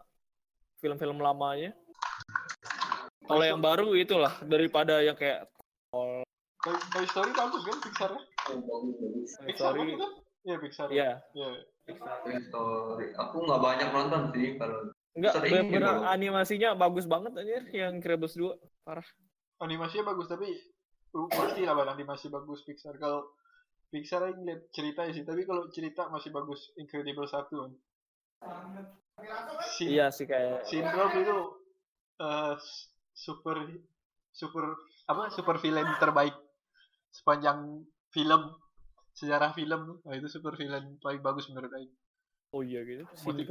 film-film 0.77 1.17
lamanya. 1.17 1.73
Kalau 3.25 3.45
yang 3.47 3.63
baru 3.63 3.95
itulah 3.97 4.33
daripada 4.45 5.01
yang 5.01 5.17
kayak 5.17 5.49
Toy, 6.61 6.77
Toy 6.93 7.05
Story 7.09 7.31
bagus 7.33 7.61
kan 7.65 7.77
Pixar? 7.81 8.11
Oh, 8.13 8.59
bagus 8.61 8.95
bagus. 9.01 9.29
Pixar 9.49 9.73
kan? 9.73 10.11
Iya 10.45 10.55
Pixar. 10.61 10.87
Iya. 10.93 11.11
Iya. 11.33 11.49
Toy 11.97 12.37
Story. 12.45 13.07
Aku 13.17 13.35
nggak 13.49 13.61
banyak 13.65 13.89
nonton 13.89 14.21
sih 14.35 14.61
kalau 14.61 14.93
Enggak, 15.11 15.33
bener 15.43 16.07
animasinya 16.07 16.69
bagus 16.71 17.03
banget 17.03 17.35
anjir 17.35 17.63
yang 17.75 17.99
Incredibles 17.99 18.35
2. 18.39 18.55
Parah. 18.87 19.03
Animasinya 19.59 20.15
bagus 20.15 20.31
tapi 20.31 20.47
uh, 21.13 21.27
pasti 21.27 21.67
lah 21.67 21.75
Bang, 21.75 21.91
animasi 21.91 22.31
bagus 22.31 22.63
Pixar. 22.63 22.95
Kalau 22.95 23.35
Pixar 23.91 24.23
yang 24.31 24.47
lihat 24.47 24.71
cerita 24.71 25.03
sih, 25.11 25.27
tapi 25.27 25.43
kalau 25.43 25.67
cerita 25.67 26.07
masih 26.07 26.31
bagus 26.31 26.71
Incredible 26.79 27.27
1 27.27 27.43
kan. 27.51 27.71
Si, 29.77 29.93
Iya 29.93 30.09
sih 30.09 30.25
kayak 30.25 30.65
Syndrome 30.65 31.13
itu 31.21 31.37
eh, 32.17 32.55
super 33.13 33.57
super 34.33 34.65
apa 35.05 35.29
super 35.29 35.61
villain 35.61 35.85
terbaik 35.99 36.33
sepanjang 37.11 37.85
film 38.09 38.55
sejarah 39.13 39.51
film 39.51 39.99
nah, 40.07 40.15
itu 40.15 40.31
super 40.31 40.55
villain 40.55 40.97
paling 41.03 41.19
bagus 41.19 41.51
menurut 41.51 41.69
Aing 41.75 41.91
oh 42.51 42.61
iya 42.61 42.79
gitu. 42.83 43.03
Motiv- 43.23 43.49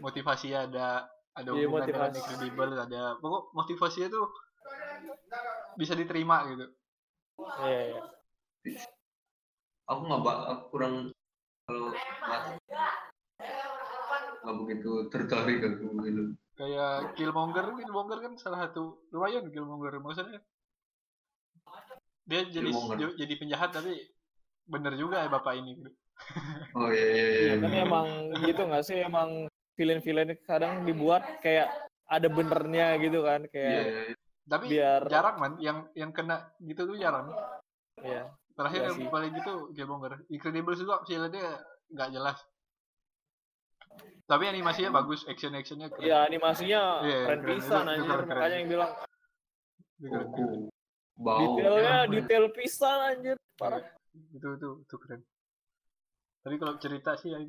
motivasinya 0.00 0.68
ada 0.68 0.86
ada 1.34 1.50
Iya, 1.50 1.66
hubungan 1.66 1.82
dengan 1.88 2.08
motivasi. 2.12 2.18
incredible 2.20 2.72
ada 2.78 3.02
pokok 3.18 3.42
motivasinya 3.52 4.08
tuh 4.08 4.26
bisa 5.74 5.92
diterima 5.92 6.46
gitu 6.48 6.66
Iya, 7.60 7.80
iya. 7.90 8.02
aku 9.84 10.00
nggak 10.06 10.20
aku 10.22 10.64
kurang 10.70 10.94
kalau 11.66 11.90
nggak 11.90 12.40
nggak 14.44 14.56
begitu 14.62 14.90
tertarik 15.10 15.60
aku 15.64 15.84
film. 16.00 16.28
kayak 16.54 17.18
Killmonger 17.18 17.66
Killmonger 17.74 18.18
kan 18.22 18.32
salah 18.38 18.68
satu 18.68 19.02
lumayan 19.10 19.50
Killmonger 19.50 19.98
maksudnya 19.98 20.38
dia 22.24 22.40
jadi 22.46 22.70
Killmonger. 22.70 23.10
jadi 23.18 23.34
penjahat 23.36 23.70
tapi 23.74 23.92
bener 24.64 24.94
juga 24.96 25.20
ya 25.20 25.28
bapak 25.28 25.60
ini 25.60 25.82
gitu. 25.82 25.90
Oh 26.72 26.88
iya 26.88 27.06
iya 27.06 27.26
iya. 27.26 27.42
Iya, 27.44 27.54
kan 27.58 27.72
emang 27.74 28.06
gitu 28.40 28.62
nggak 28.64 28.84
sih 28.84 28.96
emang 28.98 29.46
villain-villain 29.74 30.30
kadang 30.42 30.82
dibuat 30.82 31.22
kayak 31.38 31.68
ada 32.06 32.28
benernya 32.28 32.94
gitu 32.96 33.22
kan 33.22 33.42
Iya, 33.42 33.50
kayak 33.50 33.72
iya, 33.82 34.02
iya. 34.04 34.14
tapi 34.44 34.64
Biar- 34.68 35.08
jarang 35.08 35.36
man 35.36 35.52
yang 35.58 35.78
yang 35.92 36.10
kena 36.10 36.52
gitu 36.60 36.84
tuh 36.84 36.96
jarang 36.96 37.32
ya 38.00 38.28
terakhir 38.54 38.80
Iya 38.80 38.88
yang 38.88 38.98
sih. 39.00 39.08
paling 39.08 39.32
gitu 39.34 39.52
Killmonger 39.72 40.12
Incredible 40.28 40.74
juga 40.74 40.94
filmnya 41.02 41.58
nggak 41.90 42.10
jelas 42.10 42.38
tapi 44.24 44.44
animasinya 44.46 44.90
bagus 44.94 45.22
action 45.24 45.52
actionnya 45.52 45.88
keren 45.88 46.02
ya 46.02 46.24
animasinya 46.24 46.82
Iya, 47.02 47.18
keren 47.24 47.40
keren. 47.40 47.50
pisan 47.52 47.84
anjir 47.84 48.04
keren, 48.06 48.24
keren. 48.24 48.38
makanya 48.38 48.56
yang 48.56 48.70
bilang 48.70 48.92
keren, 50.00 50.28
keren. 50.30 50.60
Bau. 51.14 51.38
detailnya 51.56 51.94
Ya, 51.94 52.10
detail 52.10 52.44
pisan 52.50 52.98
anjir 53.04 53.36
parah 53.54 53.84
itu 54.30 54.48
itu 54.50 54.68
itu 54.80 54.96
keren 54.98 55.20
tapi 56.44 56.60
kalau 56.60 56.76
cerita 56.76 57.16
sih 57.16 57.32
yang 57.32 57.48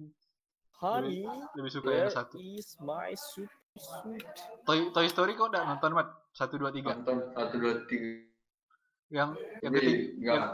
honey 0.79 1.27
lebih 1.53 1.71
suka 1.71 1.87
there 1.87 2.07
yang 2.07 2.15
satu. 2.15 2.35
is 2.39 2.79
my 2.79 3.11
super 3.13 3.51
sweet. 3.75 4.23
Toy, 4.63 4.87
Toy 4.89 5.07
Story 5.07 5.35
kau 5.35 5.51
udah 5.51 5.67
nonton 5.67 5.91
mat? 5.91 6.07
Satu 6.31 6.55
dua 6.55 6.71
tiga. 6.71 6.95
Nonton 6.95 7.27
satu 7.31 7.55
dua 7.59 7.83
tiga. 7.85 8.23
yang 9.11 9.37
yang 9.61 9.71
Jadi 9.75 9.85
ketiga 9.85 10.31
yang, 10.33 10.45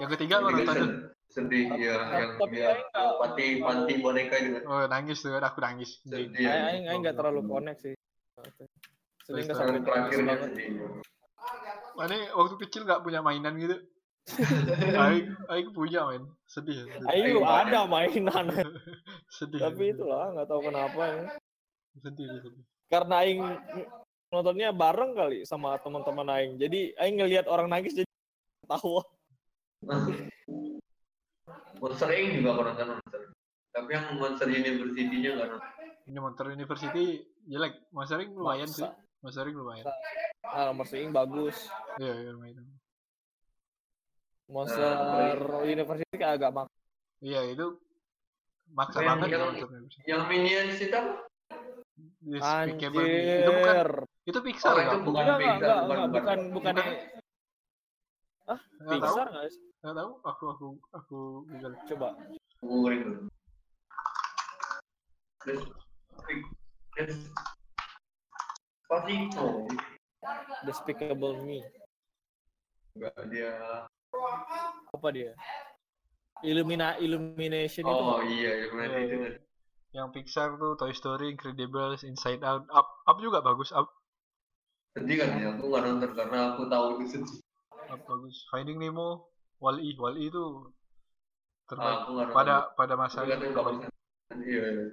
yang 0.00 0.10
ketiga 0.10 0.34
Ketiga 0.38 0.48
nonton 0.48 0.74
sed- 0.74 1.04
sedih 1.28 1.66
ya 1.76 1.96
yang 2.16 2.30
Tapi 2.40 2.56
dia 2.56 2.70
panti 3.20 3.46
panti 3.60 3.92
boneka 4.00 4.36
itu. 4.40 4.58
Oh 4.64 4.86
nangis 4.86 5.18
tuh 5.20 5.34
aku 5.34 5.58
nangis. 5.60 5.98
Sedih. 6.00 6.32
Aing 6.38 6.64
aing 6.64 6.84
aing 6.88 7.00
nggak 7.02 7.18
terlalu 7.18 7.42
connect 7.44 7.84
sih. 7.84 7.94
Sedih 9.26 9.42
nggak 9.44 9.58
sampai 9.58 9.74
Yang 9.74 9.82
nangis 9.82 9.90
terakhirnya 9.90 10.24
banget. 10.32 10.50
sedih. 10.54 10.68
mana 11.98 12.14
waktu 12.30 12.54
kecil 12.62 12.82
nggak 12.86 13.02
punya 13.02 13.20
mainan 13.20 13.58
gitu 13.58 13.74
Aing 14.98 15.26
Aing 15.48 15.68
punya 15.72 16.04
main 16.04 16.22
sedih 16.44 16.84
sedih, 16.84 17.08
Aing 17.08 17.24
Aing 17.40 17.44
ada 17.44 17.80
mainan. 17.88 18.46
Sedih 19.36 19.60
tapi 19.60 19.96
itulah 19.96 20.32
nggak 20.36 20.48
tahu 20.48 20.60
kenapa 20.68 21.00
ya. 21.04 21.22
sedih 21.98 22.26
sedih 22.30 22.64
karena 22.88 23.14
aing 23.26 23.42
nontonnya 24.30 24.70
bareng 24.70 25.12
kali 25.18 25.42
sama 25.42 25.76
teman-teman 25.82 26.28
aing 26.30 26.52
jadi 26.56 26.94
aing 27.02 27.16
ngelihat 27.18 27.50
orang 27.50 27.66
nangis 27.66 27.92
jadi 27.96 28.08
tahu 28.64 29.02
Monster 31.78 32.10
Inc. 32.10 32.42
juga 32.42 32.50
aku 32.58 32.62
nonton 32.66 32.86
Monster. 32.98 33.20
Tapi 33.70 33.90
yang 33.94 34.04
Monster 34.18 34.48
University-nya 34.50 35.30
nggak 35.38 35.48
nonton. 35.54 35.70
ini 36.08 36.18
Monster 36.18 36.46
University 36.50 37.04
jelek. 37.46 37.74
Monster 37.94 38.18
Inc. 38.18 38.34
lumayan 38.34 38.66
sih. 38.66 38.90
Monster 39.22 39.46
Inc. 39.46 39.54
lumayan. 39.54 39.86
Ah 40.42 40.74
Monster 40.74 40.98
Inc. 40.98 41.14
bagus. 41.14 41.70
Iya 42.02 42.14
iya 42.26 42.30
lumayan 42.34 42.66
Monster 44.48 44.96
University 45.62 46.14
kayak 46.16 46.40
agak 46.40 46.50
mak 46.56 46.66
iya 47.20 47.40
itu 47.44 47.76
maksa 48.72 49.00
Yang- 49.00 49.08
banget 49.08 49.26
ya 49.28 49.32
yang- 49.32 49.44
University 49.56 50.00
Yang 50.08 50.22
Minions 50.28 50.76
itu 50.80 50.96
apa? 50.96 51.12
Despicable 52.18 53.02
Me. 53.02 53.16
itu 53.42 53.50
bukan 53.50 53.74
anjir 53.74 53.90
itu 54.28 54.38
Pixar 54.44 54.70
Oh, 54.70 54.76
ya 54.78 54.84
itu 54.84 54.98
bukan 55.02 55.22
enggak 55.24 55.38
Pixar, 55.40 55.56
enggak, 55.56 55.78
bukan, 55.80 55.98
enggak, 55.98 56.12
bukan 56.12 56.38
bukan 56.52 56.74
Bukan. 56.74 56.74
nggak 58.78 58.98
tahu 59.00 59.14
Pixar 59.14 59.26
nggak 59.28 59.44
sih 59.52 59.62
nggak 59.78 59.94
tahu 59.94 60.10
aku 60.24 60.44
aku 60.52 60.66
aku 60.92 61.18
google 61.48 61.74
coba 61.86 62.08
sih? 62.28 62.40
Oh, 69.38 69.68
Despicable 70.66 71.36
Me 71.46 71.62
enggak 72.98 73.14
dia. 73.30 73.54
Apa 74.88 75.08
dia 75.12 75.32
Illumina 76.46 76.94
Illumination 77.02 77.82
itu 77.82 77.90
Oh 77.90 78.22
iya, 78.22 78.66
yang 78.66 78.72
mana 78.78 78.94
Iya, 78.94 78.98
itu 79.02 79.14
iya. 79.14 79.18
kan. 79.18 79.34
yang 79.88 80.08
Pixar 80.14 80.48
tuh 80.60 80.76
Toy 80.78 80.92
Story, 80.94 81.32
Incredibles, 81.34 82.04
Inside 82.06 82.44
Out, 82.46 82.68
Up, 82.70 82.86
Up 83.08 83.18
juga 83.18 83.42
bagus, 83.42 83.74
Up, 83.74 83.88
Sedih 84.94 85.16
kan 85.18 85.34
ya, 85.38 85.54
aku 85.56 85.66
nggak 85.66 85.82
nonton 85.82 86.10
karena 86.14 86.38
aku 86.54 86.62
tahu 86.70 86.84
itu 87.02 87.18
sedih. 87.18 87.38
Up 87.88 88.00
bagus. 88.06 88.36
Finding 88.52 88.78
Nemo, 88.78 89.26
Wall-E, 89.58 89.96
Wall-E 89.98 90.28
itu 90.30 90.44
Ah, 90.44 91.66
terbaik 91.70 91.98
aku 92.04 92.10
nggak 92.14 92.26
nonton. 92.30 92.36
pada 92.38 92.54
pada 92.76 92.94
masa 92.94 93.18
katanya 93.26 93.54
bagus 93.58 93.76
kan. 93.82 93.90
Iya, 94.38 94.66
iya. 94.70 94.86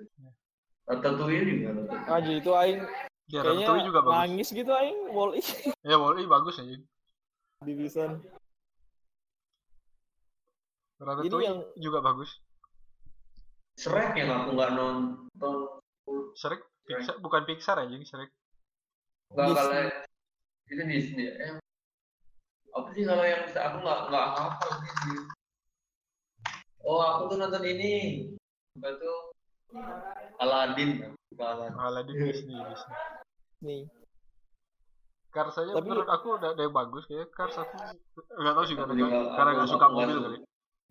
Ratatouille 0.85 1.43
juga 1.45 1.69
nonton. 1.77 1.97
aja 2.09 2.31
itu 2.31 2.51
aing 2.55 2.81
Ya, 3.25 3.41
kayaknya 3.41 3.89
juga 3.89 3.99
bagus. 4.05 4.13
nangis 4.21 4.47
gitu 4.53 4.71
aing 4.73 4.99
wall 5.09 5.33
Ya, 5.85 5.95
Wall-E 5.97 6.23
bagus 6.25 6.55
aja. 6.61 6.77
division 7.65 8.21
Ratatouille 10.95 11.45
yang- 11.45 11.65
juga 11.75 11.99
bagus. 11.99 12.31
Shrek 13.75 14.15
yang 14.15 14.31
aku 14.31 14.55
nggak 14.55 14.71
nonton. 14.71 15.55
Shrek? 16.35 16.61
Pixar, 16.85 17.17
bukan 17.19 17.43
Pixar 17.43 17.81
aja, 17.81 17.91
Shrek. 17.97 18.29
Nggak 19.33 19.45
Disney. 19.51 19.57
kalau 19.57 19.73
itu 20.65 20.83
Disney. 20.85 21.25
Eh, 21.27 21.51
apa 22.71 22.87
sih 22.93 23.03
kalau 23.03 23.25
yang 23.25 23.41
aku 23.43 23.77
nggak 23.81 23.99
nggak 24.11 24.27
hafal 24.37 24.71
sih 24.79 24.91
oh 26.85 27.01
aku 27.01 27.21
tuh 27.33 27.37
nonton 27.41 27.63
ini. 27.65 27.93
Apa 28.77 28.93
tuh 29.01 29.17
Aladdin. 30.39 31.09
Bukan 31.33 31.43
Aladdin 31.43 31.73
Aladdin 31.75 32.15
Disney 32.21 32.55
Disney. 32.55 32.95
Nih. 33.65 33.81
Cars 35.33 35.57
aja 35.57 35.73
Tapi- 35.73 35.83
menurut 35.83 36.07
aku 36.07 36.27
udah 36.39 36.55
yang 36.55 36.71
bagus 36.71 37.03
kayak 37.09 37.27
Cars 37.33 37.57
aku 37.57 37.75
nggak 38.39 38.53
tahu 38.55 38.65
sih 38.69 38.75
karena 38.77 38.93
juga- 38.95 39.35
karena 39.35 39.51
juga 39.57 39.67
suka 39.67 39.87
mobil 39.91 40.17
kali 40.21 40.37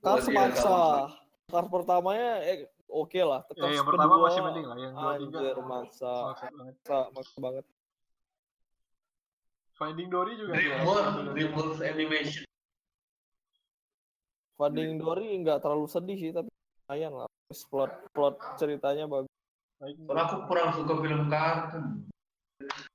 Cars 0.05 0.27
Iya, 0.27 0.35
maksa. 0.37 0.63
sama. 0.63 1.17
Cars 1.49 1.69
pertamanya 1.69 2.31
eh 2.43 2.57
oke 2.87 3.21
lah 3.21 3.41
ya 3.51 3.69
yang 3.73 3.87
pertama 3.87 4.15
kedua, 4.15 4.25
masih 4.27 4.41
mending 4.43 4.65
lah 4.65 4.77
yang 4.77 4.93
dua 4.93 5.13
tiga. 5.17 5.39
anjir 5.41 5.57
maksa. 5.61 6.13
Maksa 6.29 6.47
banget. 6.51 6.75
Maksa 6.77 6.99
maksa 7.11 7.37
banget. 7.41 7.65
Finding 9.75 10.07
Dory 10.07 10.33
juga 10.37 10.53
Dreamworks 10.55 11.11
juga. 11.11 11.31
Dreamworks 11.33 11.81
Animation. 11.83 12.45
Finding 14.55 14.91
Dory 14.97 15.27
nggak 15.41 15.59
terlalu 15.59 15.87
sedih 15.89 16.17
sih 16.17 16.31
tapi 16.31 16.47
lumayan 16.47 17.13
lah. 17.13 17.29
Terus 17.49 17.63
plot 17.67 17.93
plot 18.13 18.35
ceritanya 18.55 19.05
bagus. 19.05 19.33
Soalnya 19.81 20.23
aku 20.23 20.37
kurang 20.47 20.71
suka 20.73 20.95
film 20.97 21.27
kartun. 21.27 21.85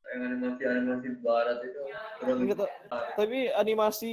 Yang 0.10 0.22
animasi 0.26 0.62
animasi 0.64 1.08
barat 1.20 1.58
itu 1.62 1.80
kurang 2.18 2.38
Gitu. 2.42 2.66
tapi 3.14 3.40
animasi 3.52 4.12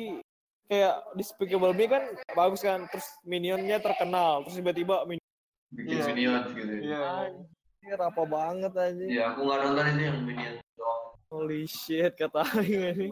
kayak 0.67 0.95
Despicable 1.13 1.73
Me 1.73 1.87
kan 1.87 2.03
bagus 2.33 2.61
kan 2.61 2.85
terus 2.87 3.07
minionnya 3.23 3.79
terkenal 3.79 4.43
terus 4.43 4.57
tiba-tiba 4.57 5.03
minion 5.05 5.25
bikin 5.69 5.93
Iya. 5.93 6.05
minions 6.09 6.49
gitu 6.51 6.67
ya. 6.69 6.81
Iya, 6.81 6.99
iya. 6.99 7.11
anjir 7.25 7.99
apa 8.01 8.23
banget 8.25 8.73
anjir 8.75 9.07
Iya, 9.09 9.23
aku 9.29 9.41
nggak 9.43 9.59
nonton 9.63 9.85
itu 9.87 10.03
yang 10.03 10.19
minions 10.21 10.61
doang. 10.73 11.03
holy 11.29 11.63
shit 11.65 12.13
kata 12.13 12.43
Aing 12.53 12.83
ini 12.93 13.09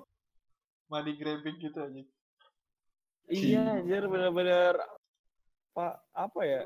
money 0.86 1.12
grabbing 1.14 1.57
gitu 1.59 1.78
aja 1.78 2.02
iya 3.26 3.62
anjir 3.74 4.02
bener-bener 4.05 4.74
pak 5.72 5.94
apa 6.12 6.40
ya 6.42 6.62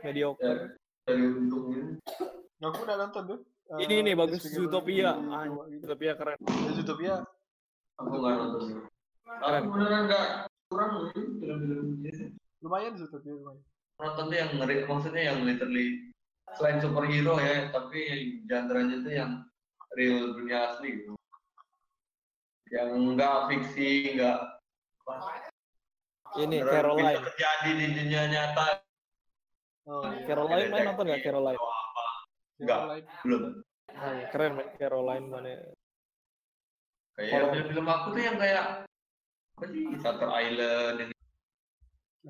mediocre 0.00 0.76
Dari 1.02 1.24
untungnya. 1.24 1.96
aku 2.60 2.78
udah 2.84 2.96
nonton 2.98 3.22
tuh 3.26 3.38
ini 3.78 3.94
Eh, 3.94 4.02
nih 4.02 4.14
bagus 4.14 4.40
Despicable 4.40 4.64
Zootopia 4.66 5.10
anjir 5.12 5.64
gitu. 5.70 5.80
Zootopia 5.86 6.12
keren 6.14 6.36
Ya, 6.38 6.70
Zootopia 6.74 7.14
Aku 7.98 8.14
nggak 8.14 8.34
nonton. 8.38 8.62
Keren. 9.26 9.62
Aku 9.62 9.68
beneran 9.74 10.02
nggak 10.06 10.26
kurang 10.68 10.90
loh 10.94 11.04
ini 11.16 11.28
film-film 11.40 11.86
lumayan 12.60 12.92
Zootopia 12.98 13.32
lumayan 13.32 13.62
Nonton 13.98 14.24
tuh 14.30 14.38
yang 14.38 14.50
ngeri, 14.54 14.76
maksudnya 14.86 15.22
yang 15.34 15.38
literally 15.42 15.86
selain 16.54 16.78
superhero 16.78 17.34
ya, 17.42 17.66
tapi 17.74 18.00
genre-nya 18.46 18.96
tuh 19.02 19.10
yang 19.10 19.32
real 19.98 20.38
dunia 20.38 20.70
asli 20.70 21.02
gitu. 21.02 21.18
Yang 22.70 22.90
enggak 22.94 23.36
fiksi, 23.50 24.14
enggak 24.14 24.38
ini 26.36 26.60
beneran 26.60 26.74
Caroline 26.76 27.08
bisa 27.08 27.24
terjadi 27.32 27.70
di 27.72 27.86
dunia 27.96 28.22
nyata. 28.28 28.66
oh 29.88 30.04
iya 30.12 30.20
Caroline 30.28 30.68
main 30.68 30.84
nonton 30.92 31.04
nggak 31.08 31.22
Caroline. 31.24 31.60
Enggak. 32.60 32.80
Belum. 33.24 33.42
Oh, 33.88 34.12
keren 34.28 34.52
main 34.54 34.68
Caroline 34.76 35.26
mana 35.32 35.48
Kayak 37.18 37.50
film-film 37.50 37.86
aku 37.90 38.06
tuh 38.14 38.22
yang 38.22 38.38
kayak 38.38 38.86
apa 39.58 39.64
sih 39.74 39.82
Shutter 39.98 40.30
Island 40.30 40.96
yang, 41.02 41.10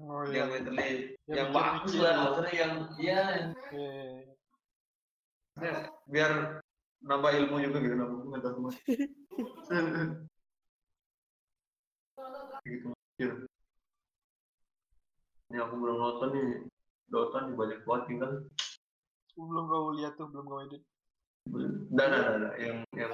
oh 0.00 0.24
iya. 0.24 0.40
yang 0.40 0.48
literally 0.48 1.12
Yang 1.28 1.36
yang 1.36 1.52
bagus 1.52 1.92
lah 2.00 2.08
gitu. 2.08 2.24
maksudnya 2.24 2.54
yang 2.56 2.72
iya. 2.96 3.20
Iya, 3.28 3.44
iya, 3.76 3.92
iya. 4.00 4.32
maksudnya 5.52 5.92
biar 6.08 6.30
nambah 7.04 7.30
ilmu 7.36 7.56
juga 7.68 7.78
gitu 7.84 7.94
nambah 8.00 8.18
pengetahuan 8.24 8.72
gitu 13.20 13.36
ini 15.48 15.56
aku 15.64 15.74
belum 15.80 15.96
nonton 15.96 16.28
nih. 16.32 16.48
Dota 17.08 17.40
nih 17.48 17.56
banyak 17.56 17.80
banget 17.88 18.04
tinggal 18.04 18.30
belum 19.38 19.64
kau 19.70 19.94
lihat 19.96 20.12
tuh 20.20 20.28
belum 20.28 20.44
kau 20.44 20.60
edit. 20.60 20.82
Dan 21.94 22.10
ada 22.12 22.30
ada 22.36 22.50
yang 22.60 22.84
yang 22.92 23.12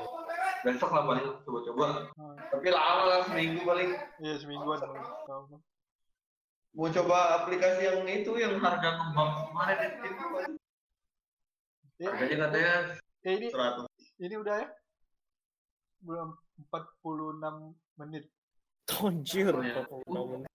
besok 0.64 0.90
lah 0.90 1.02
paling 1.04 1.26
coba-coba. 1.44 1.86
Hmm. 2.16 2.36
tapi 2.50 2.68
lama 2.72 3.02
lah 3.06 3.20
seminggu 3.28 3.60
paling. 3.62 3.90
Iya 4.24 4.34
semingguan 4.40 4.80
mau 6.74 6.90
coba 6.90 7.38
aplikasi 7.38 7.86
yang 7.86 8.02
itu 8.02 8.34
yang 8.34 8.58
harga 8.58 8.98
kembang 8.98 9.30
kemarin 9.46 9.78
itu. 9.94 10.08
Ya, 12.02 12.10
harganya 12.10 12.36
katanya 12.50 12.74
eh, 13.22 13.32
ini 13.38 13.46
100 13.46 13.86
ini 14.26 14.34
udah 14.42 14.54
ya? 14.58 14.68
Belum 16.02 16.34
46 16.66 17.78
menit. 18.02 18.24
Anjir, 18.90 19.54
Oh, 19.54 19.62
iya. 19.62 19.86
46 19.86 20.34
menit. 20.34 20.50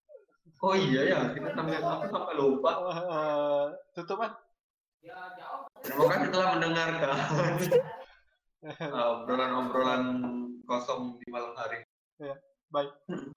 oh 0.60 0.76
iya 0.76 1.02
ya 1.08 1.20
kita 1.32 1.56
sampai 1.56 1.80
aku 1.80 2.06
sampai 2.12 2.36
lupa. 2.36 2.72
Tutup 3.96 4.20
kan 4.20 4.32
terima 5.80 6.04
kasih 6.12 6.28
telah 6.36 6.48
mendengarkan 6.60 7.16
obrolan-obrolan 9.24 10.04
kosong 10.68 11.18
di 11.20 11.28
malam 11.32 11.56
hari. 11.56 11.84
Bye 12.70 12.92